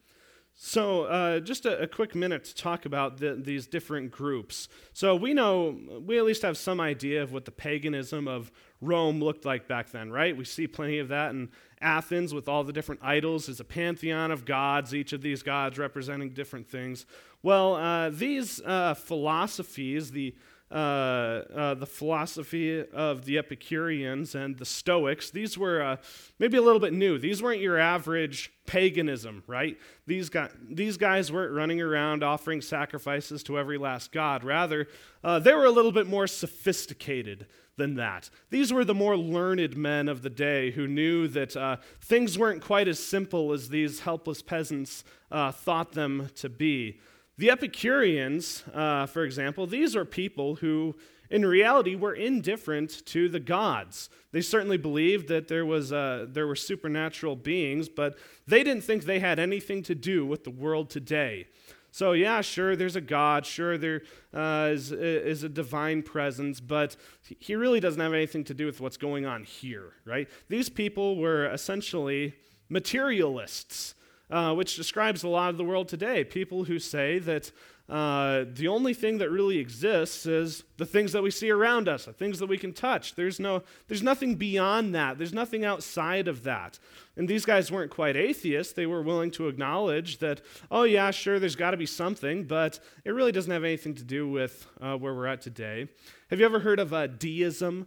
So, 0.56 1.06
uh, 1.06 1.40
just 1.40 1.66
a, 1.66 1.82
a, 1.82 1.88
quick 1.88 2.14
minute 2.14 2.44
to 2.46 2.56
talk 2.56 2.86
about 2.86 3.18
the, 3.18 3.34
these 3.34 3.66
different 3.66 4.12
groups. 4.12 4.68
So, 4.94 5.16
we 5.16 5.34
know, 5.34 5.76
we 6.06 6.20
at 6.20 6.26
least 6.26 6.44
have 6.44 6.58
some 6.58 6.80
idea 6.80 7.24
of 7.24 7.34
what 7.34 7.46
the 7.46 7.52
paganism 7.52 8.28
of 8.28 8.52
Rome 8.80 9.20
looked 9.20 9.46
like 9.46 9.68
back 9.68 9.90
then, 9.90 10.12
right? 10.12 10.38
We 10.38 10.46
see 10.46 10.68
plenty 10.68 11.00
of 11.00 11.08
that 11.08 11.32
in 11.32 11.50
Athens 11.82 12.36
with 12.36 12.48
all 12.48 12.64
the 12.64 12.72
different 12.72 13.02
idols 13.04 13.48
There's 13.48 13.60
a 13.60 13.66
pantheon 13.66 14.30
of 14.30 14.46
gods, 14.46 14.94
each 14.94 15.12
of 15.12 15.24
these 15.24 15.42
gods 15.42 15.80
representing 15.80 16.30
different 16.30 16.70
things. 16.70 17.08
Well, 17.42 17.76
uh, 17.76 18.10
these 18.10 18.62
uh, 18.62 18.94
philosophies, 18.94 20.12
the 20.12 20.36
uh, 20.74 21.44
uh, 21.56 21.74
the 21.76 21.86
philosophy 21.86 22.84
of 22.94 23.26
the 23.26 23.38
Epicureans 23.38 24.34
and 24.34 24.58
the 24.58 24.66
Stoics, 24.66 25.30
these 25.30 25.56
were 25.56 25.84
uh, 25.84 25.98
maybe 26.40 26.58
a 26.58 26.64
little 26.64 26.80
bit 26.80 26.94
new. 26.94 27.20
These 27.20 27.44
weren't 27.44 27.62
your 27.62 27.78
average 27.78 28.52
paganism, 28.66 29.44
right? 29.46 29.78
These, 30.08 30.30
guys, 30.30 30.50
these 30.68 30.98
guys 30.98 31.32
weren't 31.32 31.54
running 31.54 31.80
around 31.80 32.24
offering 32.24 32.60
sacrifices 32.60 33.44
to 33.44 33.60
every 33.60 33.78
last 33.78 34.12
god. 34.12 34.44
Rather, 34.44 34.88
uh, 35.24 35.38
they 35.38 35.54
were 35.54 35.66
a 35.66 35.72
little 35.72 35.92
bit 35.92 36.08
more 36.08 36.26
sophisticated 36.26 37.46
than 37.78 37.94
that. 37.96 38.32
These 38.50 38.74
were 38.74 38.84
the 38.84 38.96
more 38.96 39.16
learned 39.16 39.78
men 39.78 40.10
of 40.10 40.24
the 40.24 40.30
day 40.32 40.72
who 40.72 40.88
knew 40.88 41.28
that 41.28 41.56
uh, 41.56 41.78
things 42.02 42.40
weren't 42.40 42.64
quite 42.64 42.88
as 42.88 42.98
simple 42.98 43.54
as 43.54 43.70
these 43.70 44.00
helpless 44.00 44.42
peasants 44.42 45.04
thought 45.32 45.92
them 45.92 46.30
to 46.36 46.50
be. 46.50 47.00
The 47.38 47.50
Epicureans, 47.50 48.64
uh, 48.74 49.08
for 49.08 49.24
example, 49.24 49.66
these 49.66 49.96
are 49.96 50.06
people 50.06 50.56
who, 50.56 50.96
in 51.32 51.44
reality, 51.46 51.96
were 51.96 52.14
indifferent 52.14 53.04
to 53.08 53.28
the 53.28 53.40
gods. 53.40 54.10
They 54.32 54.42
certainly 54.42 54.78
believed 54.78 55.28
that 55.30 55.48
there, 55.48 55.66
was, 55.66 55.92
uh, 55.92 56.28
there 56.30 56.46
were 56.46 56.56
supernatural 56.56 57.36
beings, 57.36 57.90
but 57.90 58.18
they 58.46 58.64
didn't 58.64 58.84
think 58.84 59.06
they 59.06 59.20
had 59.20 59.40
anything 59.40 59.82
to 59.84 59.96
do 59.96 60.26
with 60.26 60.44
the 60.44 60.52
world 60.52 60.92
today. 60.92 61.48
So, 61.90 62.14
yeah, 62.14 62.42
sure, 62.42 62.76
there's 62.76 62.96
a 62.96 63.02
God, 63.02 63.46
sure, 63.46 63.78
there 63.78 64.02
uh, 64.34 64.70
is, 64.72 64.92
is 64.92 65.44
a 65.44 65.50
divine 65.50 66.02
presence, 66.02 66.60
but 66.60 66.96
he 67.40 67.56
really 67.56 67.80
doesn't 67.80 68.02
have 68.02 68.14
anything 68.14 68.44
to 68.46 68.54
do 68.54 68.66
with 68.66 68.82
what's 68.82 68.98
going 68.98 69.26
on 69.26 69.44
here, 69.44 69.94
right? 70.06 70.28
These 70.50 70.70
people 70.70 71.18
were 71.18 71.46
essentially 71.52 72.34
materialists 72.70 73.94
uh, 74.34 74.52
which 74.52 74.76
describes 74.76 75.24
a 75.24 75.28
lot 75.28 75.52
of 75.52 75.58
the 75.58 75.64
world 75.64 75.88
today. 75.88 76.24
People 76.24 76.64
who 76.64 76.80
say 76.80 77.20
that 77.20 77.52
uh, 77.88 78.46
the 78.52 78.68
only 78.68 78.94
thing 78.94 79.20
that 79.20 79.30
really 79.30 79.60
exists 79.60 80.26
is 80.26 80.64
the 80.78 80.86
things 80.88 81.12
that 81.12 81.22
we 81.22 81.30
see 81.30 81.52
around 81.52 81.88
us, 81.88 82.06
the 82.06 82.14
things 82.14 82.40
that 82.40 82.48
we 82.48 82.58
can 82.58 82.74
touch. 82.74 83.14
There's, 83.14 83.40
no, 83.40 83.62
there's 83.88 84.02
nothing 84.02 84.34
beyond 84.34 84.96
that, 84.96 85.20
there's 85.20 85.34
nothing 85.34 85.64
outside 85.64 86.28
of 86.28 86.44
that. 86.46 86.80
And 87.16 87.28
these 87.28 87.46
guys 87.46 87.72
weren't 87.72 87.92
quite 87.92 88.18
atheists. 88.18 88.74
They 88.74 88.88
were 88.88 89.04
willing 89.04 89.30
to 89.32 89.48
acknowledge 89.50 90.18
that, 90.18 90.42
oh, 90.72 90.82
yeah, 90.84 91.12
sure, 91.12 91.38
there's 91.38 91.56
got 91.56 91.72
to 91.72 91.78
be 91.78 91.86
something, 91.86 92.46
but 92.46 92.80
it 93.06 93.12
really 93.12 93.32
doesn't 93.32 93.52
have 93.52 93.64
anything 93.64 93.94
to 93.96 94.04
do 94.04 94.28
with 94.28 94.66
uh, 94.82 94.98
where 94.98 95.14
we're 95.14 95.28
at 95.28 95.42
today. 95.42 95.90
Have 96.32 96.40
you 96.40 96.46
ever 96.46 96.62
heard 96.62 96.80
of 96.80 96.92
uh, 96.92 97.06
deism? 97.06 97.86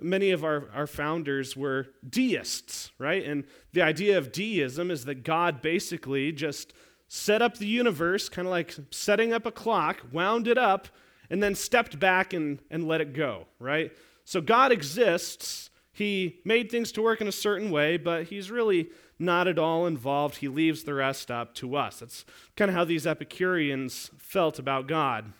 Many 0.00 0.30
of 0.30 0.44
our, 0.44 0.68
our 0.74 0.86
founders 0.86 1.56
were 1.56 1.88
deists, 2.08 2.90
right? 2.98 3.24
And 3.24 3.44
the 3.72 3.82
idea 3.82 4.18
of 4.18 4.32
deism 4.32 4.90
is 4.90 5.04
that 5.04 5.24
God 5.24 5.62
basically 5.62 6.32
just 6.32 6.72
set 7.08 7.42
up 7.42 7.56
the 7.56 7.66
universe, 7.66 8.28
kind 8.28 8.46
of 8.46 8.50
like 8.50 8.74
setting 8.90 9.32
up 9.32 9.46
a 9.46 9.52
clock, 9.52 10.02
wound 10.12 10.46
it 10.46 10.58
up, 10.58 10.88
and 11.30 11.42
then 11.42 11.54
stepped 11.54 11.98
back 11.98 12.32
and, 12.32 12.60
and 12.70 12.86
let 12.86 13.00
it 13.00 13.12
go, 13.12 13.46
right? 13.58 13.92
So 14.24 14.40
God 14.40 14.72
exists. 14.72 15.70
He 15.92 16.40
made 16.44 16.70
things 16.70 16.92
to 16.92 17.02
work 17.02 17.20
in 17.20 17.28
a 17.28 17.32
certain 17.32 17.70
way, 17.70 17.96
but 17.96 18.24
he's 18.24 18.50
really 18.50 18.90
not 19.18 19.48
at 19.48 19.58
all 19.58 19.86
involved. 19.86 20.36
He 20.36 20.48
leaves 20.48 20.84
the 20.84 20.94
rest 20.94 21.30
up 21.30 21.54
to 21.56 21.76
us. 21.76 22.00
That's 22.00 22.24
kind 22.56 22.70
of 22.70 22.74
how 22.74 22.84
these 22.84 23.06
Epicureans 23.06 24.10
felt 24.16 24.58
about 24.58 24.86
God. 24.86 25.32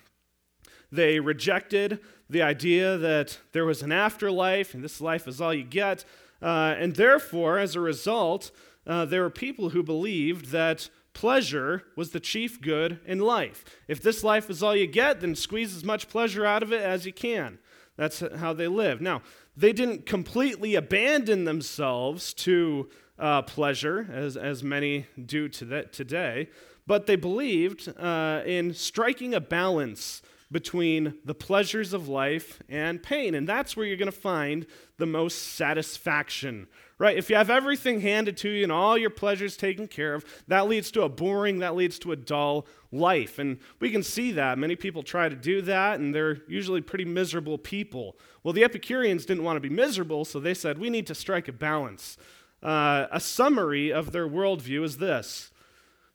They 0.90 1.20
rejected 1.20 2.00
the 2.30 2.42
idea 2.42 2.98
that 2.98 3.38
there 3.52 3.64
was 3.64 3.82
an 3.82 3.92
afterlife 3.92 4.74
and 4.74 4.84
this 4.84 5.00
life 5.00 5.26
is 5.26 5.40
all 5.40 5.54
you 5.54 5.64
get. 5.64 6.04
Uh, 6.40 6.74
and 6.78 6.94
therefore, 6.94 7.58
as 7.58 7.74
a 7.74 7.80
result, 7.80 8.50
uh, 8.86 9.04
there 9.04 9.22
were 9.22 9.30
people 9.30 9.70
who 9.70 9.82
believed 9.82 10.46
that 10.46 10.88
pleasure 11.14 11.82
was 11.96 12.10
the 12.10 12.20
chief 12.20 12.60
good 12.60 13.00
in 13.04 13.18
life. 13.18 13.64
If 13.88 14.00
this 14.00 14.22
life 14.22 14.48
is 14.50 14.62
all 14.62 14.76
you 14.76 14.86
get, 14.86 15.20
then 15.20 15.34
squeeze 15.34 15.74
as 15.74 15.84
much 15.84 16.08
pleasure 16.08 16.46
out 16.46 16.62
of 16.62 16.72
it 16.72 16.82
as 16.82 17.06
you 17.06 17.12
can. 17.12 17.58
That's 17.96 18.22
how 18.36 18.52
they 18.52 18.68
lived. 18.68 19.02
Now, 19.02 19.22
they 19.56 19.72
didn't 19.72 20.06
completely 20.06 20.76
abandon 20.76 21.44
themselves 21.44 22.32
to 22.34 22.88
uh, 23.18 23.42
pleasure, 23.42 24.08
as, 24.12 24.36
as 24.36 24.62
many 24.62 25.06
do 25.26 25.48
to 25.48 25.84
today, 25.86 26.48
but 26.86 27.06
they 27.06 27.16
believed 27.16 27.92
uh, 27.98 28.42
in 28.46 28.72
striking 28.72 29.34
a 29.34 29.40
balance 29.40 30.22
between 30.50 31.14
the 31.24 31.34
pleasures 31.34 31.92
of 31.92 32.08
life 32.08 32.62
and 32.68 33.02
pain. 33.02 33.34
And 33.34 33.46
that's 33.46 33.76
where 33.76 33.84
you're 33.84 33.98
going 33.98 34.10
to 34.10 34.12
find 34.12 34.66
the 34.96 35.06
most 35.06 35.54
satisfaction, 35.54 36.68
right? 36.98 37.16
If 37.16 37.28
you 37.28 37.36
have 37.36 37.50
everything 37.50 38.00
handed 38.00 38.38
to 38.38 38.48
you 38.48 38.62
and 38.62 38.72
all 38.72 38.96
your 38.96 39.10
pleasures 39.10 39.56
taken 39.56 39.86
care 39.86 40.14
of, 40.14 40.24
that 40.48 40.66
leads 40.68 40.90
to 40.92 41.02
a 41.02 41.08
boring, 41.08 41.58
that 41.58 41.76
leads 41.76 41.98
to 42.00 42.12
a 42.12 42.16
dull 42.16 42.66
life. 42.90 43.38
And 43.38 43.58
we 43.78 43.90
can 43.90 44.02
see 44.02 44.32
that. 44.32 44.58
Many 44.58 44.74
people 44.74 45.02
try 45.02 45.28
to 45.28 45.36
do 45.36 45.60
that, 45.62 46.00
and 46.00 46.14
they're 46.14 46.38
usually 46.48 46.80
pretty 46.80 47.04
miserable 47.04 47.58
people. 47.58 48.16
Well, 48.42 48.54
the 48.54 48.64
Epicureans 48.64 49.26
didn't 49.26 49.44
want 49.44 49.56
to 49.56 49.68
be 49.68 49.68
miserable, 49.68 50.24
so 50.24 50.40
they 50.40 50.54
said, 50.54 50.78
we 50.78 50.88
need 50.88 51.06
to 51.08 51.14
strike 51.14 51.48
a 51.48 51.52
balance. 51.52 52.16
Uh, 52.62 53.06
a 53.12 53.20
summary 53.20 53.92
of 53.92 54.12
their 54.12 54.26
worldview 54.26 54.82
is 54.82 54.96
this 54.96 55.52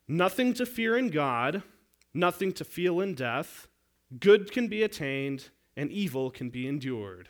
nothing 0.07 0.53
to 0.53 0.65
fear 0.65 0.97
in 0.97 1.09
God, 1.09 1.63
nothing 2.13 2.51
to 2.53 2.65
feel 2.65 2.99
in 2.99 3.13
death 3.13 3.67
Good 4.19 4.51
can 4.51 4.67
be 4.67 4.83
attained 4.83 5.49
and 5.75 5.91
evil 5.91 6.29
can 6.29 6.49
be 6.49 6.67
endured. 6.67 7.29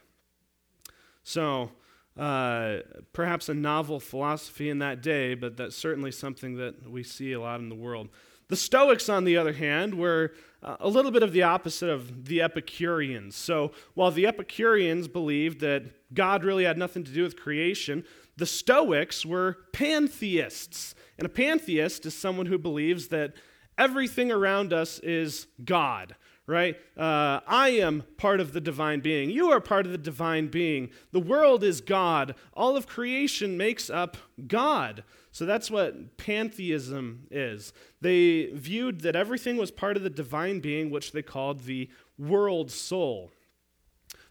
So, 1.23 1.71
uh, 2.17 2.79
perhaps 3.11 3.49
a 3.49 3.53
novel 3.53 3.99
philosophy 3.99 4.69
in 4.69 4.79
that 4.79 5.01
day, 5.01 5.33
but 5.33 5.57
that's 5.57 5.75
certainly 5.75 6.11
something 6.11 6.55
that 6.57 6.89
we 6.89 7.03
see 7.03 7.31
a 7.31 7.39
lot 7.39 7.59
in 7.59 7.69
the 7.69 7.75
world. 7.75 8.09
The 8.49 8.55
Stoics, 8.55 9.09
on 9.09 9.23
the 9.23 9.37
other 9.37 9.53
hand, 9.53 9.95
were 9.95 10.33
uh, 10.61 10.75
a 10.79 10.89
little 10.89 11.11
bit 11.11 11.23
of 11.23 11.31
the 11.31 11.43
opposite 11.43 11.89
of 11.89 12.25
the 12.25 12.41
Epicureans. 12.41 13.35
So, 13.35 13.71
while 13.93 14.11
the 14.11 14.27
Epicureans 14.27 15.07
believed 15.07 15.61
that 15.61 16.13
God 16.13 16.43
really 16.43 16.65
had 16.65 16.77
nothing 16.77 17.03
to 17.05 17.11
do 17.11 17.23
with 17.23 17.39
creation, 17.39 18.03
the 18.37 18.45
Stoics 18.45 19.25
were 19.25 19.57
pantheists. 19.71 20.93
And 21.17 21.25
a 21.25 21.29
pantheist 21.29 22.05
is 22.05 22.13
someone 22.13 22.47
who 22.47 22.57
believes 22.57 23.07
that 23.07 23.33
everything 23.77 24.31
around 24.31 24.73
us 24.73 24.99
is 24.99 25.47
God 25.63 26.15
right? 26.45 26.75
Uh, 26.97 27.39
I 27.47 27.69
am 27.79 28.03
part 28.17 28.39
of 28.39 28.53
the 28.53 28.61
divine 28.61 28.99
being. 28.99 29.29
You 29.29 29.51
are 29.51 29.61
part 29.61 29.85
of 29.85 29.91
the 29.91 29.97
divine 29.97 30.47
being. 30.47 30.89
The 31.11 31.19
world 31.19 31.63
is 31.63 31.81
God. 31.81 32.35
All 32.53 32.75
of 32.75 32.87
creation 32.87 33.57
makes 33.57 33.89
up 33.89 34.17
God. 34.47 35.03
So 35.31 35.45
that's 35.45 35.71
what 35.71 36.17
pantheism 36.17 37.27
is. 37.31 37.73
They 38.01 38.47
viewed 38.53 39.01
that 39.01 39.15
everything 39.15 39.57
was 39.57 39.71
part 39.71 39.97
of 39.97 40.03
the 40.03 40.09
divine 40.09 40.59
being, 40.59 40.89
which 40.91 41.11
they 41.11 41.23
called 41.23 41.63
the 41.63 41.89
world 42.17 42.69
soul. 42.71 43.31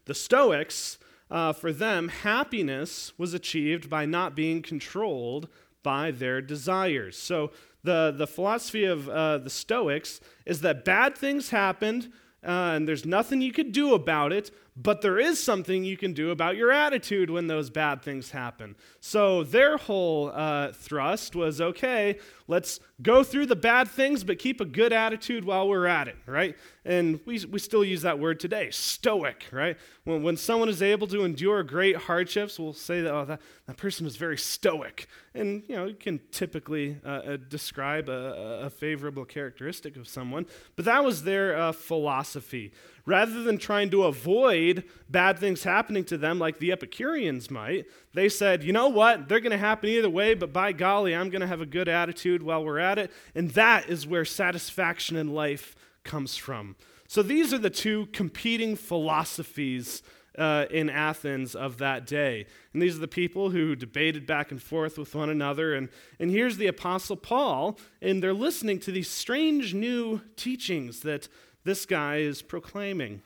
The 0.04 0.14
Stoics, 0.14 0.98
uh, 1.30 1.52
for 1.52 1.72
them, 1.72 2.08
happiness 2.08 3.12
was 3.16 3.34
achieved 3.34 3.88
by 3.88 4.04
not 4.04 4.36
being 4.36 4.62
controlled 4.62 5.48
by 5.82 6.10
their 6.10 6.40
desires. 6.40 7.16
So 7.16 7.50
the, 7.84 8.14
the 8.16 8.26
philosophy 8.26 8.84
of 8.84 9.08
uh, 9.08 9.38
the 9.38 9.50
Stoics 9.50 10.20
is 10.46 10.60
that 10.60 10.84
bad 10.84 11.16
things 11.16 11.50
happened 11.50 12.12
uh, 12.44 12.74
and 12.74 12.88
there's 12.88 13.06
nothing 13.06 13.40
you 13.40 13.52
could 13.52 13.72
do 13.72 13.94
about 13.94 14.32
it, 14.32 14.50
but 14.74 15.02
there 15.02 15.18
is 15.18 15.42
something 15.42 15.84
you 15.84 15.98
can 15.98 16.14
do 16.14 16.30
about 16.30 16.56
your 16.56 16.72
attitude 16.72 17.28
when 17.28 17.46
those 17.46 17.68
bad 17.68 18.02
things 18.02 18.30
happen. 18.30 18.74
So 19.00 19.44
their 19.44 19.76
whole 19.76 20.30
uh, 20.32 20.72
thrust 20.72 21.36
was 21.36 21.60
okay, 21.60 22.18
let's 22.48 22.80
go 23.02 23.22
through 23.22 23.46
the 23.46 23.56
bad 23.56 23.88
things, 23.88 24.24
but 24.24 24.38
keep 24.38 24.60
a 24.60 24.64
good 24.64 24.92
attitude 24.92 25.44
while 25.44 25.68
we're 25.68 25.86
at 25.86 26.08
it, 26.08 26.16
right? 26.26 26.56
And 26.84 27.20
we, 27.26 27.44
we 27.44 27.58
still 27.58 27.84
use 27.84 28.02
that 28.02 28.18
word 28.18 28.40
today, 28.40 28.70
stoic, 28.70 29.44
right? 29.52 29.76
When, 30.04 30.22
when 30.22 30.36
someone 30.36 30.68
is 30.68 30.82
able 30.82 31.06
to 31.08 31.24
endure 31.24 31.62
great 31.62 31.96
hardships, 31.96 32.58
we'll 32.58 32.72
say 32.72 33.02
that, 33.02 33.12
oh, 33.12 33.24
that, 33.26 33.40
that 33.66 33.76
person 33.76 34.06
is 34.06 34.16
very 34.16 34.38
stoic. 34.38 35.06
And, 35.34 35.62
you 35.68 35.76
know, 35.76 35.86
you 35.86 35.94
can 35.94 36.20
typically 36.30 36.98
uh, 37.04 37.08
uh, 37.08 37.36
describe 37.48 38.08
a, 38.08 38.64
a, 38.64 38.70
favorable 38.70 39.24
characteristic 39.24 39.96
of 39.96 40.06
someone, 40.08 40.46
but 40.76 40.84
that 40.84 41.04
was 41.04 41.24
their 41.24 41.56
uh, 41.56 41.72
philosophy. 41.72 42.72
Rather 43.04 43.42
than 43.42 43.58
trying 43.58 43.90
to 43.90 44.04
avoid 44.04 44.84
bad 45.08 45.38
things 45.38 45.64
happening 45.64 46.04
to 46.04 46.16
them 46.16 46.38
like 46.38 46.58
the 46.58 46.70
Epicureans 46.70 47.50
might, 47.50 47.86
they 48.14 48.28
said, 48.28 48.62
you 48.62 48.72
know 48.72 48.88
what? 48.88 49.28
They're 49.28 49.40
going 49.40 49.50
to 49.50 49.58
happen 49.58 49.88
either 49.88 50.08
way, 50.08 50.34
but 50.34 50.52
by 50.52 50.72
golly, 50.72 51.14
I'm 51.14 51.28
going 51.28 51.40
to 51.40 51.46
have 51.48 51.60
a 51.60 51.66
good 51.66 51.88
attitude 51.88 52.42
while 52.42 52.64
we're 52.64 52.78
at 52.78 52.98
it. 52.98 53.10
And 53.34 53.50
that 53.52 53.88
is 53.88 54.06
where 54.06 54.24
satisfaction 54.24 55.16
in 55.16 55.34
life 55.34 55.74
comes 56.04 56.36
from. 56.36 56.76
So 57.08 57.22
these 57.22 57.52
are 57.52 57.58
the 57.58 57.70
two 57.70 58.06
competing 58.12 58.76
philosophies 58.76 60.02
uh, 60.38 60.66
in 60.70 60.88
Athens 60.88 61.54
of 61.54 61.78
that 61.78 62.06
day. 62.06 62.46
And 62.72 62.80
these 62.80 62.96
are 62.96 63.00
the 63.00 63.08
people 63.08 63.50
who 63.50 63.76
debated 63.76 64.26
back 64.26 64.50
and 64.50 64.62
forth 64.62 64.96
with 64.96 65.14
one 65.14 65.28
another. 65.28 65.74
And, 65.74 65.88
and 66.18 66.30
here's 66.30 66.56
the 66.56 66.68
Apostle 66.68 67.16
Paul, 67.16 67.78
and 68.00 68.22
they're 68.22 68.32
listening 68.32 68.78
to 68.80 68.92
these 68.92 69.10
strange 69.10 69.74
new 69.74 70.22
teachings 70.36 71.00
that 71.00 71.28
this 71.64 71.86
guy 71.86 72.16
is 72.16 72.42
proclaiming. 72.42 73.22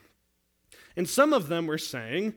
And 0.95 1.07
some 1.07 1.33
of 1.33 1.47
them 1.47 1.67
were 1.67 1.77
saying, 1.77 2.33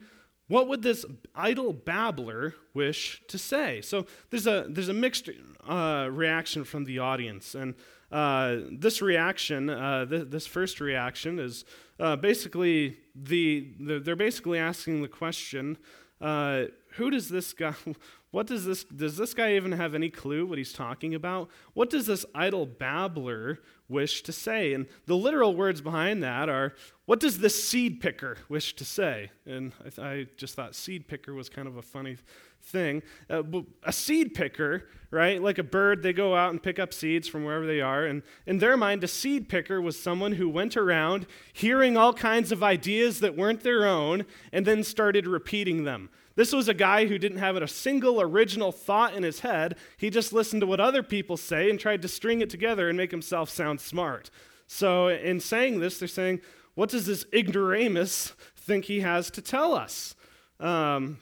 what 0.49 0.67
would 0.67 0.83
this 0.83 1.05
idle 1.35 1.73
babbler 1.73 2.55
wish 2.75 3.23
to 3.29 3.39
say? 3.39 3.81
So 3.81 4.07
there's 4.31 4.47
a, 4.47 4.67
there's 4.69 4.89
a 4.89 4.93
mixed 4.93 5.31
uh, 5.67 6.09
reaction 6.11 6.65
from 6.65 6.85
the 6.85 6.99
audience. 6.99 7.55
And 7.55 7.75
uh, 8.11 8.57
this 8.71 9.01
reaction, 9.01 9.71
uh, 9.71 10.07
th- 10.07 10.29
this 10.29 10.49
first 10.49 10.81
reaction, 10.81 11.39
is 11.39 11.65
uh, 12.01 12.17
basically 12.17 12.97
the, 13.15 13.69
the, 13.79 14.01
they're 14.01 14.17
basically 14.17 14.59
asking 14.59 15.03
the 15.03 15.09
question, 15.09 15.79
uh, 16.21 16.65
who 16.97 17.11
does 17.11 17.29
this 17.29 17.53
guy? 17.53 17.75
What 18.33 18.47
does 18.47 18.65
this? 18.65 18.85
Does 18.85 19.17
this 19.17 19.35
guy 19.35 19.57
even 19.57 19.73
have 19.73 19.93
any 19.93 20.09
clue 20.09 20.47
what 20.47 20.57
he's 20.57 20.73
talking 20.73 21.17
about? 21.17 21.51
What 21.75 21.91
does 21.91 22.07
this 22.07 22.25
idle 22.33 22.65
babbler 22.65 23.59
wish 23.91 24.23
to 24.23 24.33
say? 24.33 24.73
And 24.73 24.87
the 25.07 25.17
literal 25.17 25.55
words 25.55 25.81
behind 25.81 26.23
that 26.23 26.49
are, 26.49 26.75
what 27.07 27.21
does 27.21 27.39
this 27.39 27.63
seed 27.63 28.01
picker 28.01 28.39
wish 28.49 28.75
to 28.77 28.85
say? 28.85 29.31
And 29.45 29.73
I, 29.81 29.89
th- 29.89 29.99
I 29.99 30.27
just 30.37 30.55
thought 30.55 30.75
seed 30.75 31.09
picker 31.09 31.35
was 31.35 31.49
kind 31.49 31.67
of 31.67 31.77
a 31.77 31.83
funny 31.83 32.17
thing. 32.63 33.03
Uh, 33.29 33.43
a 33.83 33.93
seed 33.93 34.35
picker, 34.35 34.89
right? 35.11 35.43
Like 35.43 35.59
a 35.59 35.63
bird, 35.65 36.03
they 36.03 36.13
go 36.13 36.37
out 36.37 36.51
and 36.51 36.63
pick 36.63 36.79
up 36.79 36.93
seeds 36.93 37.27
from 37.27 37.45
wherever 37.45 37.67
they 37.67 37.81
are. 37.81 38.05
And 38.05 38.23
in 38.47 38.59
their 38.59 38.77
mind, 38.77 39.03
a 39.03 39.09
seed 39.09 39.49
picker 39.49 39.81
was 39.81 40.01
someone 40.01 40.33
who 40.33 40.49
went 40.49 40.77
around 40.77 41.27
hearing 41.53 41.97
all 41.97 42.13
kinds 42.13 42.53
of 42.53 42.63
ideas 42.63 43.21
that 43.21 43.37
weren't 43.37 43.63
their 43.63 43.87
own 43.87 44.25
and 44.53 44.67
then 44.67 44.85
started 44.85 45.27
repeating 45.27 45.85
them. 45.85 46.11
This 46.41 46.55
was 46.55 46.71
a 46.71 46.73
guy 46.75 47.05
who 47.05 47.19
didn't 47.19 47.37
have 47.37 47.57
a 47.57 47.69
single 47.69 48.19
original 48.19 48.73
thought 48.73 49.13
in 49.13 49.25
his 49.25 49.41
head. 49.41 49.77
He 49.99 50.09
just 50.09 50.33
listened 50.33 50.63
to 50.63 50.67
what 50.67 50.81
other 50.81 51.03
people 51.03 51.37
say 51.37 51.69
and 51.69 51.79
tried 51.79 52.01
to 52.01 52.09
string 52.09 52.41
it 52.41 52.49
together 52.49 52.89
and 52.89 52.97
make 52.97 53.11
himself 53.11 53.51
sound 53.51 53.79
smart. 53.79 54.31
So, 54.67 55.09
in 55.09 55.41
saying 55.41 55.81
this, 55.81 55.99
they're 55.99 56.09
saying, 56.09 56.41
What 56.75 56.89
does 56.89 57.05
this 57.05 57.27
ignoramus 57.35 58.33
think 58.57 58.87
he 58.87 59.01
has 59.01 59.31
to 59.33 59.43
tell 59.43 59.75
us? 59.75 60.15
Um, 60.59 61.19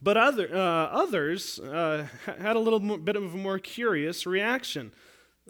but 0.00 0.16
other, 0.16 0.48
uh, 0.50 0.86
others 0.86 1.58
uh, 1.58 2.06
had 2.24 2.56
a 2.56 2.58
little 2.58 2.80
bit 2.80 3.14
of 3.14 3.34
a 3.34 3.36
more 3.36 3.58
curious 3.58 4.24
reaction. 4.24 4.90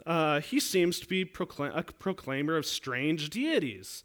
Uh, 0.05 0.41
he 0.41 0.59
seems 0.59 0.99
to 0.99 1.07
be 1.07 1.21
a 1.21 1.25
proclaimer 1.25 2.57
of 2.57 2.65
strange 2.65 3.29
deities. 3.29 4.03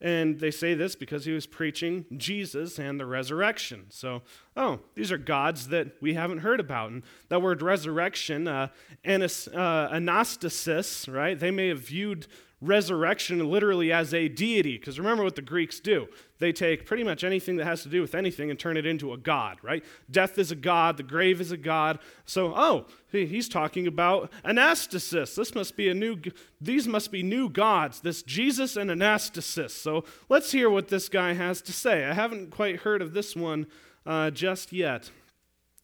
And 0.00 0.38
they 0.38 0.50
say 0.50 0.74
this 0.74 0.94
because 0.94 1.24
he 1.24 1.32
was 1.32 1.46
preaching 1.46 2.04
Jesus 2.16 2.78
and 2.78 3.00
the 3.00 3.06
resurrection. 3.06 3.86
So, 3.88 4.22
oh, 4.56 4.80
these 4.94 5.10
are 5.10 5.16
gods 5.16 5.68
that 5.68 5.92
we 6.02 6.12
haven't 6.14 6.38
heard 6.38 6.60
about. 6.60 6.90
And 6.90 7.02
that 7.30 7.40
word 7.40 7.62
resurrection, 7.62 8.46
uh, 8.46 8.68
anas, 9.04 9.48
uh, 9.48 9.88
anastasis, 9.90 11.12
right? 11.12 11.38
They 11.38 11.50
may 11.50 11.68
have 11.68 11.80
viewed 11.80 12.26
resurrection 12.60 13.38
literally 13.50 13.92
as 13.92 14.14
a 14.14 14.28
deity. 14.28 14.78
Because 14.78 14.98
remember 14.98 15.22
what 15.22 15.36
the 15.36 15.42
Greeks 15.42 15.80
do 15.80 16.08
they 16.38 16.52
take 16.52 16.84
pretty 16.84 17.02
much 17.02 17.24
anything 17.24 17.56
that 17.56 17.64
has 17.64 17.82
to 17.82 17.88
do 17.88 18.02
with 18.02 18.14
anything 18.14 18.50
and 18.50 18.58
turn 18.58 18.76
it 18.76 18.84
into 18.84 19.12
a 19.12 19.16
god, 19.16 19.56
right? 19.62 19.82
Death 20.10 20.38
is 20.38 20.50
a 20.50 20.56
god, 20.56 20.96
the 20.96 21.02
grave 21.02 21.40
is 21.40 21.50
a 21.50 21.56
god. 21.56 21.98
So, 22.26 22.52
oh, 22.54 22.86
he's 23.10 23.48
talking 23.48 23.86
about 23.86 24.30
anastasis. 24.44 25.34
This 25.34 25.54
must 25.54 25.76
be 25.76 25.88
a 25.88 25.94
new, 25.94 26.20
these 26.60 26.86
must 26.86 27.10
be 27.10 27.22
new 27.22 27.48
gods, 27.48 28.00
this 28.00 28.22
Jesus 28.22 28.76
and 28.76 28.90
anastasis. 28.90 29.70
So 29.70 30.04
let's 30.28 30.52
hear 30.52 30.68
what 30.68 30.88
this 30.88 31.08
guy 31.08 31.32
has 31.32 31.62
to 31.62 31.72
say. 31.72 32.04
I 32.04 32.12
haven't 32.12 32.50
quite 32.50 32.80
heard 32.80 33.00
of 33.00 33.14
this 33.14 33.34
one 33.34 33.66
uh, 34.04 34.30
just 34.30 34.72
yet. 34.72 35.10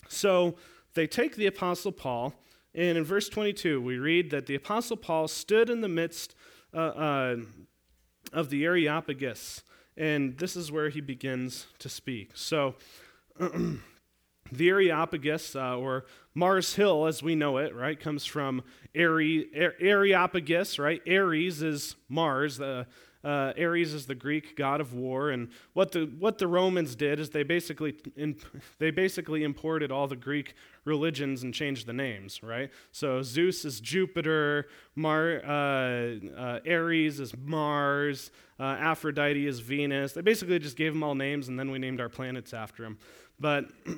So 0.08 0.56
they 0.94 1.06
take 1.06 1.36
the 1.36 1.46
Apostle 1.46 1.92
Paul, 1.92 2.34
and 2.74 2.98
in 2.98 3.04
verse 3.04 3.28
22, 3.30 3.80
we 3.80 3.96
read 3.96 4.30
that 4.30 4.46
the 4.46 4.54
Apostle 4.54 4.98
Paul 4.98 5.28
stood 5.28 5.70
in 5.70 5.80
the 5.80 5.88
midst 5.88 6.34
uh, 6.74 6.78
uh, 6.78 7.36
of 8.32 8.50
the 8.50 8.64
Areopagus, 8.64 9.62
and 9.96 10.38
this 10.38 10.56
is 10.56 10.72
where 10.72 10.88
he 10.88 11.00
begins 11.00 11.66
to 11.78 11.88
speak. 11.88 12.30
So, 12.34 12.76
the 13.38 14.68
Areopagus, 14.68 15.56
uh, 15.56 15.76
or 15.76 16.06
Mars 16.34 16.74
Hill 16.74 17.06
as 17.06 17.22
we 17.22 17.34
know 17.34 17.58
it, 17.58 17.74
right, 17.74 17.98
comes 17.98 18.24
from 18.24 18.62
Areopagus, 18.94 20.78
right? 20.78 21.02
Ares 21.06 21.62
is 21.62 21.96
Mars. 22.08 22.60
Uh, 22.60 22.84
uh, 23.24 23.52
Ares 23.58 23.94
is 23.94 24.06
the 24.06 24.14
Greek 24.14 24.56
god 24.56 24.80
of 24.80 24.94
war, 24.94 25.30
and 25.30 25.48
what 25.72 25.92
the 25.92 26.10
what 26.18 26.38
the 26.38 26.46
Romans 26.46 26.94
did 26.94 27.20
is 27.20 27.30
they 27.30 27.42
basically 27.42 27.94
they 28.78 28.90
basically 28.90 29.44
imported 29.44 29.90
all 29.92 30.06
the 30.06 30.16
Greek 30.16 30.54
religions 30.84 31.42
and 31.42 31.54
changed 31.54 31.86
the 31.86 31.92
names, 31.92 32.42
right? 32.42 32.70
So 32.90 33.22
Zeus 33.22 33.64
is 33.64 33.80
Jupiter, 33.80 34.66
Mar, 34.96 35.40
uh, 35.44 36.16
uh, 36.36 36.60
Ares 36.68 37.20
is 37.20 37.34
Mars, 37.36 38.30
uh, 38.58 38.64
Aphrodite 38.64 39.46
is 39.46 39.60
Venus. 39.60 40.12
They 40.12 40.22
basically 40.22 40.58
just 40.58 40.76
gave 40.76 40.92
them 40.92 41.02
all 41.02 41.14
names, 41.14 41.48
and 41.48 41.58
then 41.58 41.70
we 41.70 41.78
named 41.78 42.00
our 42.00 42.08
planets 42.08 42.52
after 42.52 42.82
them. 42.82 42.98
But 43.38 43.66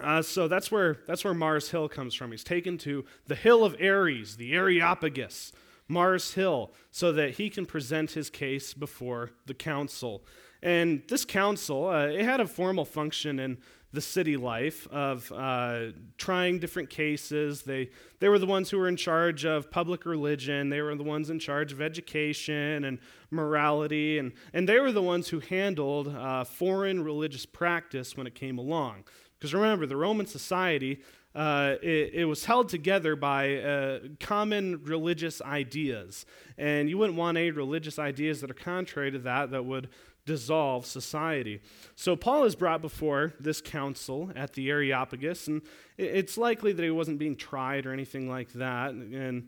Uh, 0.00 0.22
so 0.22 0.48
that's 0.48 0.70
where, 0.70 0.98
that's 1.06 1.24
where 1.24 1.34
Mars 1.34 1.70
Hill 1.70 1.88
comes 1.88 2.14
from. 2.14 2.30
He's 2.30 2.44
taken 2.44 2.78
to 2.78 3.04
the 3.26 3.34
hill 3.34 3.64
of 3.64 3.76
Ares, 3.82 4.36
the 4.36 4.52
Areopagus, 4.54 5.52
Mars 5.88 6.34
Hill 6.34 6.72
so 6.90 7.12
that 7.12 7.32
he 7.32 7.50
can 7.50 7.66
present 7.66 8.12
his 8.12 8.30
case 8.30 8.74
before 8.74 9.30
the 9.46 9.54
council. 9.54 10.24
And 10.62 11.02
this 11.08 11.24
council, 11.24 11.88
uh, 11.88 12.06
it 12.06 12.24
had 12.24 12.40
a 12.40 12.46
formal 12.46 12.84
function 12.84 13.38
in 13.38 13.58
the 13.90 14.00
city 14.02 14.36
life 14.36 14.86
of 14.88 15.32
uh, 15.32 15.92
trying 16.18 16.58
different 16.58 16.90
cases. 16.90 17.62
They, 17.62 17.88
they 18.20 18.28
were 18.28 18.38
the 18.38 18.46
ones 18.46 18.68
who 18.68 18.78
were 18.78 18.88
in 18.88 18.96
charge 18.96 19.46
of 19.46 19.70
public 19.70 20.04
religion. 20.04 20.68
They 20.68 20.82
were 20.82 20.94
the 20.94 21.04
ones 21.04 21.30
in 21.30 21.38
charge 21.38 21.72
of 21.72 21.80
education 21.80 22.84
and 22.84 22.98
morality. 23.30 24.18
And, 24.18 24.32
and 24.52 24.68
they 24.68 24.78
were 24.78 24.92
the 24.92 25.02
ones 25.02 25.28
who 25.28 25.40
handled 25.40 26.08
uh, 26.08 26.44
foreign 26.44 27.02
religious 27.02 27.46
practice 27.46 28.14
when 28.14 28.26
it 28.26 28.34
came 28.34 28.58
along. 28.58 29.04
Because 29.38 29.54
remember, 29.54 29.86
the 29.86 29.96
Roman 29.96 30.26
society, 30.26 31.00
uh, 31.38 31.76
it, 31.80 32.14
it, 32.14 32.24
was 32.24 32.44
held 32.46 32.68
together 32.68 33.14
by 33.14 33.58
uh, 33.58 34.00
common 34.18 34.82
religious 34.82 35.40
ideas. 35.40 36.26
And 36.58 36.90
you 36.90 36.98
wouldn't 36.98 37.16
want 37.16 37.38
any 37.38 37.52
religious 37.52 37.96
ideas 37.96 38.40
that 38.40 38.50
are 38.50 38.54
contrary 38.54 39.12
to 39.12 39.20
that 39.20 39.52
that 39.52 39.64
would 39.64 39.88
dissolve 40.26 40.84
society. 40.84 41.60
So 41.94 42.16
Paul 42.16 42.42
is 42.42 42.56
brought 42.56 42.82
before 42.82 43.34
this 43.38 43.60
council 43.60 44.32
at 44.34 44.54
the 44.54 44.68
Areopagus, 44.68 45.46
and 45.46 45.62
it's 45.96 46.36
likely 46.36 46.72
that 46.72 46.82
he 46.82 46.90
wasn't 46.90 47.20
being 47.20 47.36
tried 47.36 47.86
or 47.86 47.92
anything 47.92 48.28
like 48.28 48.52
that. 48.54 48.90
And 48.90 49.46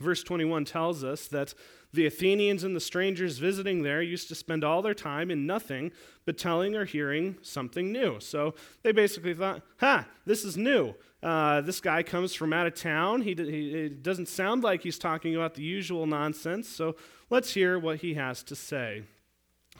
verse 0.00 0.22
21 0.22 0.64
tells 0.64 1.04
us 1.04 1.28
that 1.28 1.52
the 1.92 2.06
Athenians 2.06 2.64
and 2.64 2.74
the 2.74 2.80
strangers 2.80 3.36
visiting 3.36 3.82
there 3.82 4.00
used 4.00 4.28
to 4.28 4.34
spend 4.34 4.64
all 4.64 4.80
their 4.80 4.94
time 4.94 5.30
in 5.30 5.46
nothing 5.46 5.92
but 6.24 6.38
telling 6.38 6.74
or 6.74 6.86
hearing 6.86 7.36
something 7.42 7.92
new. 7.92 8.20
So 8.20 8.54
they 8.82 8.92
basically 8.92 9.34
thought, 9.34 9.62
ha, 9.80 10.06
this 10.24 10.44
is 10.44 10.56
new. 10.56 10.94
Uh, 11.22 11.60
this 11.60 11.80
guy 11.80 12.02
comes 12.02 12.34
from 12.34 12.52
out 12.52 12.66
of 12.66 12.74
town. 12.74 13.22
He, 13.22 13.34
he, 13.34 13.70
it 13.74 14.02
doesn't 14.02 14.28
sound 14.28 14.62
like 14.62 14.82
he's 14.82 14.98
talking 14.98 15.36
about 15.36 15.54
the 15.54 15.62
usual 15.62 16.06
nonsense. 16.06 16.68
So 16.68 16.96
let's 17.28 17.52
hear 17.52 17.78
what 17.78 17.98
he 17.98 18.14
has 18.14 18.42
to 18.44 18.56
say. 18.56 19.02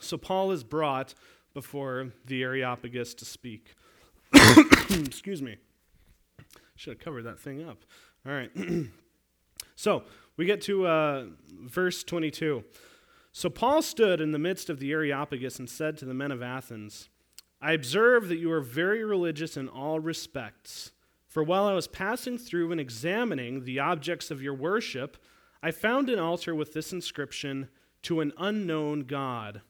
So 0.01 0.19
Paul 0.19 0.53
is 0.53 0.63
brought 0.65 1.15
before 1.55 2.13
the 2.27 2.43
Areopagus 2.43 3.15
to 3.15 3.25
speak. 3.25 3.75
Excuse 4.91 5.43
me. 5.43 5.57
Should 6.77 6.95
have 6.95 7.01
covered 7.01 7.25
that 7.25 7.39
thing 7.39 7.67
up. 7.67 7.85
All 8.27 8.33
right. 8.33 8.51
so 9.77 10.05
we 10.37 10.45
get 10.45 10.61
to 10.63 10.87
uh, 10.87 11.25
verse 11.51 12.05
22. 12.05 12.65
So 13.33 13.49
Paul 13.49 13.83
stood 13.83 14.21
in 14.21 14.33
the 14.33 14.39
midst 14.39 14.69
of 14.69 14.79
the 14.79 14.93
Areopagus 14.93 15.59
and 15.59 15.71
said 15.71 15.97
to 15.99 16.05
the 16.05 16.15
men 16.15 16.33
of 16.33 16.43
Athens, 16.43 17.09
I 17.63 17.73
observe 17.73 18.29
that 18.29 18.39
you 18.39 18.51
are 18.53 18.61
very 18.61 19.05
religious 19.05 19.57
in 19.57 19.69
all 19.69 20.01
respects. 20.01 20.93
For 21.31 21.45
while 21.45 21.67
I 21.67 21.75
was 21.75 21.87
passing 21.87 22.39
through 22.39 22.73
and 22.73 22.81
examining 22.81 23.63
the 23.63 23.79
objects 23.79 24.33
of 24.33 24.43
your 24.43 24.53
worship, 24.53 25.17
I 25.63 25.71
found 25.71 26.11
an 26.11 26.19
altar 26.19 26.57
with 26.57 26.73
this 26.73 26.93
inscription 26.93 27.69
To 28.03 28.21
an 28.21 28.33
unknown 28.37 29.03
God. 29.03 29.63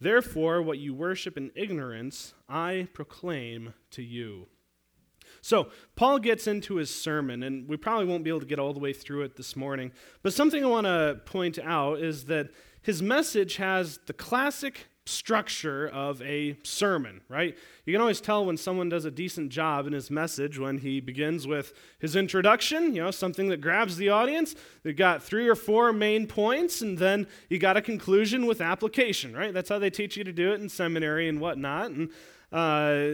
Therefore, 0.00 0.60
what 0.60 0.78
you 0.78 0.94
worship 0.94 1.36
in 1.36 1.52
ignorance, 1.54 2.34
I 2.48 2.88
proclaim 2.92 3.74
to 3.92 4.02
you. 4.02 4.48
So, 5.42 5.68
Paul 5.94 6.18
gets 6.18 6.48
into 6.48 6.76
his 6.76 6.92
sermon, 6.92 7.44
and 7.44 7.68
we 7.68 7.76
probably 7.76 8.06
won't 8.06 8.24
be 8.24 8.30
able 8.30 8.40
to 8.40 8.46
get 8.46 8.58
all 8.58 8.72
the 8.72 8.80
way 8.80 8.92
through 8.92 9.22
it 9.22 9.36
this 9.36 9.54
morning. 9.54 9.92
But 10.24 10.32
something 10.32 10.64
I 10.64 10.68
want 10.68 10.86
to 10.86 11.20
point 11.24 11.58
out 11.60 12.00
is 12.00 12.24
that 12.24 12.50
his 12.82 13.00
message 13.00 13.56
has 13.56 14.00
the 14.06 14.12
classic 14.12 14.88
structure 15.06 15.88
of 15.88 16.20
a 16.22 16.56
sermon, 16.64 17.20
right? 17.28 17.56
You 17.84 17.92
can 17.92 18.00
always 18.00 18.20
tell 18.20 18.44
when 18.44 18.56
someone 18.56 18.88
does 18.88 19.04
a 19.04 19.10
decent 19.10 19.50
job 19.50 19.86
in 19.86 19.92
his 19.92 20.10
message 20.10 20.58
when 20.58 20.78
he 20.78 21.00
begins 21.00 21.46
with 21.46 21.72
his 21.98 22.16
introduction, 22.16 22.94
you 22.94 23.02
know, 23.02 23.12
something 23.12 23.48
that 23.48 23.60
grabs 23.60 23.96
the 23.96 24.08
audience. 24.08 24.54
They've 24.82 24.96
got 24.96 25.22
three 25.22 25.48
or 25.48 25.54
four 25.54 25.92
main 25.92 26.26
points, 26.26 26.82
and 26.82 26.98
then 26.98 27.28
you 27.48 27.58
got 27.58 27.76
a 27.76 27.82
conclusion 27.82 28.46
with 28.46 28.60
application, 28.60 29.34
right? 29.34 29.54
That's 29.54 29.68
how 29.68 29.78
they 29.78 29.90
teach 29.90 30.16
you 30.16 30.24
to 30.24 30.32
do 30.32 30.52
it 30.52 30.60
in 30.60 30.68
seminary 30.68 31.28
and 31.28 31.40
whatnot. 31.40 31.92
And 31.92 32.10
uh, 32.52 33.06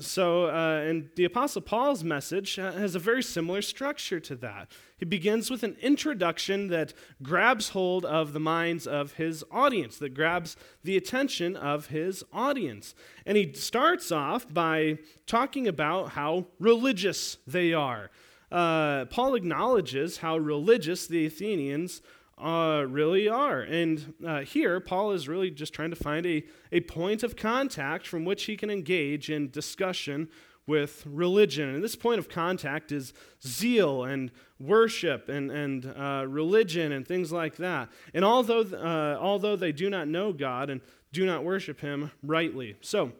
so, 0.00 0.46
uh, 0.46 0.82
and 0.84 1.08
the 1.14 1.24
Apostle 1.24 1.62
Paul's 1.62 2.02
message 2.02 2.56
has 2.56 2.96
a 2.96 2.98
very 2.98 3.22
similar 3.22 3.62
structure 3.62 4.18
to 4.20 4.34
that. 4.36 4.72
He 4.96 5.04
begins 5.04 5.48
with 5.48 5.62
an 5.62 5.76
introduction 5.80 6.68
that 6.68 6.92
grabs 7.22 7.68
hold 7.68 8.04
of 8.04 8.32
the 8.32 8.40
minds 8.40 8.86
of 8.86 9.12
his 9.12 9.44
audience, 9.52 9.98
that 9.98 10.12
grabs 10.12 10.56
the 10.82 10.96
attention 10.96 11.54
of 11.54 11.86
his 11.86 12.24
audience. 12.32 12.96
And 13.24 13.36
he 13.36 13.52
starts 13.52 14.10
off 14.10 14.52
by 14.52 14.98
talking 15.26 15.68
about 15.68 16.10
how 16.10 16.46
religious 16.58 17.38
they 17.46 17.72
are. 17.72 18.10
uh, 18.50 19.04
Paul 19.06 19.34
acknowledges 19.34 20.18
how 20.18 20.38
religious 20.38 21.06
the 21.06 21.26
Athenians 21.26 22.02
uh, 22.40 22.84
really 22.88 23.28
are. 23.28 23.60
And 23.60 24.14
uh, 24.26 24.40
here, 24.40 24.80
Paul 24.80 25.12
is 25.12 25.28
really 25.28 25.50
just 25.50 25.72
trying 25.72 25.90
to 25.90 25.96
find 25.96 26.24
a, 26.26 26.44
a 26.72 26.80
point 26.80 27.22
of 27.22 27.36
contact 27.36 28.06
from 28.06 28.24
which 28.24 28.44
he 28.44 28.56
can 28.56 28.70
engage 28.70 29.30
in 29.30 29.50
discussion 29.50 30.28
with 30.66 31.04
religion. 31.06 31.74
And 31.74 31.82
this 31.82 31.96
point 31.96 32.18
of 32.18 32.28
contact 32.28 32.92
is 32.92 33.14
zeal 33.42 34.04
and 34.04 34.30
worship 34.60 35.28
and, 35.28 35.50
and 35.50 35.86
uh, 35.86 36.26
religion 36.28 36.92
and 36.92 37.08
things 37.08 37.32
like 37.32 37.56
that. 37.56 37.88
And 38.12 38.24
although, 38.24 38.60
uh, 38.60 39.18
although 39.18 39.56
they 39.56 39.72
do 39.72 39.88
not 39.88 40.08
know 40.08 40.32
God 40.32 40.68
and 40.68 40.82
do 41.10 41.24
not 41.24 41.42
worship 41.42 41.80
Him 41.80 42.10
rightly. 42.22 42.76
So, 42.82 43.12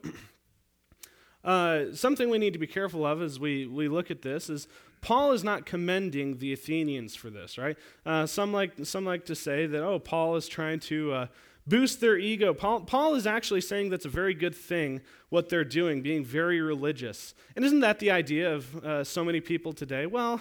uh, 1.45 1.85
something 1.95 2.29
we 2.29 2.39
need 2.39 2.53
to 2.53 2.59
be 2.59 2.67
careful 2.67 3.07
of 3.07 3.23
as 3.23 3.41
we, 3.41 3.67
we 3.67 3.89
look 3.89 4.11
at 4.11 4.21
this 4.21 4.51
is 4.51 4.69
Paul 5.01 5.33
is 5.33 5.45
not 5.45 5.67
commending 5.67 6.39
the 6.39 6.53
Athenians 6.53 7.15
for 7.15 7.31
this, 7.31 7.59
right? 7.59 7.77
Uh, 8.05 8.27
some, 8.27 8.53
like, 8.53 8.73
some 8.85 9.05
like 9.05 9.25
to 9.27 9.35
say 9.35 9.67
that, 9.67 9.83
oh, 9.83 9.99
Paul 9.99 10.37
is 10.37 10.49
trying 10.49 10.81
to 10.81 11.13
uh, 11.13 11.27
boost 11.67 12.01
their 12.01 12.17
ego. 12.17 12.55
Paul, 12.55 12.81
Paul 12.81 13.15
is 13.15 13.27
actually 13.27 13.61
saying 13.61 13.91
that's 13.91 14.07
a 14.07 14.11
very 14.11 14.35
good 14.35 14.55
thing, 14.55 15.01
what 15.29 15.49
they're 15.49 15.65
doing, 15.65 16.03
being 16.03 16.25
very 16.25 16.61
religious. 16.61 17.35
And 17.55 17.65
isn't 17.65 17.81
that 17.81 17.99
the 17.99 18.11
idea 18.11 18.55
of 18.55 18.85
uh, 18.85 19.05
so 19.05 19.25
many 19.25 19.41
people 19.41 19.73
today? 19.73 20.07
Well, 20.07 20.41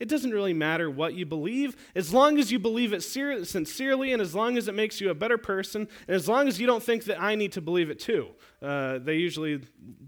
it 0.00 0.08
doesn't 0.08 0.32
really 0.32 0.52
matter 0.52 0.90
what 0.90 1.14
you 1.14 1.24
believe, 1.24 1.76
as 1.94 2.12
long 2.12 2.38
as 2.38 2.50
you 2.50 2.58
believe 2.58 2.92
it 2.92 3.02
sincerely, 3.02 4.12
and 4.12 4.20
as 4.20 4.34
long 4.34 4.58
as 4.58 4.66
it 4.66 4.74
makes 4.74 5.00
you 5.00 5.10
a 5.10 5.14
better 5.14 5.38
person, 5.38 5.88
and 6.08 6.14
as 6.16 6.28
long 6.28 6.48
as 6.48 6.60
you 6.60 6.66
don't 6.66 6.82
think 6.82 7.04
that 7.04 7.22
I 7.22 7.36
need 7.36 7.52
to 7.52 7.60
believe 7.60 7.90
it 7.90 8.00
too. 8.00 8.30
Uh, 8.60 8.98
they 8.98 9.14
usually 9.14 9.62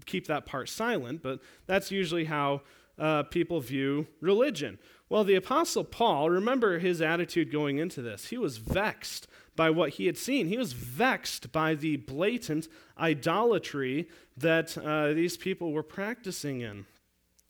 keep 0.05 0.27
that 0.27 0.45
part 0.45 0.67
silent, 0.67 1.23
but 1.23 1.39
that's 1.67 1.89
usually 1.89 2.25
how 2.25 2.61
uh, 2.99 3.23
people 3.23 3.59
view 3.59 4.07
religion. 4.21 4.79
Well, 5.09 5.23
the 5.23 5.35
Apostle 5.35 5.83
Paul, 5.83 6.29
remember 6.29 6.79
his 6.79 7.01
attitude 7.01 7.51
going 7.51 7.77
into 7.77 8.01
this. 8.01 8.27
He 8.27 8.37
was 8.37 8.57
vexed 8.57 9.27
by 9.55 9.69
what 9.69 9.91
he 9.91 10.05
had 10.05 10.17
seen. 10.17 10.47
He 10.47 10.57
was 10.57 10.73
vexed 10.73 11.51
by 11.51 11.75
the 11.75 11.97
blatant 11.97 12.67
idolatry 12.99 14.09
that 14.35 14.77
uh, 14.77 15.13
these 15.13 15.37
people 15.37 15.71
were 15.71 15.83
practicing 15.83 16.61
in. 16.61 16.85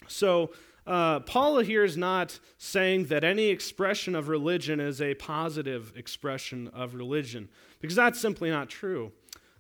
So, 0.08 0.52
uh, 0.86 1.20
Paul 1.20 1.60
here 1.60 1.84
is 1.84 1.98
not 1.98 2.40
saying 2.58 3.06
that 3.06 3.26
any 3.26 3.50
expression 3.50 4.16
of 4.16 4.30
religion 4.30 4.80
is 4.80 5.02
a 5.02 5.16
positive 5.16 5.92
expression 5.98 6.70
of 6.70 6.96
religion, 6.96 7.50
because 7.82 7.98
that's 7.98 8.22
simply 8.22 8.50
not 8.50 8.70
true. 8.70 9.12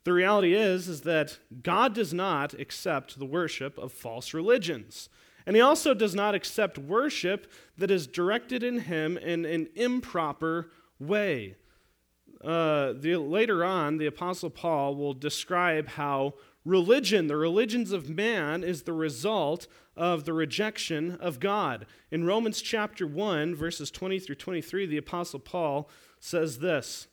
The 0.06 0.13
reality 0.13 0.54
is, 0.56 0.88
is 0.88 1.02
that 1.02 1.38
God 1.63 1.93
does 1.93 2.13
not 2.13 2.54
accept 2.54 3.19
the 3.19 3.26
worship 3.26 3.78
of 3.78 3.91
false 3.91 4.34
religions. 4.34 5.10
And 5.47 5.55
he 5.55 5.62
also 5.62 5.93
does 5.93 6.13
not 6.13 6.36
accept 6.36 6.77
worship 6.77 7.49
that 7.77 7.89
is 7.89 8.05
directed 8.05 8.63
in 8.63 8.79
him 8.79 9.17
in 9.17 9.45
an 9.45 9.69
improper 9.75 10.71
way. 10.99 11.55
Uh, 12.43 12.91
the, 12.91 13.15
later 13.15 13.63
on, 13.63 13.97
the 13.97 14.07
Apostle 14.07 14.49
Paul 14.49 14.97
will 14.97 15.13
describe 15.13 15.88
how 15.88 16.33
religion, 16.65 17.27
the 17.27 17.38
religions 17.38 17.93
of 17.93 18.10
man, 18.10 18.62
is 18.62 18.83
the 18.83 18.91
result 18.91 19.67
of 19.95 20.25
the 20.25 20.33
rejection 20.33 21.12
of 21.21 21.39
God. 21.39 21.86
In 22.12 22.25
Romans 22.25 22.62
chapter 22.62 23.07
1, 23.07 23.55
verses 23.55 23.89
20 23.89 24.19
through 24.19 24.36
23, 24.36 24.86
the 24.86 24.97
Apostle 24.97 25.39
Paul 25.39 25.89
says 26.19 26.60
this 26.60 27.07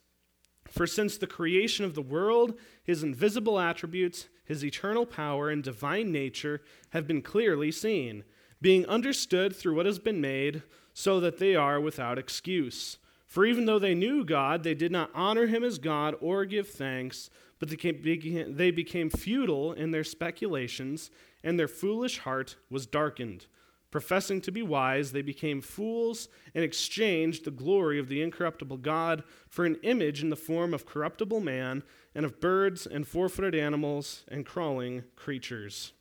For 0.68 0.88
since 0.88 1.16
the 1.16 1.28
creation 1.28 1.84
of 1.84 1.94
the 1.94 2.02
world, 2.02 2.58
his 2.82 3.04
invisible 3.04 3.60
attributes, 3.60 4.26
his 4.44 4.64
eternal 4.64 5.06
power 5.06 5.50
and 5.50 5.62
divine 5.62 6.12
nature 6.12 6.62
have 6.90 7.06
been 7.06 7.22
clearly 7.22 7.72
seen, 7.72 8.24
being 8.60 8.86
understood 8.86 9.54
through 9.54 9.74
what 9.74 9.86
has 9.86 9.98
been 9.98 10.20
made, 10.20 10.62
so 10.92 11.18
that 11.20 11.38
they 11.38 11.56
are 11.56 11.80
without 11.80 12.18
excuse. 12.18 12.98
For 13.26 13.44
even 13.44 13.64
though 13.64 13.80
they 13.80 13.94
knew 13.94 14.24
God, 14.24 14.62
they 14.62 14.74
did 14.74 14.92
not 14.92 15.10
honor 15.14 15.46
him 15.46 15.64
as 15.64 15.78
God 15.78 16.14
or 16.20 16.44
give 16.44 16.68
thanks, 16.68 17.30
but 17.58 17.68
they 17.68 18.70
became 18.70 19.10
futile 19.10 19.72
in 19.72 19.90
their 19.90 20.04
speculations, 20.04 21.10
and 21.42 21.58
their 21.58 21.68
foolish 21.68 22.18
heart 22.18 22.56
was 22.70 22.86
darkened. 22.86 23.46
Professing 23.94 24.40
to 24.40 24.50
be 24.50 24.60
wise, 24.60 25.12
they 25.12 25.22
became 25.22 25.60
fools 25.60 26.28
and 26.52 26.64
exchanged 26.64 27.44
the 27.44 27.52
glory 27.52 28.00
of 28.00 28.08
the 28.08 28.22
incorruptible 28.22 28.78
God 28.78 29.22
for 29.48 29.64
an 29.64 29.76
image 29.84 30.20
in 30.20 30.30
the 30.30 30.36
form 30.36 30.74
of 30.74 30.84
corruptible 30.84 31.38
man 31.38 31.84
and 32.12 32.26
of 32.26 32.40
birds 32.40 32.86
and 32.86 33.06
four 33.06 33.28
footed 33.28 33.54
animals 33.54 34.24
and 34.26 34.44
crawling 34.44 35.04
creatures. 35.14 35.92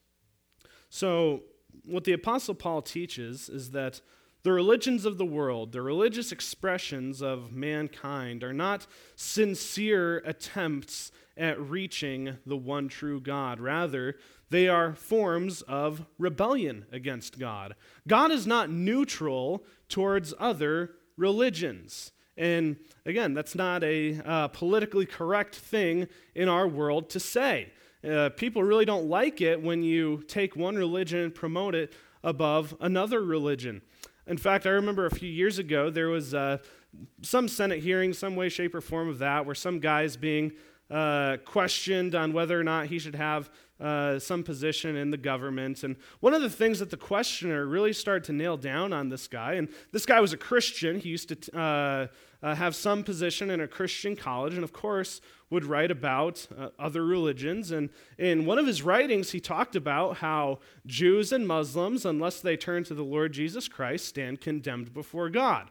So, 0.89 1.43
what 1.85 2.03
the 2.03 2.13
Apostle 2.13 2.55
Paul 2.55 2.81
teaches 2.81 3.47
is 3.47 3.69
that 3.69 4.01
the 4.41 4.53
religions 4.53 5.05
of 5.05 5.19
the 5.19 5.25
world, 5.25 5.71
the 5.71 5.83
religious 5.83 6.31
expressions 6.31 7.21
of 7.21 7.51
mankind, 7.53 8.43
are 8.43 8.53
not 8.53 8.87
sincere 9.15 10.17
attempts 10.25 11.11
at 11.37 11.61
reaching 11.61 12.37
the 12.45 12.57
one 12.57 12.87
true 12.87 13.21
God. 13.21 13.59
Rather, 13.59 14.15
they 14.53 14.67
are 14.67 14.93
forms 14.93 15.63
of 15.63 16.05
rebellion 16.19 16.85
against 16.91 17.39
God. 17.39 17.73
God 18.07 18.29
is 18.29 18.45
not 18.45 18.69
neutral 18.69 19.63
towards 19.89 20.31
other 20.37 20.91
religions. 21.17 22.11
And 22.37 22.75
again, 23.03 23.33
that's 23.33 23.55
not 23.55 23.83
a 23.83 24.21
uh, 24.23 24.49
politically 24.49 25.07
correct 25.07 25.55
thing 25.55 26.07
in 26.35 26.49
our 26.49 26.67
world 26.67 27.09
to 27.09 27.19
say. 27.19 27.73
Uh, 28.07 28.29
people 28.29 28.61
really 28.61 28.85
don't 28.85 29.09
like 29.09 29.41
it 29.41 29.59
when 29.59 29.81
you 29.81 30.23
take 30.27 30.55
one 30.55 30.75
religion 30.75 31.21
and 31.21 31.33
promote 31.33 31.73
it 31.73 31.91
above 32.23 32.75
another 32.79 33.23
religion. 33.23 33.81
In 34.27 34.37
fact, 34.37 34.67
I 34.67 34.69
remember 34.69 35.07
a 35.07 35.11
few 35.11 35.31
years 35.31 35.57
ago 35.57 35.89
there 35.89 36.09
was 36.09 36.35
uh, 36.35 36.59
some 37.23 37.47
Senate 37.47 37.81
hearing, 37.81 38.13
some 38.13 38.35
way, 38.35 38.49
shape, 38.49 38.75
or 38.75 38.81
form 38.81 39.09
of 39.09 39.17
that, 39.17 39.47
where 39.47 39.55
some 39.55 39.79
guy's 39.79 40.15
being 40.15 40.51
uh, 40.89 41.37
questioned 41.45 42.15
on 42.15 42.33
whether 42.33 42.59
or 42.59 42.63
not 42.63 42.87
he 42.87 42.99
should 42.99 43.15
have 43.15 43.49
uh, 43.79 44.19
some 44.19 44.43
position 44.43 44.95
in 44.95 45.11
the 45.11 45.17
government. 45.17 45.83
And 45.83 45.95
one 46.19 46.33
of 46.33 46.41
the 46.41 46.49
things 46.49 46.79
that 46.79 46.89
the 46.89 46.97
questioner 46.97 47.65
really 47.65 47.93
started 47.93 48.23
to 48.25 48.33
nail 48.33 48.55
down 48.57 48.93
on 48.93 49.09
this 49.09 49.27
guy, 49.27 49.53
and 49.53 49.67
this 49.91 50.05
guy 50.05 50.21
was 50.21 50.33
a 50.33 50.37
Christian, 50.37 50.99
he 50.99 51.09
used 51.09 51.29
to 51.29 51.59
uh, 51.59 52.07
uh, 52.41 52.55
have 52.55 52.75
some 52.75 53.03
position 53.03 53.49
in 53.49 53.61
a 53.61 53.67
Christian 53.67 54.15
college, 54.15 54.53
and 54.53 54.63
of 54.63 54.73
course, 54.73 55.21
would 55.49 55.65
write 55.65 55.91
about 55.91 56.47
uh, 56.57 56.69
other 56.79 57.05
religions. 57.05 57.71
And 57.71 57.89
in 58.17 58.45
one 58.45 58.57
of 58.57 58.67
his 58.67 58.81
writings, 58.81 59.31
he 59.31 59.39
talked 59.39 59.75
about 59.75 60.17
how 60.17 60.59
Jews 60.85 61.31
and 61.31 61.47
Muslims, 61.47 62.05
unless 62.05 62.41
they 62.41 62.57
turn 62.57 62.83
to 62.85 62.93
the 62.93 63.03
Lord 63.03 63.33
Jesus 63.33 63.67
Christ, 63.67 64.05
stand 64.05 64.41
condemned 64.41 64.93
before 64.93 65.29
God. 65.29 65.69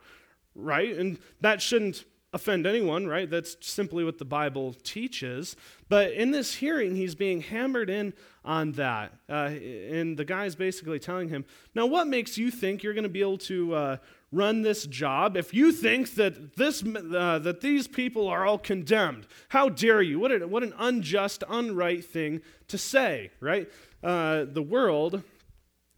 Right? 0.55 0.97
And 0.97 1.19
that 1.41 1.63
shouldn't 1.63 2.05
offend 2.33 2.67
anyone, 2.67 3.07
right? 3.07 3.29
That's 3.29 3.57
simply 3.61 4.05
what 4.05 4.19
the 4.19 4.25
Bible 4.25 4.75
teaches. 4.83 5.55
But 5.89 6.13
in 6.13 6.31
this 6.31 6.55
hearing, 6.55 6.97
he's 6.97 7.15
being 7.15 7.43
hammered 7.43 7.91
in 7.91 8.15
on 8.45 8.73
that. 8.73 9.13
Uh, 9.29 9.51
and 9.91 10.17
the 10.17 10.25
guy's 10.25 10.55
basically 10.55 10.99
telling 10.99 11.29
him, 11.29 11.45
Now, 11.75 11.87
what 11.87 12.07
makes 12.07 12.39
you 12.39 12.51
think 12.51 12.83
you're 12.83 12.95
going 12.95 13.03
to 13.05 13.11
be 13.11 13.21
able 13.21 13.39
to 13.39 13.75
uh, 13.75 13.97
run 14.31 14.63
this 14.63 14.87
job 14.87 15.37
if 15.37 15.53
you 15.53 15.73
think 15.73 16.15
that, 16.15 16.57
this, 16.57 16.83
uh, 16.83 17.39
that 17.39 17.61
these 17.61 17.87
people 17.87 18.29
are 18.29 18.47
all 18.47 18.59
condemned? 18.59 19.27
How 19.49 19.69
dare 19.69 20.01
you? 20.01 20.19
What, 20.19 20.33
a, 20.33 20.47
what 20.47 20.63
an 20.63 20.75
unjust, 20.79 21.45
unright 21.49 22.05
thing 22.05 22.41
to 22.69 22.79
say, 22.79 23.31
right? 23.41 23.71
Uh, 24.03 24.47
the 24.51 24.63
world 24.63 25.23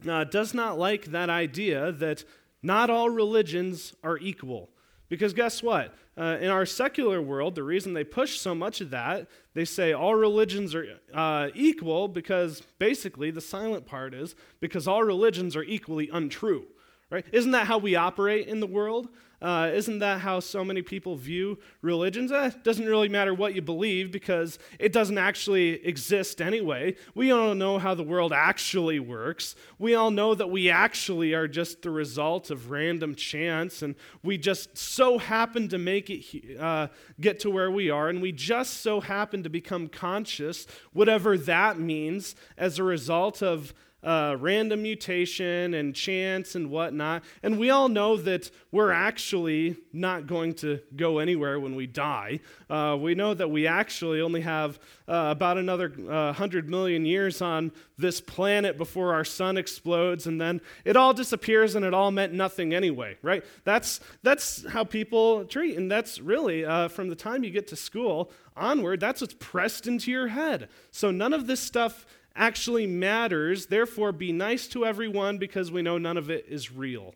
uh, 0.07 0.25
does 0.25 0.53
not 0.53 0.77
like 0.77 1.05
that 1.05 1.29
idea 1.29 1.93
that 1.93 2.25
not 2.61 2.89
all 2.89 3.09
religions 3.09 3.93
are 4.03 4.17
equal. 4.17 4.69
Because 5.07 5.33
guess 5.33 5.61
what? 5.61 5.93
Uh, 6.17 6.37
in 6.39 6.49
our 6.49 6.65
secular 6.65 7.21
world, 7.21 7.55
the 7.55 7.63
reason 7.63 7.93
they 7.93 8.03
push 8.03 8.39
so 8.39 8.55
much 8.55 8.79
of 8.79 8.89
that, 8.89 9.27
they 9.53 9.65
say 9.65 9.91
all 9.91 10.15
religions 10.15 10.73
are 10.73 10.99
uh, 11.13 11.49
equal 11.53 12.07
because 12.07 12.61
basically 12.79 13.31
the 13.31 13.41
silent 13.41 13.85
part 13.85 14.13
is 14.13 14.33
because 14.61 14.87
all 14.87 15.03
religions 15.03 15.55
are 15.55 15.63
equally 15.63 16.09
untrue. 16.09 16.65
Right? 17.09 17.25
Isn't 17.31 17.51
that 17.51 17.67
how 17.67 17.77
we 17.77 17.95
operate 17.95 18.47
in 18.47 18.61
the 18.61 18.67
world? 18.67 19.09
Uh, 19.45 19.69
isn't 19.75 19.99
that 19.99 20.21
how 20.21 20.39
so 20.39 20.65
many 20.65 20.81
people 20.81 21.15
view 21.15 21.59
religions? 21.83 22.31
Eh, 22.31 22.49
doesn't 22.63 22.87
really 22.87 23.07
matter 23.07 23.31
what 23.31 23.53
you 23.53 23.61
believe 23.61 24.11
because 24.11 24.57
it 24.79 24.91
doesn't 24.91 25.19
actually 25.19 25.85
exist 25.85 26.41
anyway. 26.41 26.95
We 27.13 27.29
all 27.29 27.53
know 27.53 27.77
how 27.77 27.93
the 27.93 28.01
world 28.01 28.33
actually 28.33 28.99
works. 28.99 29.55
We 29.77 29.93
all 29.93 30.09
know 30.09 30.33
that 30.33 30.49
we 30.49 30.71
actually 30.71 31.35
are 31.35 31.47
just 31.47 31.83
the 31.83 31.91
result 31.91 32.49
of 32.49 32.71
random 32.71 33.13
chance, 33.13 33.83
and 33.83 33.93
we 34.23 34.39
just 34.39 34.79
so 34.79 35.19
happen 35.19 35.67
to 35.67 35.77
make 35.77 36.09
it 36.09 36.59
uh, 36.59 36.87
get 37.21 37.39
to 37.41 37.51
where 37.51 37.69
we 37.69 37.91
are, 37.91 38.09
and 38.09 38.23
we 38.23 38.31
just 38.31 38.81
so 38.81 38.99
happen 38.99 39.43
to 39.43 39.49
become 39.49 39.89
conscious, 39.89 40.65
whatever 40.91 41.37
that 41.37 41.77
means, 41.77 42.33
as 42.57 42.79
a 42.79 42.83
result 42.83 43.43
of 43.43 43.75
uh, 44.05 44.37
random 44.39 44.83
mutation 44.83 45.73
and 45.73 45.95
chance 45.95 46.53
and 46.55 46.69
whatnot. 46.69 47.23
And 47.41 47.57
we 47.57 47.71
all 47.71 47.89
know 47.89 48.15
that 48.17 48.51
we're 48.71 48.91
actually 48.91 49.77
not 49.91 50.27
going 50.27 50.53
to 50.55 50.79
go 50.95 51.17
anywhere 51.17 51.59
when 51.59 51.75
we 51.75 51.87
die. 51.87 52.39
Uh, 52.69 52.97
we 52.99 53.15
know 53.15 53.33
that 53.33 53.49
we 53.49 53.65
actually 53.65 54.21
only 54.21 54.41
have 54.41 54.79
uh, 55.07 55.29
about 55.31 55.57
another 55.57 55.89
100 55.89 56.65
uh, 56.65 56.69
million 56.69 57.05
years 57.05 57.41
on 57.41 57.71
this 57.97 58.21
planet 58.21 58.77
before 58.77 59.13
our 59.13 59.25
sun 59.25 59.57
explodes, 59.57 60.27
and 60.27 60.39
then 60.39 60.61
it 60.83 60.95
all 60.95 61.13
disappears 61.13 61.75
and 61.75 61.85
it 61.85 61.93
all 61.93 62.11
meant 62.11 62.33
nothing 62.33 62.73
anyway, 62.73 63.17
right? 63.21 63.43
That's, 63.63 63.99
that's 64.21 64.67
how 64.67 64.83
people 64.83 65.45
treat. 65.45 65.77
And 65.77 65.91
that's 65.91 66.19
really, 66.19 66.63
uh, 66.65 66.89
from 66.89 67.09
the 67.09 67.15
time 67.15 67.43
you 67.43 67.49
get 67.49 67.67
to 67.69 67.75
school 67.75 68.31
onward, 68.55 68.99
that's 68.99 69.21
what's 69.21 69.35
pressed 69.39 69.87
into 69.87 70.11
your 70.11 70.27
head. 70.27 70.69
So 70.91 71.09
none 71.09 71.33
of 71.33 71.47
this 71.47 71.59
stuff 71.59 72.05
actually 72.35 72.87
matters. 72.87 73.67
Therefore, 73.67 74.11
be 74.11 74.31
nice 74.31 74.67
to 74.67 74.85
everyone 74.85 75.37
because 75.37 75.71
we 75.71 75.81
know 75.81 75.97
none 75.97 76.17
of 76.17 76.29
it 76.29 76.45
is 76.47 76.71
real. 76.71 77.13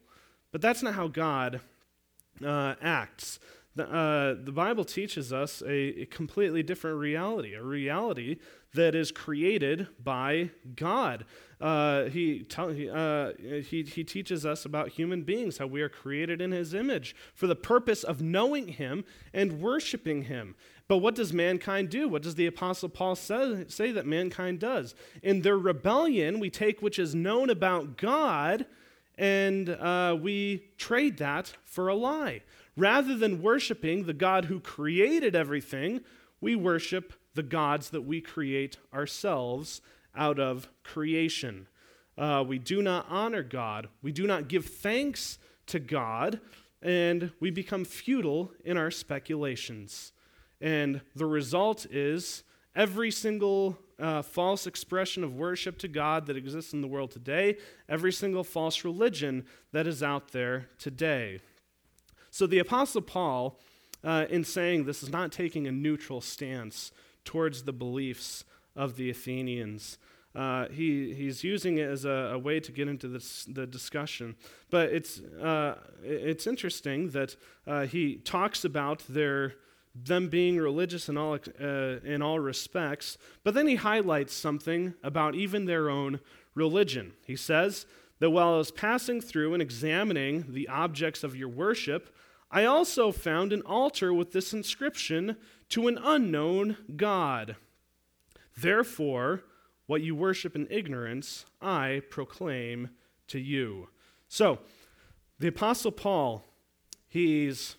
But 0.52 0.62
that's 0.62 0.82
not 0.82 0.96
how 0.96 1.08
God 1.08 1.62
uh, 2.44 2.76
acts. 2.82 3.40
The, 3.76 3.90
uh, 3.90 4.36
the, 4.44 4.52
Bible 4.52 4.84
teaches 4.84 5.32
us 5.32 5.62
a, 5.62 6.02
a, 6.02 6.06
completely 6.08 6.64
different 6.64 6.98
reality, 6.98 7.54
a 7.54 7.64
reality 7.64 8.38
that 8.74 8.96
is 8.96 9.12
created 9.12 9.88
by 10.04 10.50
God. 10.76 11.26
Uh, 11.62 12.06
he, 12.06 12.40
te- 12.40 12.90
uh, 12.90 13.32
he, 13.38 13.84
he 13.84 14.04
teaches 14.04 14.46
us 14.46 14.66
about 14.66 14.90
human 14.90 15.22
beings, 15.24 15.60
how 15.60 15.68
we 15.68 15.82
are 15.82 15.90
created 15.90 16.42
in 16.42 16.52
His 16.52 16.74
image 16.74 17.16
for 17.34 17.48
the 17.48 17.56
purpose 17.56 18.04
of 18.04 18.22
knowing 18.22 18.70
Him 18.70 19.06
and 19.34 19.62
worshiping 19.62 20.24
Him. 20.24 20.56
But 20.90 20.98
what 20.98 21.14
does 21.14 21.32
mankind 21.32 21.90
do? 21.90 22.10
What 22.10 22.24
does 22.24 22.34
the 22.34 22.48
Apostle 22.48 22.90
Paul 22.90 23.16
say, 23.16 23.66
say 23.68 23.92
that 23.92 24.08
mankind 24.08 24.60
does? 24.60 24.96
In 25.22 25.44
their 25.44 25.58
rebellion, 25.58 26.40
we 26.40 26.50
take 26.50 26.82
which 26.82 26.98
is 26.98 27.14
known 27.14 27.52
about 27.52 27.96
God 27.96 28.66
and 29.16 29.70
uh, 29.70 30.18
we 30.20 30.64
trade 30.78 31.18
that 31.18 31.54
for 31.64 31.90
a 31.90 31.96
lie. 31.96 32.42
Rather 32.76 33.16
than 33.16 33.42
worshiping 33.42 34.06
the 34.06 34.14
God 34.14 34.46
who 34.46 34.60
created 34.60 35.36
everything, 35.36 36.02
we 36.42 36.56
worship 36.56 37.14
the 37.36 37.44
gods 37.44 37.92
that 37.92 38.02
we 38.02 38.20
create 38.20 38.78
ourselves 38.92 39.82
out 40.16 40.40
of 40.40 40.70
creation. 40.84 41.68
Uh, 42.18 42.44
we 42.48 42.58
do 42.58 42.82
not 42.82 43.06
honor 43.10 43.44
God, 43.44 43.90
we 44.02 44.12
do 44.12 44.26
not 44.26 44.48
give 44.48 44.66
thanks 44.66 45.38
to 45.68 45.80
God, 45.80 46.40
and 46.82 47.32
we 47.40 47.52
become 47.52 47.86
futile 47.86 48.54
in 48.66 48.76
our 48.76 48.90
speculations. 48.90 50.14
And 50.62 51.02
the 51.16 51.26
result 51.26 51.86
is 51.90 52.44
every 52.76 53.12
single 53.12 53.78
uh, 54.00 54.22
false 54.22 54.66
expression 54.66 55.24
of 55.24 55.36
worship 55.36 55.78
to 55.80 55.88
God 55.88 56.26
that 56.28 56.38
exists 56.38 56.74
in 56.74 56.82
the 56.82 56.88
world 56.88 57.12
today, 57.12 57.58
every 57.88 58.14
single 58.14 58.44
false 58.44 58.84
religion 58.84 59.46
that 59.72 59.88
is 59.88 60.02
out 60.02 60.32
there 60.32 60.70
today. 60.78 61.42
So 62.32 62.48
the 62.48 62.60
Apostle 62.60 63.02
Paul, 63.02 63.60
uh, 64.04 64.26
in 64.30 64.44
saying 64.44 64.86
this, 64.86 65.04
is 65.04 65.10
not 65.10 65.32
taking 65.32 65.68
a 65.68 65.72
neutral 65.72 66.22
stance 66.22 66.92
towards 67.26 67.64
the 67.64 67.74
beliefs 67.74 68.46
of 68.76 68.96
the 68.96 69.10
Athenians. 69.10 69.98
Uh, 70.36 70.68
he, 70.70 71.14
he's 71.14 71.44
using 71.44 71.80
it 71.80 71.90
as 71.90 72.06
a, 72.06 72.32
a, 72.34 72.38
way 72.40 72.60
to 72.60 72.72
get 72.72 72.88
into 72.88 73.08
this, 73.08 73.46
the 73.46 73.66
discussion. 73.66 74.36
But 74.70 74.90
it's, 74.90 75.20
uh, 75.20 75.76
it's 76.04 76.46
interesting 76.46 77.10
that 77.10 77.36
uh, 77.66 77.88
he 77.88 78.18
talks 78.18 78.64
about 78.64 79.04
their 79.10 79.56
them 80.06 80.30
being 80.30 80.58
religious 80.58 81.10
in 81.10 81.18
all, 81.18 81.38
uh, 81.62 81.66
in 82.04 82.22
all 82.22 82.40
respects, 82.40 83.18
but 83.44 83.54
then 83.54 83.68
he 83.68 83.76
highlights 83.76 84.34
something 84.34 84.94
about 85.04 85.36
even 85.36 85.66
their 85.66 85.90
own 85.90 86.20
religion. 86.56 87.14
He 87.26 87.36
says 87.36 87.86
that 88.20 88.30
while 88.32 88.54
I 88.54 88.58
was 88.58 88.72
passing 88.72 89.22
through 89.22 89.54
and 89.54 89.62
examining 89.62 90.46
the 90.50 90.68
objects 90.68 91.24
of 91.24 91.36
your 91.36 91.50
worship, 91.50 92.16
I 92.52 92.66
also 92.66 93.12
found 93.12 93.54
an 93.54 93.62
altar 93.62 94.14
with 94.14 94.32
this 94.32 94.54
inscription 94.54 95.38
to 95.70 95.88
an 95.88 96.00
unknown 96.02 96.78
God. 96.96 97.56
Therefore, 98.58 99.44
what 99.86 100.02
you 100.02 100.16
worship 100.16 100.56
in 100.56 100.68
ignorance, 100.70 101.46
I 101.62 102.02
proclaim 102.10 102.90
to 103.28 103.40
you. 103.40 103.90
So, 104.28 104.60
the 105.40 105.48
Apostle 105.48 105.92
Paul, 105.92 106.44
he's 107.08 107.78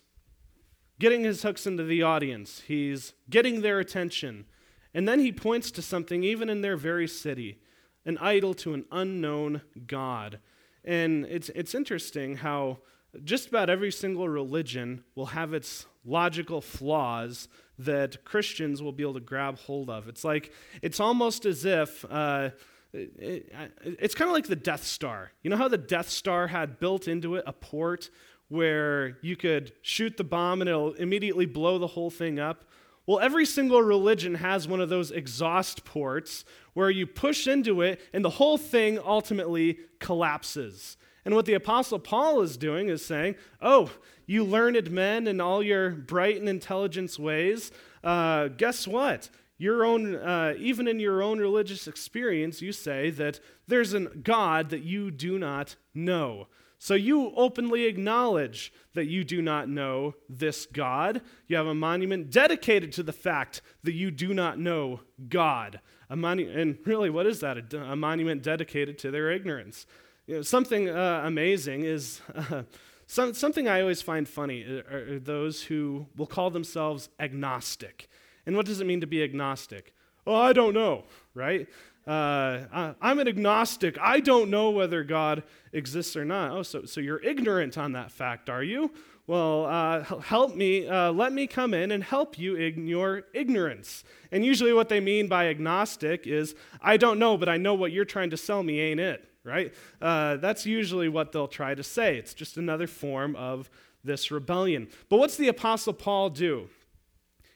getting 1.01 1.23
his 1.23 1.41
hooks 1.41 1.65
into 1.65 1.83
the 1.83 2.03
audience, 2.03 2.61
he's 2.67 3.13
getting 3.27 3.61
their 3.61 3.79
attention. 3.79 4.45
And 4.93 5.07
then 5.07 5.19
he 5.19 5.31
points 5.31 5.71
to 5.71 5.81
something, 5.81 6.23
even 6.23 6.47
in 6.47 6.61
their 6.61 6.77
very 6.77 7.07
city, 7.07 7.57
an 8.05 8.19
idol 8.19 8.53
to 8.55 8.75
an 8.75 8.85
unknown 8.91 9.63
God. 9.87 10.37
And 10.85 11.25
it's, 11.25 11.49
it's 11.49 11.73
interesting 11.73 12.37
how 12.37 12.77
just 13.23 13.47
about 13.47 13.67
every 13.67 13.91
single 13.91 14.29
religion 14.29 15.03
will 15.15 15.27
have 15.27 15.55
its 15.55 15.87
logical 16.05 16.61
flaws 16.61 17.47
that 17.79 18.23
Christians 18.23 18.83
will 18.83 18.91
be 18.91 19.01
able 19.01 19.15
to 19.15 19.21
grab 19.21 19.57
hold 19.57 19.89
of. 19.89 20.07
It's 20.07 20.23
like, 20.23 20.53
it's 20.83 20.99
almost 20.99 21.47
as 21.47 21.65
if. 21.65 22.05
Uh, 22.05 22.51
it, 22.93 23.11
it, 23.17 23.73
it's 23.99 24.13
kind 24.13 24.29
of 24.29 24.33
like 24.33 24.47
the 24.47 24.55
Death 24.55 24.83
Star. 24.83 25.31
You 25.41 25.49
know 25.49 25.57
how 25.57 25.67
the 25.67 25.77
Death 25.77 26.09
Star 26.09 26.47
had 26.47 26.77
built 26.77 27.07
into 27.07 27.35
it 27.35 27.43
a 27.47 27.53
port 27.53 28.09
where 28.51 29.17
you 29.21 29.37
could 29.37 29.71
shoot 29.81 30.17
the 30.17 30.25
bomb 30.25 30.59
and 30.61 30.69
it'll 30.69 30.91
immediately 30.95 31.45
blow 31.45 31.77
the 31.77 31.87
whole 31.87 32.09
thing 32.09 32.37
up. 32.37 32.65
Well, 33.07 33.21
every 33.21 33.45
single 33.45 33.81
religion 33.81 34.35
has 34.35 34.67
one 34.67 34.81
of 34.81 34.89
those 34.89 35.09
exhaust 35.09 35.85
ports 35.85 36.43
where 36.73 36.89
you 36.89 37.07
push 37.07 37.47
into 37.47 37.81
it 37.81 38.01
and 38.11 38.25
the 38.25 38.29
whole 38.29 38.57
thing 38.57 38.99
ultimately 38.99 39.79
collapses. 39.99 40.97
And 41.23 41.33
what 41.33 41.45
the 41.45 41.53
Apostle 41.53 41.97
Paul 41.97 42.41
is 42.41 42.57
doing 42.57 42.89
is 42.89 43.05
saying, 43.05 43.35
Oh, 43.61 43.89
you 44.25 44.43
learned 44.43 44.91
men 44.91 45.27
in 45.27 45.39
all 45.39 45.63
your 45.63 45.91
bright 45.91 46.37
and 46.37 46.49
intelligent 46.49 47.17
ways, 47.17 47.71
uh, 48.03 48.49
guess 48.49 48.85
what? 48.85 49.29
Your 49.57 49.85
own, 49.85 50.15
uh, 50.15 50.55
even 50.57 50.89
in 50.89 50.99
your 50.99 51.23
own 51.23 51.39
religious 51.39 51.87
experience, 51.87 52.61
you 52.61 52.73
say 52.73 53.11
that 53.11 53.39
there's 53.67 53.93
a 53.93 54.01
God 54.01 54.71
that 54.71 54.83
you 54.83 55.09
do 55.09 55.39
not 55.39 55.77
know. 55.93 56.47
So 56.83 56.95
you 56.95 57.31
openly 57.35 57.85
acknowledge 57.85 58.73
that 58.95 59.05
you 59.05 59.23
do 59.23 59.39
not 59.39 59.69
know 59.69 60.15
this 60.27 60.65
God. 60.65 61.21
You 61.45 61.55
have 61.57 61.67
a 61.67 61.75
monument 61.75 62.31
dedicated 62.31 62.91
to 62.93 63.03
the 63.03 63.13
fact 63.13 63.61
that 63.83 63.93
you 63.93 64.09
do 64.09 64.33
not 64.33 64.57
know 64.57 65.01
God. 65.29 65.79
A 66.09 66.15
monu- 66.15 66.57
and 66.57 66.79
really, 66.83 67.11
what 67.11 67.27
is 67.27 67.39
that? 67.41 67.71
A, 67.75 67.95
monument 67.95 68.41
dedicated 68.41 68.97
to 68.97 69.11
their 69.11 69.29
ignorance. 69.29 69.85
You 70.25 70.37
know, 70.37 70.41
something 70.41 70.89
uh, 70.89 71.21
amazing 71.23 71.83
is 71.83 72.19
uh, 72.33 72.63
some, 73.05 73.35
something 73.35 73.67
I 73.67 73.81
always 73.81 74.01
find 74.01 74.27
funny 74.27 74.63
are, 74.63 75.13
are 75.13 75.19
those 75.19 75.61
who 75.61 76.07
will 76.17 76.25
call 76.25 76.49
themselves 76.49 77.09
agnostic. 77.19 78.09
And 78.47 78.55
what 78.55 78.65
does 78.65 78.81
it 78.81 78.87
mean 78.87 79.01
to 79.01 79.07
be 79.07 79.21
agnostic? 79.21 79.93
Oh, 80.25 80.33
I 80.33 80.51
don't 80.51 80.73
know, 80.73 81.03
right? 81.35 81.67
Uh, 82.07 82.93
I'm 82.99 83.19
an 83.19 83.27
agnostic. 83.27 83.97
I 83.99 84.19
don't 84.19 84.49
know 84.49 84.71
whether 84.71 85.03
God 85.03 85.43
exists 85.71 86.15
or 86.15 86.25
not. 86.25 86.51
Oh, 86.51 86.63
so, 86.63 86.85
so 86.85 86.99
you're 86.99 87.21
ignorant 87.21 87.77
on 87.77 87.91
that 87.91 88.11
fact, 88.11 88.49
are 88.49 88.63
you? 88.63 88.91
Well, 89.27 89.65
uh, 89.65 90.03
help 90.21 90.55
me, 90.55 90.87
uh, 90.87 91.11
let 91.11 91.31
me 91.31 91.45
come 91.47 91.73
in 91.73 91.91
and 91.91 92.03
help 92.03 92.39
you 92.39 92.55
in 92.55 92.87
your 92.87 93.23
ignorance. 93.33 94.03
And 94.31 94.43
usually, 94.43 94.73
what 94.73 94.89
they 94.89 94.99
mean 94.99 95.27
by 95.27 95.47
agnostic 95.47 96.25
is, 96.25 96.55
I 96.81 96.97
don't 96.97 97.19
know, 97.19 97.37
but 97.37 97.47
I 97.47 97.57
know 97.57 97.75
what 97.75 97.91
you're 97.91 98.03
trying 98.03 98.31
to 98.31 98.37
sell 98.37 98.63
me, 98.63 98.79
ain't 98.79 98.99
it? 98.99 99.23
Right? 99.43 99.73
Uh, 100.01 100.37
that's 100.37 100.65
usually 100.65 101.07
what 101.07 101.31
they'll 101.31 101.47
try 101.47 101.75
to 101.75 101.83
say. 101.83 102.17
It's 102.17 102.33
just 102.33 102.57
another 102.57 102.87
form 102.87 103.35
of 103.35 103.69
this 104.03 104.31
rebellion. 104.31 104.87
But 105.07 105.17
what's 105.17 105.37
the 105.37 105.47
Apostle 105.47 105.93
Paul 105.93 106.29
do? 106.31 106.69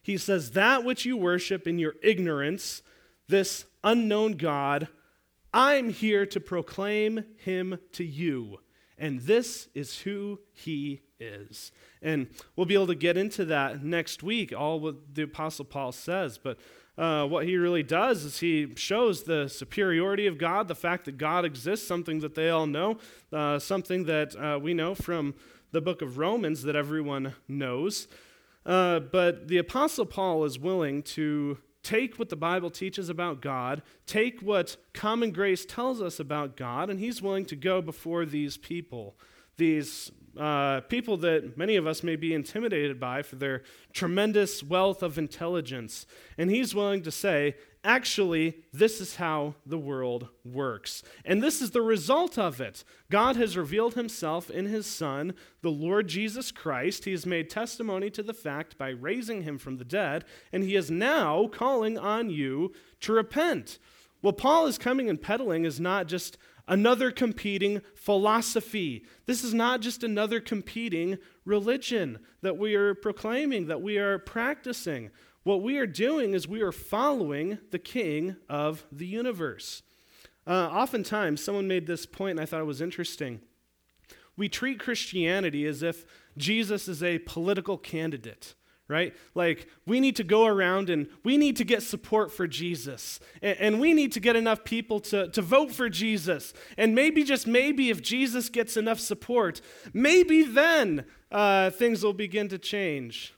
He 0.02 0.18
says, 0.18 0.52
That 0.52 0.84
which 0.84 1.04
you 1.04 1.18
worship 1.18 1.68
in 1.68 1.80
your 1.80 1.96
ignorance, 2.04 2.84
this 3.28 3.66
unknown 3.84 4.34
God, 4.34 4.88
I'm 5.54 5.90
here 5.90 6.26
to 6.26 6.40
proclaim 6.40 7.24
him 7.38 7.80
to 7.94 8.04
you. 8.04 8.60
And 8.98 9.22
this 9.22 9.68
is 9.74 10.00
who 10.00 10.40
he 10.52 11.02
is. 11.20 11.72
And 12.02 12.28
we'll 12.56 12.66
be 12.66 12.74
able 12.74 12.88
to 12.88 12.96
get 12.96 13.18
into 13.18 13.46
that 13.46 13.84
next 13.84 14.24
week, 14.24 14.54
all 14.58 14.80
what 14.80 15.14
the 15.14 15.24
Apostle 15.24 15.66
Paul 15.66 15.92
says. 15.92 16.38
But 16.38 16.58
uh, 16.98 17.26
what 17.26 17.46
he 17.46 17.58
really 17.58 17.84
does 17.84 18.24
is 18.24 18.40
he 18.40 18.74
shows 18.76 19.24
the 19.24 19.50
superiority 19.50 20.28
of 20.28 20.38
God, 20.38 20.68
the 20.68 20.76
fact 20.76 21.06
that 21.06 21.18
God 21.18 21.44
exists, 21.44 21.88
something 21.88 22.20
that 22.20 22.36
they 22.36 22.50
all 22.50 22.68
know, 22.68 22.98
uh, 23.34 23.60
something 23.60 24.06
that 24.06 24.36
uh, 24.36 24.60
we 24.60 24.74
know 24.74 24.96
from 24.96 25.36
the 25.72 25.82
book 25.82 26.02
of 26.02 26.18
Romans 26.18 26.64
that 26.64 26.76
everyone 26.76 27.34
knows. 27.48 28.08
Uh, 28.66 29.00
but 29.00 29.50
the 29.50 29.58
Apostle 29.58 30.06
Paul 30.06 30.46
is 30.46 30.58
willing 30.58 31.04
to 31.04 31.58
take 31.86 32.18
what 32.18 32.30
the 32.30 32.36
Bible 32.36 32.72
teaches 32.72 33.10
about 33.10 33.42
God, 33.42 33.84
take 34.08 34.42
what 34.42 34.76
common 34.92 35.32
grace 35.32 35.66
tells 35.66 36.02
us 36.02 36.20
about 36.20 36.58
God, 36.58 36.90
and 36.90 37.00
he's 37.00 37.22
willing 37.22 37.46
to 37.46 37.56
go 37.56 37.80
before 37.80 38.26
these 38.26 38.58
people, 38.58 39.16
these 39.58 40.12
uh, 40.36 40.82
people 40.82 41.16
that 41.18 41.58
many 41.58 41.76
of 41.76 41.86
us 41.86 42.04
may 42.04 42.16
be 42.16 42.34
intimidated 42.34 43.00
by 43.00 43.22
for 43.22 43.36
their 43.36 43.62
tremendous 43.94 44.64
wealth 44.64 45.04
of 45.04 45.18
intelligence. 45.18 46.08
And 46.38 46.50
he's 46.50 46.74
willing 46.74 47.04
to 47.04 47.12
say, 47.12 47.56
actually, 47.86 48.66
this 48.74 49.00
is 49.00 49.16
how 49.16 49.56
the 49.66 49.78
world 49.78 50.28
works. 50.44 51.04
And 51.24 51.42
this 51.42 51.62
is 51.62 51.72
the 51.72 51.82
result 51.82 52.38
of 52.38 52.60
it. 52.60 52.84
God 53.10 53.38
has 53.38 53.56
revealed 53.56 53.94
himself 53.94 54.50
in 54.50 54.66
his 54.66 54.86
Son, 54.86 55.34
the 55.62 55.72
Lord 55.72 56.08
Jesus 56.08 56.52
Christ. 56.52 57.06
He 57.06 57.12
has 57.12 57.26
made 57.26 57.50
testimony 57.50 58.10
to 58.10 58.24
the 58.24 58.34
fact 58.34 58.78
by 58.78 58.90
raising 58.90 59.44
him 59.44 59.58
from 59.58 59.78
the 59.78 59.86
dead, 59.86 60.26
and 60.52 60.64
he 60.64 60.76
is 60.76 60.92
now 60.92 61.48
calling 61.48 61.98
on 61.98 62.30
you 62.30 62.74
to 63.02 63.14
repent. 63.14 63.80
What 64.22 64.38
Paul 64.38 64.66
is 64.66 64.78
coming 64.78 65.10
and 65.10 65.22
peddling 65.22 65.66
is 65.66 65.80
not 65.80 66.08
just 66.08 66.38
another 66.68 67.12
competing 67.12 67.82
philosophy. 67.94 69.06
This 69.28 69.44
is 69.44 69.54
not 69.54 69.82
just 69.82 70.04
another 70.04 70.40
competing 70.40 71.20
religion 71.46 72.20
that 72.42 72.58
we 72.58 72.76
are 72.76 72.96
proclaiming, 72.96 73.68
that 73.68 73.82
we 73.82 73.98
are 73.98 74.18
practicing. 74.18 75.12
What 75.46 75.62
we 75.62 75.78
are 75.78 75.86
doing 75.86 76.34
is 76.34 76.48
we 76.48 76.64
are 76.64 76.72
following 76.72 77.60
the 77.70 77.78
king 77.78 78.36
of 78.50 78.84
the 78.92 79.06
universe. 79.06 79.84
Uh, 80.48 80.70
oftentimes, 80.72 81.44
someone 81.44 81.68
made 81.68 81.86
this 81.86 82.08
point, 82.08 82.32
and 82.32 82.40
I 82.40 82.46
thought 82.46 82.62
it 82.62 82.66
was 82.66 82.82
interesting. 82.82 83.42
We 84.36 84.50
treat 84.50 84.80
Christianity 84.80 85.68
as 85.68 85.84
if 85.84 86.04
Jesus 86.36 86.88
is 86.88 87.04
a 87.04 87.20
political 87.20 87.78
candidate 87.78 88.56
right? 88.88 89.16
Like, 89.34 89.68
we 89.88 90.00
need 90.00 90.16
to 90.18 90.24
go 90.24 90.46
around 90.46 90.92
and 90.92 91.08
we 91.24 91.38
need 91.38 91.56
to 91.56 91.64
get 91.64 91.82
support 91.82 92.32
for 92.32 92.46
Jesus. 92.46 93.20
And, 93.42 93.58
and, 93.60 93.80
we 93.80 93.94
need 93.94 94.12
to 94.12 94.20
get 94.20 94.36
enough 94.36 94.64
people 94.64 95.00
to, 95.00 95.28
to 95.30 95.42
vote 95.42 95.72
for 95.72 95.90
Jesus. 95.90 96.54
And 96.78 96.94
maybe, 96.94 97.24
just 97.24 97.48
maybe, 97.48 97.90
if 97.90 98.04
Jesus 98.04 98.48
gets 98.48 98.78
enough 98.78 99.00
support, 99.00 99.60
maybe 99.92 100.44
then 100.44 101.06
uh, 101.32 101.72
things 101.72 102.04
will 102.04 102.14
begin 102.14 102.48
to 102.50 102.60
change. 102.60 103.35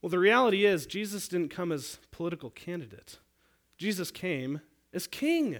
Well, 0.00 0.10
the 0.10 0.18
reality 0.18 0.64
is, 0.64 0.86
Jesus 0.86 1.28
didn't 1.28 1.50
come 1.50 1.70
as 1.72 1.98
political 2.10 2.50
candidate, 2.50 3.18
Jesus 3.78 4.10
came 4.10 4.60
as 4.92 5.06
king. 5.06 5.58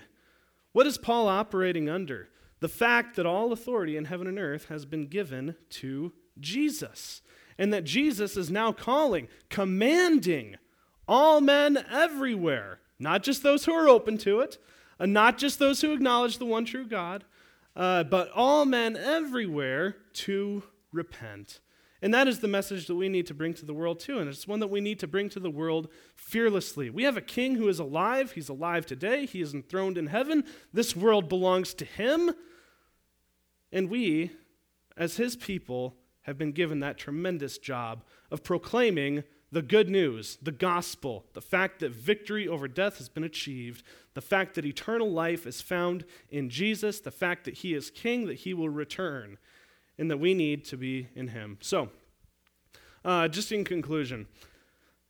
What 0.72 0.86
is 0.86 0.99
Paul 0.99 1.26
operating 1.26 1.88
under? 1.88 2.28
The 2.61 2.68
fact 2.68 3.16
that 3.16 3.26
all 3.26 3.53
authority 3.53 3.97
in 3.97 4.05
heaven 4.05 4.26
and 4.28 4.38
earth 4.38 4.66
has 4.66 4.84
been 4.84 5.07
given 5.07 5.57
to 5.70 6.12
Jesus 6.38 7.22
and 7.59 7.72
that 7.72 7.84
Jesus 7.84 8.36
is 8.36 8.51
now 8.51 8.72
calling, 8.72 9.28
commanding 9.49 10.57
all 11.09 11.41
men 11.41 11.84
everywhere, 11.91 12.80
not 12.99 13.22
just 13.22 13.43
those 13.43 13.64
who 13.64 13.72
are 13.72 13.88
open 13.88 14.16
to 14.18 14.41
it, 14.41 14.59
and 14.99 15.12
not 15.12 15.38
just 15.38 15.59
those 15.59 15.80
who 15.80 15.93
acknowledge 15.93 16.38
the 16.38 16.47
one 16.47 16.64
true 16.64 16.86
God, 16.86 17.24
uh, 17.74 18.05
but 18.05 18.30
all 18.32 18.64
men 18.64 18.97
everywhere 18.97 19.97
to 20.12 20.62
repent. 20.93 21.61
And 22.03 22.14
that 22.14 22.28
is 22.28 22.40
the 22.40 22.48
message 22.48 22.86
that 22.86 22.94
we 22.94 23.09
need 23.09 23.26
to 23.26 23.34
bring 23.34 23.53
to 23.55 23.66
the 23.66 23.74
world 23.74 24.01
too. 24.01 24.18
And 24.18 24.28
it's 24.28 24.48
one 24.48 24.61
that 24.61 24.70
we 24.70 24.80
need 24.80 24.98
to 25.01 25.07
bring 25.07 25.28
to 25.30 25.40
the 25.40 25.51
world 25.51 25.88
fearlessly. 26.14 26.88
We 26.88 27.05
have 27.05 27.16
a 27.16 27.22
king 27.22 27.57
who 27.57 27.68
is 27.68 27.78
alive. 27.78 28.32
He's 28.32 28.48
alive 28.48 28.86
today. 28.86 29.26
He 29.26 29.40
is 29.40 29.53
enthroned 29.53 29.98
in 29.98 30.07
heaven. 30.07 30.44
This 30.72 30.96
world 30.96 31.28
belongs 31.28 31.74
to 31.74 31.84
him. 31.84 32.32
And 33.70 33.90
we, 33.90 34.30
as 34.96 35.16
his 35.16 35.36
people, 35.36 35.96
have 36.22 36.38
been 36.38 36.53
given 36.53 36.80
that 36.80 36.98
tremendous 36.98 37.59
job 37.59 38.03
of 38.30 38.42
proclaiming 38.42 39.24
the 39.53 39.62
good 39.62 39.90
news, 39.90 40.38
the 40.40 40.53
gospel, 40.53 41.26
the 41.32 41.40
fact 41.40 41.80
that 41.80 41.92
victory 41.92 42.46
over 42.46 42.68
death 42.68 42.98
has 42.98 43.09
been 43.09 43.24
achieved, 43.24 43.82
the 44.14 44.20
fact 44.20 44.55
that 44.55 44.64
eternal 44.64 45.11
life 45.11 45.46
is 45.46 45.61
found 45.61 46.05
in 46.30 46.48
Jesus, 46.48 47.01
the 47.01 47.11
fact 47.11 47.44
that 47.44 47.59
he 47.59 47.74
is 47.74 47.90
king, 47.90 48.26
that 48.26 48.38
he 48.40 48.55
will 48.55 48.68
return, 48.68 49.38
and 50.01 50.11
that 50.11 50.16
we 50.16 50.32
need 50.34 50.64
to 50.64 50.76
be 50.76 51.09
in 51.14 51.28
him. 51.28 51.59
So, 51.61 51.90
uh, 53.05 53.28
just 53.28 53.53
in 53.53 53.64
conclusion, 53.64 54.26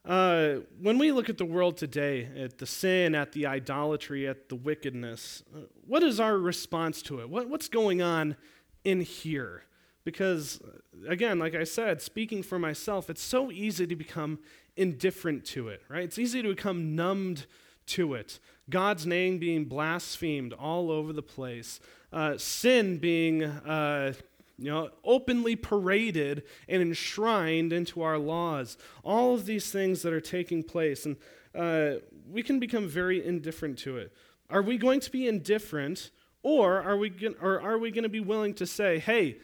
uh, 0.05 0.57
when 0.81 0.99
we 0.99 1.13
look 1.13 1.31
at 1.31 1.39
the 1.39 1.45
world 1.45 1.77
today, 1.77 2.29
at 2.37 2.59
the 2.59 2.67
sin, 2.67 3.15
at 3.15 3.33
the 3.33 3.47
idolatry, 3.47 4.27
at 4.27 4.49
the 4.49 4.57
wickedness, 4.57 5.45
uh, 5.55 5.61
what 5.87 6.03
is 6.03 6.19
our 6.19 6.37
response 6.37 7.03
to 7.03 7.21
it? 7.21 7.31
What, 7.31 7.49
what's 7.49 7.69
going 7.69 8.03
on 8.03 8.37
in 8.83 9.01
here? 9.03 9.63
Because, 10.05 10.61
again, 11.07 11.39
like 11.39 11.55
I 11.55 11.65
said, 11.65 12.03
speaking 12.03 12.43
for 12.43 12.59
myself, 12.59 13.09
it's 13.09 13.23
so 13.23 13.53
easy 13.53 13.87
to 13.87 13.95
become 13.95 14.41
indifferent 14.77 15.45
to 15.47 15.69
it, 15.69 15.83
right? 15.89 16.03
It's 16.03 16.19
easy 16.19 16.43
to 16.43 16.49
become 16.49 16.97
numbed 16.97 17.47
to 17.87 18.15
it. 18.15 18.41
God's 18.69 19.07
name 19.07 19.39
being 19.39 19.67
blasphemed 19.67 20.53
all 20.53 20.91
over 20.91 21.13
the 21.13 21.23
place, 21.23 21.81
uh, 22.13 22.39
sin 22.39 22.99
being 22.99 23.45
uh, 23.45 24.15
you 24.61 24.71
know, 24.71 24.91
openly 25.03 25.57
paraded 25.57 26.45
and 26.69 26.83
enshrined 26.83 27.73
into 27.73 28.03
our 28.03 28.19
laws. 28.19 28.77
All 29.03 29.35
of 29.35 29.47
these 29.47 29.71
things 29.71 30.03
that 30.03 30.13
are 30.13 30.21
taking 30.21 30.63
place, 30.63 31.07
and 31.07 31.17
uh, 31.55 32.01
we 32.31 32.43
can 32.43 32.61
become 32.61 32.87
very 32.87 33.25
indifferent 33.25 33.79
to 33.81 33.97
it. 33.97 34.13
Are 34.51 34.63
we 34.63 34.77
going 34.77 35.01
to 35.01 35.11
be 35.11 35.27
indifferent, 35.27 36.11
or 36.43 36.83
are 36.83 36.97
we, 36.97 37.13
or 37.41 37.61
are 37.61 37.79
we 37.79 37.91
going 37.91 38.03
to 38.03 38.11
be 38.11 38.21
willing 38.21 38.53
to 38.55 38.67
say, 38.67 38.99
hey, 38.99 39.39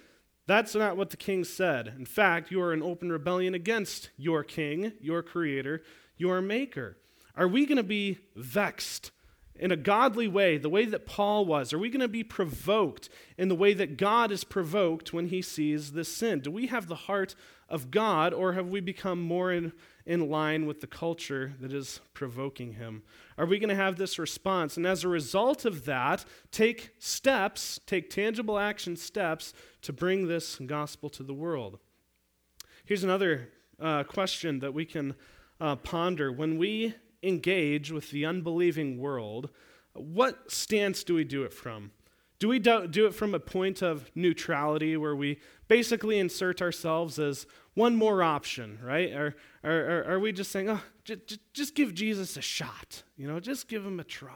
that's 0.47 0.75
not 0.75 0.97
what 0.97 1.11
the 1.11 1.17
king 1.17 1.45
said. 1.45 1.93
In 1.99 2.07
fact, 2.07 2.51
you 2.51 2.61
are 2.61 2.73
in 2.73 2.83
open 2.83 3.11
rebellion 3.11 3.55
against 3.55 4.11
your 4.17 4.45
king, 4.45 4.93
your 5.01 5.23
creator, 5.23 5.83
your 6.17 6.41
maker. 6.41 6.97
Are 7.35 7.49
we 7.49 7.67
going 7.67 7.77
to 7.79 7.83
be 7.83 8.19
vexed 8.37 9.11
in 9.59 9.73
a 9.73 9.77
godly 9.77 10.29
way, 10.29 10.59
the 10.59 10.69
way 10.69 10.85
that 10.85 11.07
Paul 11.07 11.47
was? 11.47 11.73
Are 11.73 11.79
we 11.79 11.91
going 11.91 12.01
to 12.01 12.09
be 12.09 12.25
provoked 12.25 13.09
in 13.37 13.49
the 13.49 13.55
way 13.55 13.75
that 13.75 13.97
God 13.97 14.31
is 14.31 14.45
provoked 14.45 15.13
when 15.13 15.29
he 15.29 15.43
sees 15.43 15.93
this 15.93 16.09
sin? 16.09 16.41
Do 16.41 16.51
we 16.51 16.67
have 16.67 16.89
the 16.89 16.95
heart 16.95 17.35
of 17.69 17.91
God, 17.91 18.33
or 18.33 18.53
have 18.53 18.69
we 18.69 18.81
become 18.81 19.21
more 19.21 19.53
in, 19.53 19.73
in 20.05 20.31
line 20.31 20.67
with 20.67 20.81
the 20.81 20.87
culture 20.87 21.55
that 21.61 21.73
is 21.73 22.01
provoking 22.15 22.75
him? 22.75 23.03
Are 23.37 23.47
we 23.47 23.59
going 23.59 23.71
to 23.71 23.75
have 23.75 23.97
this 23.97 24.19
response? 24.19 24.77
And 24.77 24.87
as 24.87 25.03
a 25.03 25.09
result 25.09 25.65
of 25.65 25.85
that, 25.85 26.25
take 26.53 26.91
steps, 26.99 27.81
take 27.87 28.09
tangible 28.09 28.59
action 28.59 28.97
steps 28.97 29.53
to 29.83 29.93
bring 29.93 30.29
this 30.29 30.57
gospel 30.57 31.11
to 31.11 31.23
the 31.23 31.35
world. 31.35 31.79
Here's 32.85 33.05
another 33.05 33.49
uh, 33.81 34.05
question 34.05 34.61
that 34.61 34.73
we 34.73 34.85
can 34.85 35.17
uh, 35.61 35.77
ponder. 35.77 36.31
When 36.31 36.59
we 36.59 36.95
engage 37.27 37.91
with 37.91 38.11
the 38.11 38.24
unbelieving 38.24 38.99
world, 38.99 39.51
what 39.93 40.51
stance 40.51 41.05
do 41.05 41.14
we 41.14 41.24
do 41.24 41.43
it 41.43 41.53
from? 41.53 41.91
Do 42.39 42.49
we 42.49 42.59
do, 42.59 43.07
it 43.07 43.14
from 43.14 43.35
a 43.35 43.41
point 43.41 43.83
of 43.83 44.11
neutrality 44.14 44.97
where 44.97 45.16
we 45.16 45.41
basically 45.68 46.18
insert 46.18 46.61
ourselves 46.61 47.18
as 47.18 47.47
one 47.74 47.97
more 47.97 48.22
option, 48.22 48.79
right? 48.83 49.11
Or, 49.12 49.35
or, 49.64 49.72
or 49.72 50.05
are 50.12 50.20
we 50.20 50.33
just 50.33 50.51
saying, 50.51 50.68
oh, 50.68 50.81
just, 51.05 51.39
just 51.55 51.74
give 51.74 51.95
Jesus 51.95 52.37
a 52.37 52.43
shot, 52.43 53.03
you 53.16 53.27
know, 53.27 53.41
just 53.41 53.68
give 53.68 53.87
him 53.87 54.01
a 54.01 54.05
try? 54.05 54.33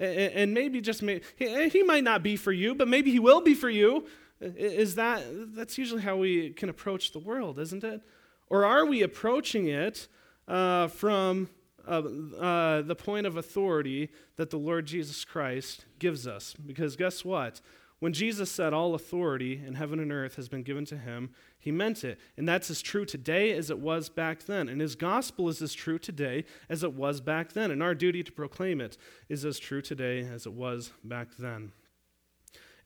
And, 0.00 0.32
and 0.32 0.54
maybe 0.54 0.80
just, 0.80 1.02
may, 1.02 1.20
he, 1.36 1.68
he 1.68 1.82
might 1.84 2.02
not 2.02 2.24
be 2.24 2.36
for 2.36 2.52
you, 2.52 2.74
but 2.74 2.88
maybe 2.88 3.12
he 3.12 3.20
will 3.20 3.42
be 3.42 3.54
for 3.54 3.70
you. 3.70 4.06
Is 4.40 4.96
that, 4.96 5.22
that's 5.54 5.78
usually 5.78 6.02
how 6.02 6.16
we 6.16 6.50
can 6.50 6.68
approach 6.68 7.12
the 7.12 7.18
world, 7.20 7.60
isn't 7.60 7.84
it? 7.84 8.00
Or 8.48 8.64
are 8.64 8.86
we 8.86 9.02
approaching 9.02 9.68
it 9.68 10.08
uh, 10.48 10.88
from 10.88 11.48
uh, 11.90 12.82
the 12.82 12.96
point 12.96 13.26
of 13.26 13.36
authority 13.36 14.10
that 14.36 14.50
the 14.50 14.56
Lord 14.58 14.86
Jesus 14.86 15.24
Christ 15.24 15.84
gives 15.98 16.26
us. 16.26 16.54
Because 16.54 16.96
guess 16.96 17.24
what? 17.24 17.60
When 18.00 18.14
Jesus 18.14 18.50
said, 18.50 18.72
All 18.72 18.94
authority 18.94 19.62
in 19.64 19.74
heaven 19.74 20.00
and 20.00 20.10
earth 20.10 20.36
has 20.36 20.48
been 20.48 20.62
given 20.62 20.86
to 20.86 20.96
him, 20.96 21.30
he 21.58 21.70
meant 21.70 22.02
it. 22.02 22.18
And 22.36 22.48
that's 22.48 22.70
as 22.70 22.80
true 22.80 23.04
today 23.04 23.52
as 23.52 23.70
it 23.70 23.78
was 23.78 24.08
back 24.08 24.44
then. 24.44 24.68
And 24.68 24.80
his 24.80 24.96
gospel 24.96 25.48
is 25.48 25.60
as 25.60 25.74
true 25.74 25.98
today 25.98 26.44
as 26.68 26.82
it 26.82 26.94
was 26.94 27.20
back 27.20 27.52
then. 27.52 27.70
And 27.70 27.82
our 27.82 27.94
duty 27.94 28.22
to 28.22 28.32
proclaim 28.32 28.80
it 28.80 28.96
is 29.28 29.44
as 29.44 29.58
true 29.58 29.82
today 29.82 30.20
as 30.20 30.46
it 30.46 30.54
was 30.54 30.92
back 31.04 31.36
then. 31.38 31.72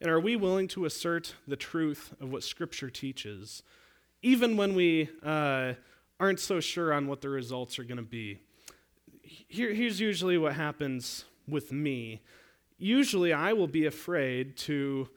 And 0.01 0.11
are 0.11 0.19
we 0.19 0.35
willing 0.35 0.67
to 0.69 0.83
assert 0.83 1.35
the 1.47 1.55
truth 1.55 2.13
of 2.19 2.29
what 2.31 2.43
Scripture 2.43 2.89
teaches, 2.89 3.63
even 4.21 4.57
when 4.57 4.75
we 4.75 5.09
uh, 5.23 5.73
aren't 6.19 6.41
so 6.41 6.59
sure 6.59 6.91
on 6.91 7.07
what 7.07 7.21
the 7.21 7.29
results 7.29 7.79
are 7.79 7.85
going 7.85 7.97
to 7.97 8.03
be? 8.03 8.41
Here, 9.47 9.73
here's 9.73 9.99
usually 9.99 10.37
what 10.37 10.53
happens 10.53 11.25
with 11.47 11.71
me. 11.71 12.21
Usually, 12.77 13.33
I 13.33 13.53
will 13.53 13.67
be 13.67 13.85
afraid 13.85 14.57
to 14.57 15.09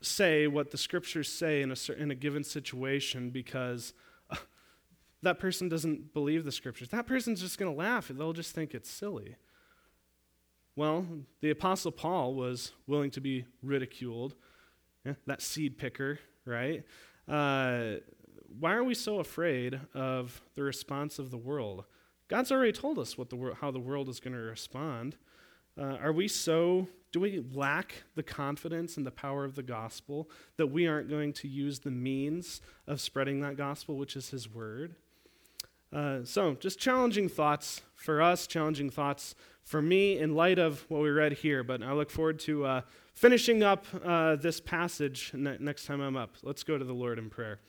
say 0.00 0.46
what 0.46 0.70
the 0.70 0.78
scriptures 0.78 1.28
say 1.28 1.62
in 1.62 1.72
a, 1.72 1.92
in 1.96 2.10
a 2.10 2.14
given 2.14 2.44
situation 2.44 3.30
because 3.30 3.94
uh, 4.30 4.36
that 5.22 5.38
person 5.38 5.68
doesn't 5.68 6.12
believe 6.12 6.44
the 6.44 6.52
scriptures. 6.52 6.88
That 6.88 7.06
person's 7.06 7.40
just 7.40 7.58
going 7.58 7.72
to 7.72 7.78
laugh. 7.78 8.08
They'll 8.08 8.32
just 8.32 8.54
think 8.54 8.74
it's 8.74 8.90
silly. 8.90 9.36
Well, 10.76 11.06
the 11.40 11.50
Apostle 11.50 11.92
Paul 11.92 12.34
was 12.34 12.72
willing 12.86 13.10
to 13.12 13.20
be 13.20 13.44
ridiculed. 13.62 14.34
Yeah, 15.04 15.14
that 15.26 15.40
seed 15.40 15.78
picker, 15.78 16.18
right? 16.44 16.82
Uh, 17.28 17.96
why 18.58 18.74
are 18.74 18.84
we 18.84 18.94
so 18.94 19.20
afraid 19.20 19.80
of 19.94 20.42
the 20.54 20.62
response 20.62 21.18
of 21.18 21.30
the 21.30 21.36
world? 21.36 21.84
God's 22.28 22.50
already 22.50 22.72
told 22.72 22.98
us 22.98 23.18
what 23.18 23.30
the 23.30 23.36
wor- 23.36 23.54
how 23.60 23.70
the 23.70 23.80
world 23.80 24.08
is 24.08 24.20
going 24.20 24.34
to 24.34 24.40
respond. 24.40 25.16
Uh, 25.78 25.96
are 26.00 26.12
we 26.12 26.28
so, 26.28 26.88
do 27.12 27.20
we 27.20 27.44
lack 27.52 28.04
the 28.14 28.22
confidence 28.22 28.96
and 28.96 29.04
the 29.04 29.10
power 29.10 29.44
of 29.44 29.56
the 29.56 29.62
gospel 29.62 30.30
that 30.56 30.68
we 30.68 30.86
aren't 30.86 31.08
going 31.08 31.32
to 31.32 31.48
use 31.48 31.80
the 31.80 31.90
means 31.90 32.60
of 32.86 33.00
spreading 33.00 33.40
that 33.40 33.56
gospel, 33.56 33.96
which 33.96 34.16
is 34.16 34.30
His 34.30 34.48
word? 34.48 34.94
Uh, 35.92 36.24
so, 36.24 36.54
just 36.54 36.78
challenging 36.78 37.28
thoughts 37.28 37.82
for 37.94 38.22
us, 38.22 38.46
challenging 38.46 38.90
thoughts 38.90 39.34
for 39.62 39.82
me 39.82 40.18
in 40.18 40.34
light 40.34 40.58
of 40.58 40.84
what 40.88 41.02
we 41.02 41.10
read 41.10 41.32
here. 41.32 41.62
But 41.62 41.82
I 41.82 41.92
look 41.92 42.10
forward 42.10 42.38
to 42.40 42.64
uh, 42.64 42.80
finishing 43.12 43.62
up 43.62 43.86
uh, 44.04 44.36
this 44.36 44.60
passage 44.60 45.32
ne- 45.34 45.56
next 45.58 45.86
time 45.86 46.00
I'm 46.00 46.16
up. 46.16 46.36
Let's 46.42 46.62
go 46.62 46.78
to 46.78 46.84
the 46.84 46.92
Lord 46.92 47.18
in 47.18 47.30
prayer. 47.30 47.60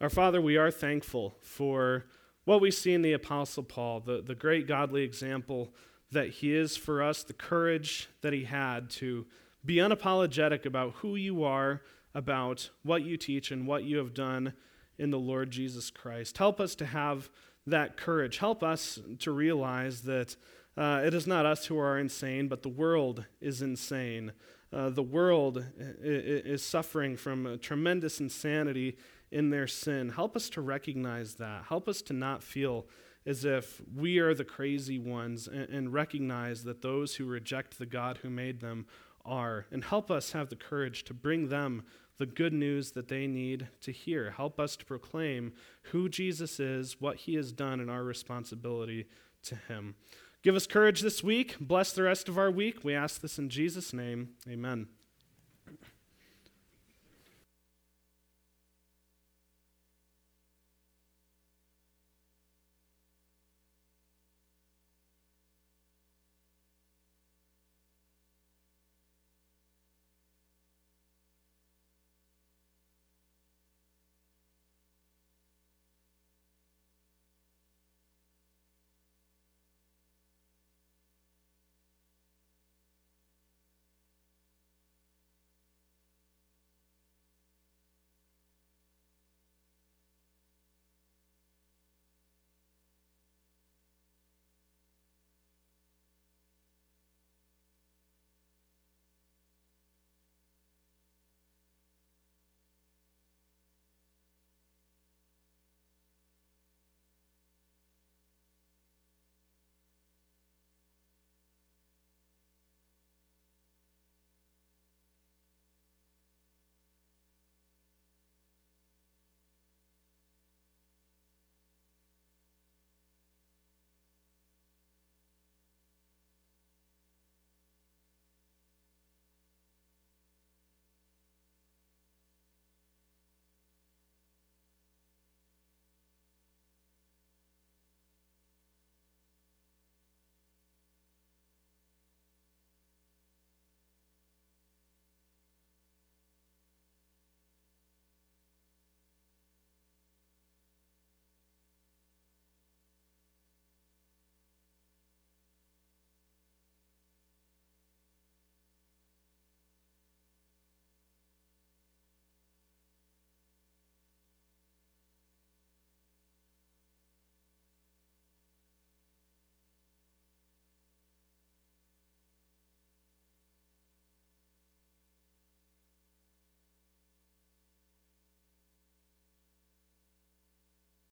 Our 0.00 0.10
Father, 0.10 0.40
we 0.40 0.56
are 0.56 0.70
thankful 0.70 1.36
for 1.42 2.04
what 2.48 2.62
we 2.62 2.70
see 2.70 2.94
in 2.94 3.02
the 3.02 3.12
Apostle 3.12 3.62
Paul, 3.62 4.00
the, 4.00 4.22
the 4.22 4.34
great 4.34 4.66
godly 4.66 5.02
example 5.02 5.68
that 6.12 6.30
he 6.30 6.54
is 6.54 6.78
for 6.78 7.02
us, 7.02 7.22
the 7.22 7.34
courage 7.34 8.08
that 8.22 8.32
he 8.32 8.44
had 8.44 8.88
to 8.88 9.26
be 9.66 9.74
unapologetic 9.74 10.64
about 10.64 10.94
who 10.94 11.14
you 11.14 11.44
are, 11.44 11.82
about 12.14 12.70
what 12.82 13.02
you 13.02 13.18
teach, 13.18 13.50
and 13.50 13.66
what 13.66 13.84
you 13.84 13.98
have 13.98 14.14
done 14.14 14.54
in 14.96 15.10
the 15.10 15.18
Lord 15.18 15.50
Jesus 15.50 15.90
Christ. 15.90 16.38
Help 16.38 16.58
us 16.58 16.74
to 16.76 16.86
have 16.86 17.28
that 17.66 17.98
courage. 17.98 18.38
Help 18.38 18.62
us 18.62 18.98
to 19.18 19.30
realize 19.30 20.00
that 20.04 20.34
uh, 20.74 21.02
it 21.04 21.12
is 21.12 21.26
not 21.26 21.44
us 21.44 21.66
who 21.66 21.78
are 21.78 21.98
insane, 21.98 22.48
but 22.48 22.62
the 22.62 22.70
world 22.70 23.26
is 23.42 23.60
insane. 23.60 24.32
Uh, 24.72 24.88
the 24.88 25.02
world 25.02 25.66
is 26.00 26.62
suffering 26.62 27.14
from 27.14 27.44
a 27.44 27.58
tremendous 27.58 28.20
insanity 28.20 28.96
in 29.30 29.50
their 29.50 29.66
sin. 29.66 30.10
Help 30.10 30.36
us 30.36 30.48
to 30.50 30.60
recognize 30.60 31.34
that. 31.34 31.64
Help 31.68 31.88
us 31.88 32.02
to 32.02 32.12
not 32.12 32.42
feel 32.42 32.86
as 33.26 33.44
if 33.44 33.80
we 33.94 34.18
are 34.18 34.34
the 34.34 34.44
crazy 34.44 34.98
ones 34.98 35.46
and, 35.46 35.68
and 35.68 35.92
recognize 35.92 36.64
that 36.64 36.82
those 36.82 37.16
who 37.16 37.26
reject 37.26 37.78
the 37.78 37.86
God 37.86 38.18
who 38.18 38.30
made 38.30 38.60
them 38.60 38.86
are. 39.24 39.66
And 39.70 39.84
help 39.84 40.10
us 40.10 40.32
have 40.32 40.48
the 40.48 40.56
courage 40.56 41.04
to 41.04 41.14
bring 41.14 41.48
them 41.48 41.84
the 42.18 42.26
good 42.26 42.52
news 42.52 42.92
that 42.92 43.08
they 43.08 43.26
need 43.26 43.68
to 43.82 43.92
hear. 43.92 44.30
Help 44.32 44.58
us 44.58 44.76
to 44.76 44.84
proclaim 44.84 45.52
who 45.92 46.08
Jesus 46.08 46.58
is, 46.58 47.00
what 47.00 47.16
he 47.16 47.34
has 47.34 47.52
done, 47.52 47.80
and 47.80 47.90
our 47.90 48.02
responsibility 48.02 49.06
to 49.44 49.54
him. 49.54 49.94
Give 50.42 50.56
us 50.56 50.66
courage 50.66 51.00
this 51.00 51.22
week. 51.22 51.56
Bless 51.60 51.92
the 51.92 52.02
rest 52.02 52.28
of 52.28 52.38
our 52.38 52.50
week. 52.50 52.82
We 52.82 52.94
ask 52.94 53.20
this 53.20 53.38
in 53.38 53.48
Jesus' 53.48 53.92
name. 53.92 54.30
Amen. 54.48 54.88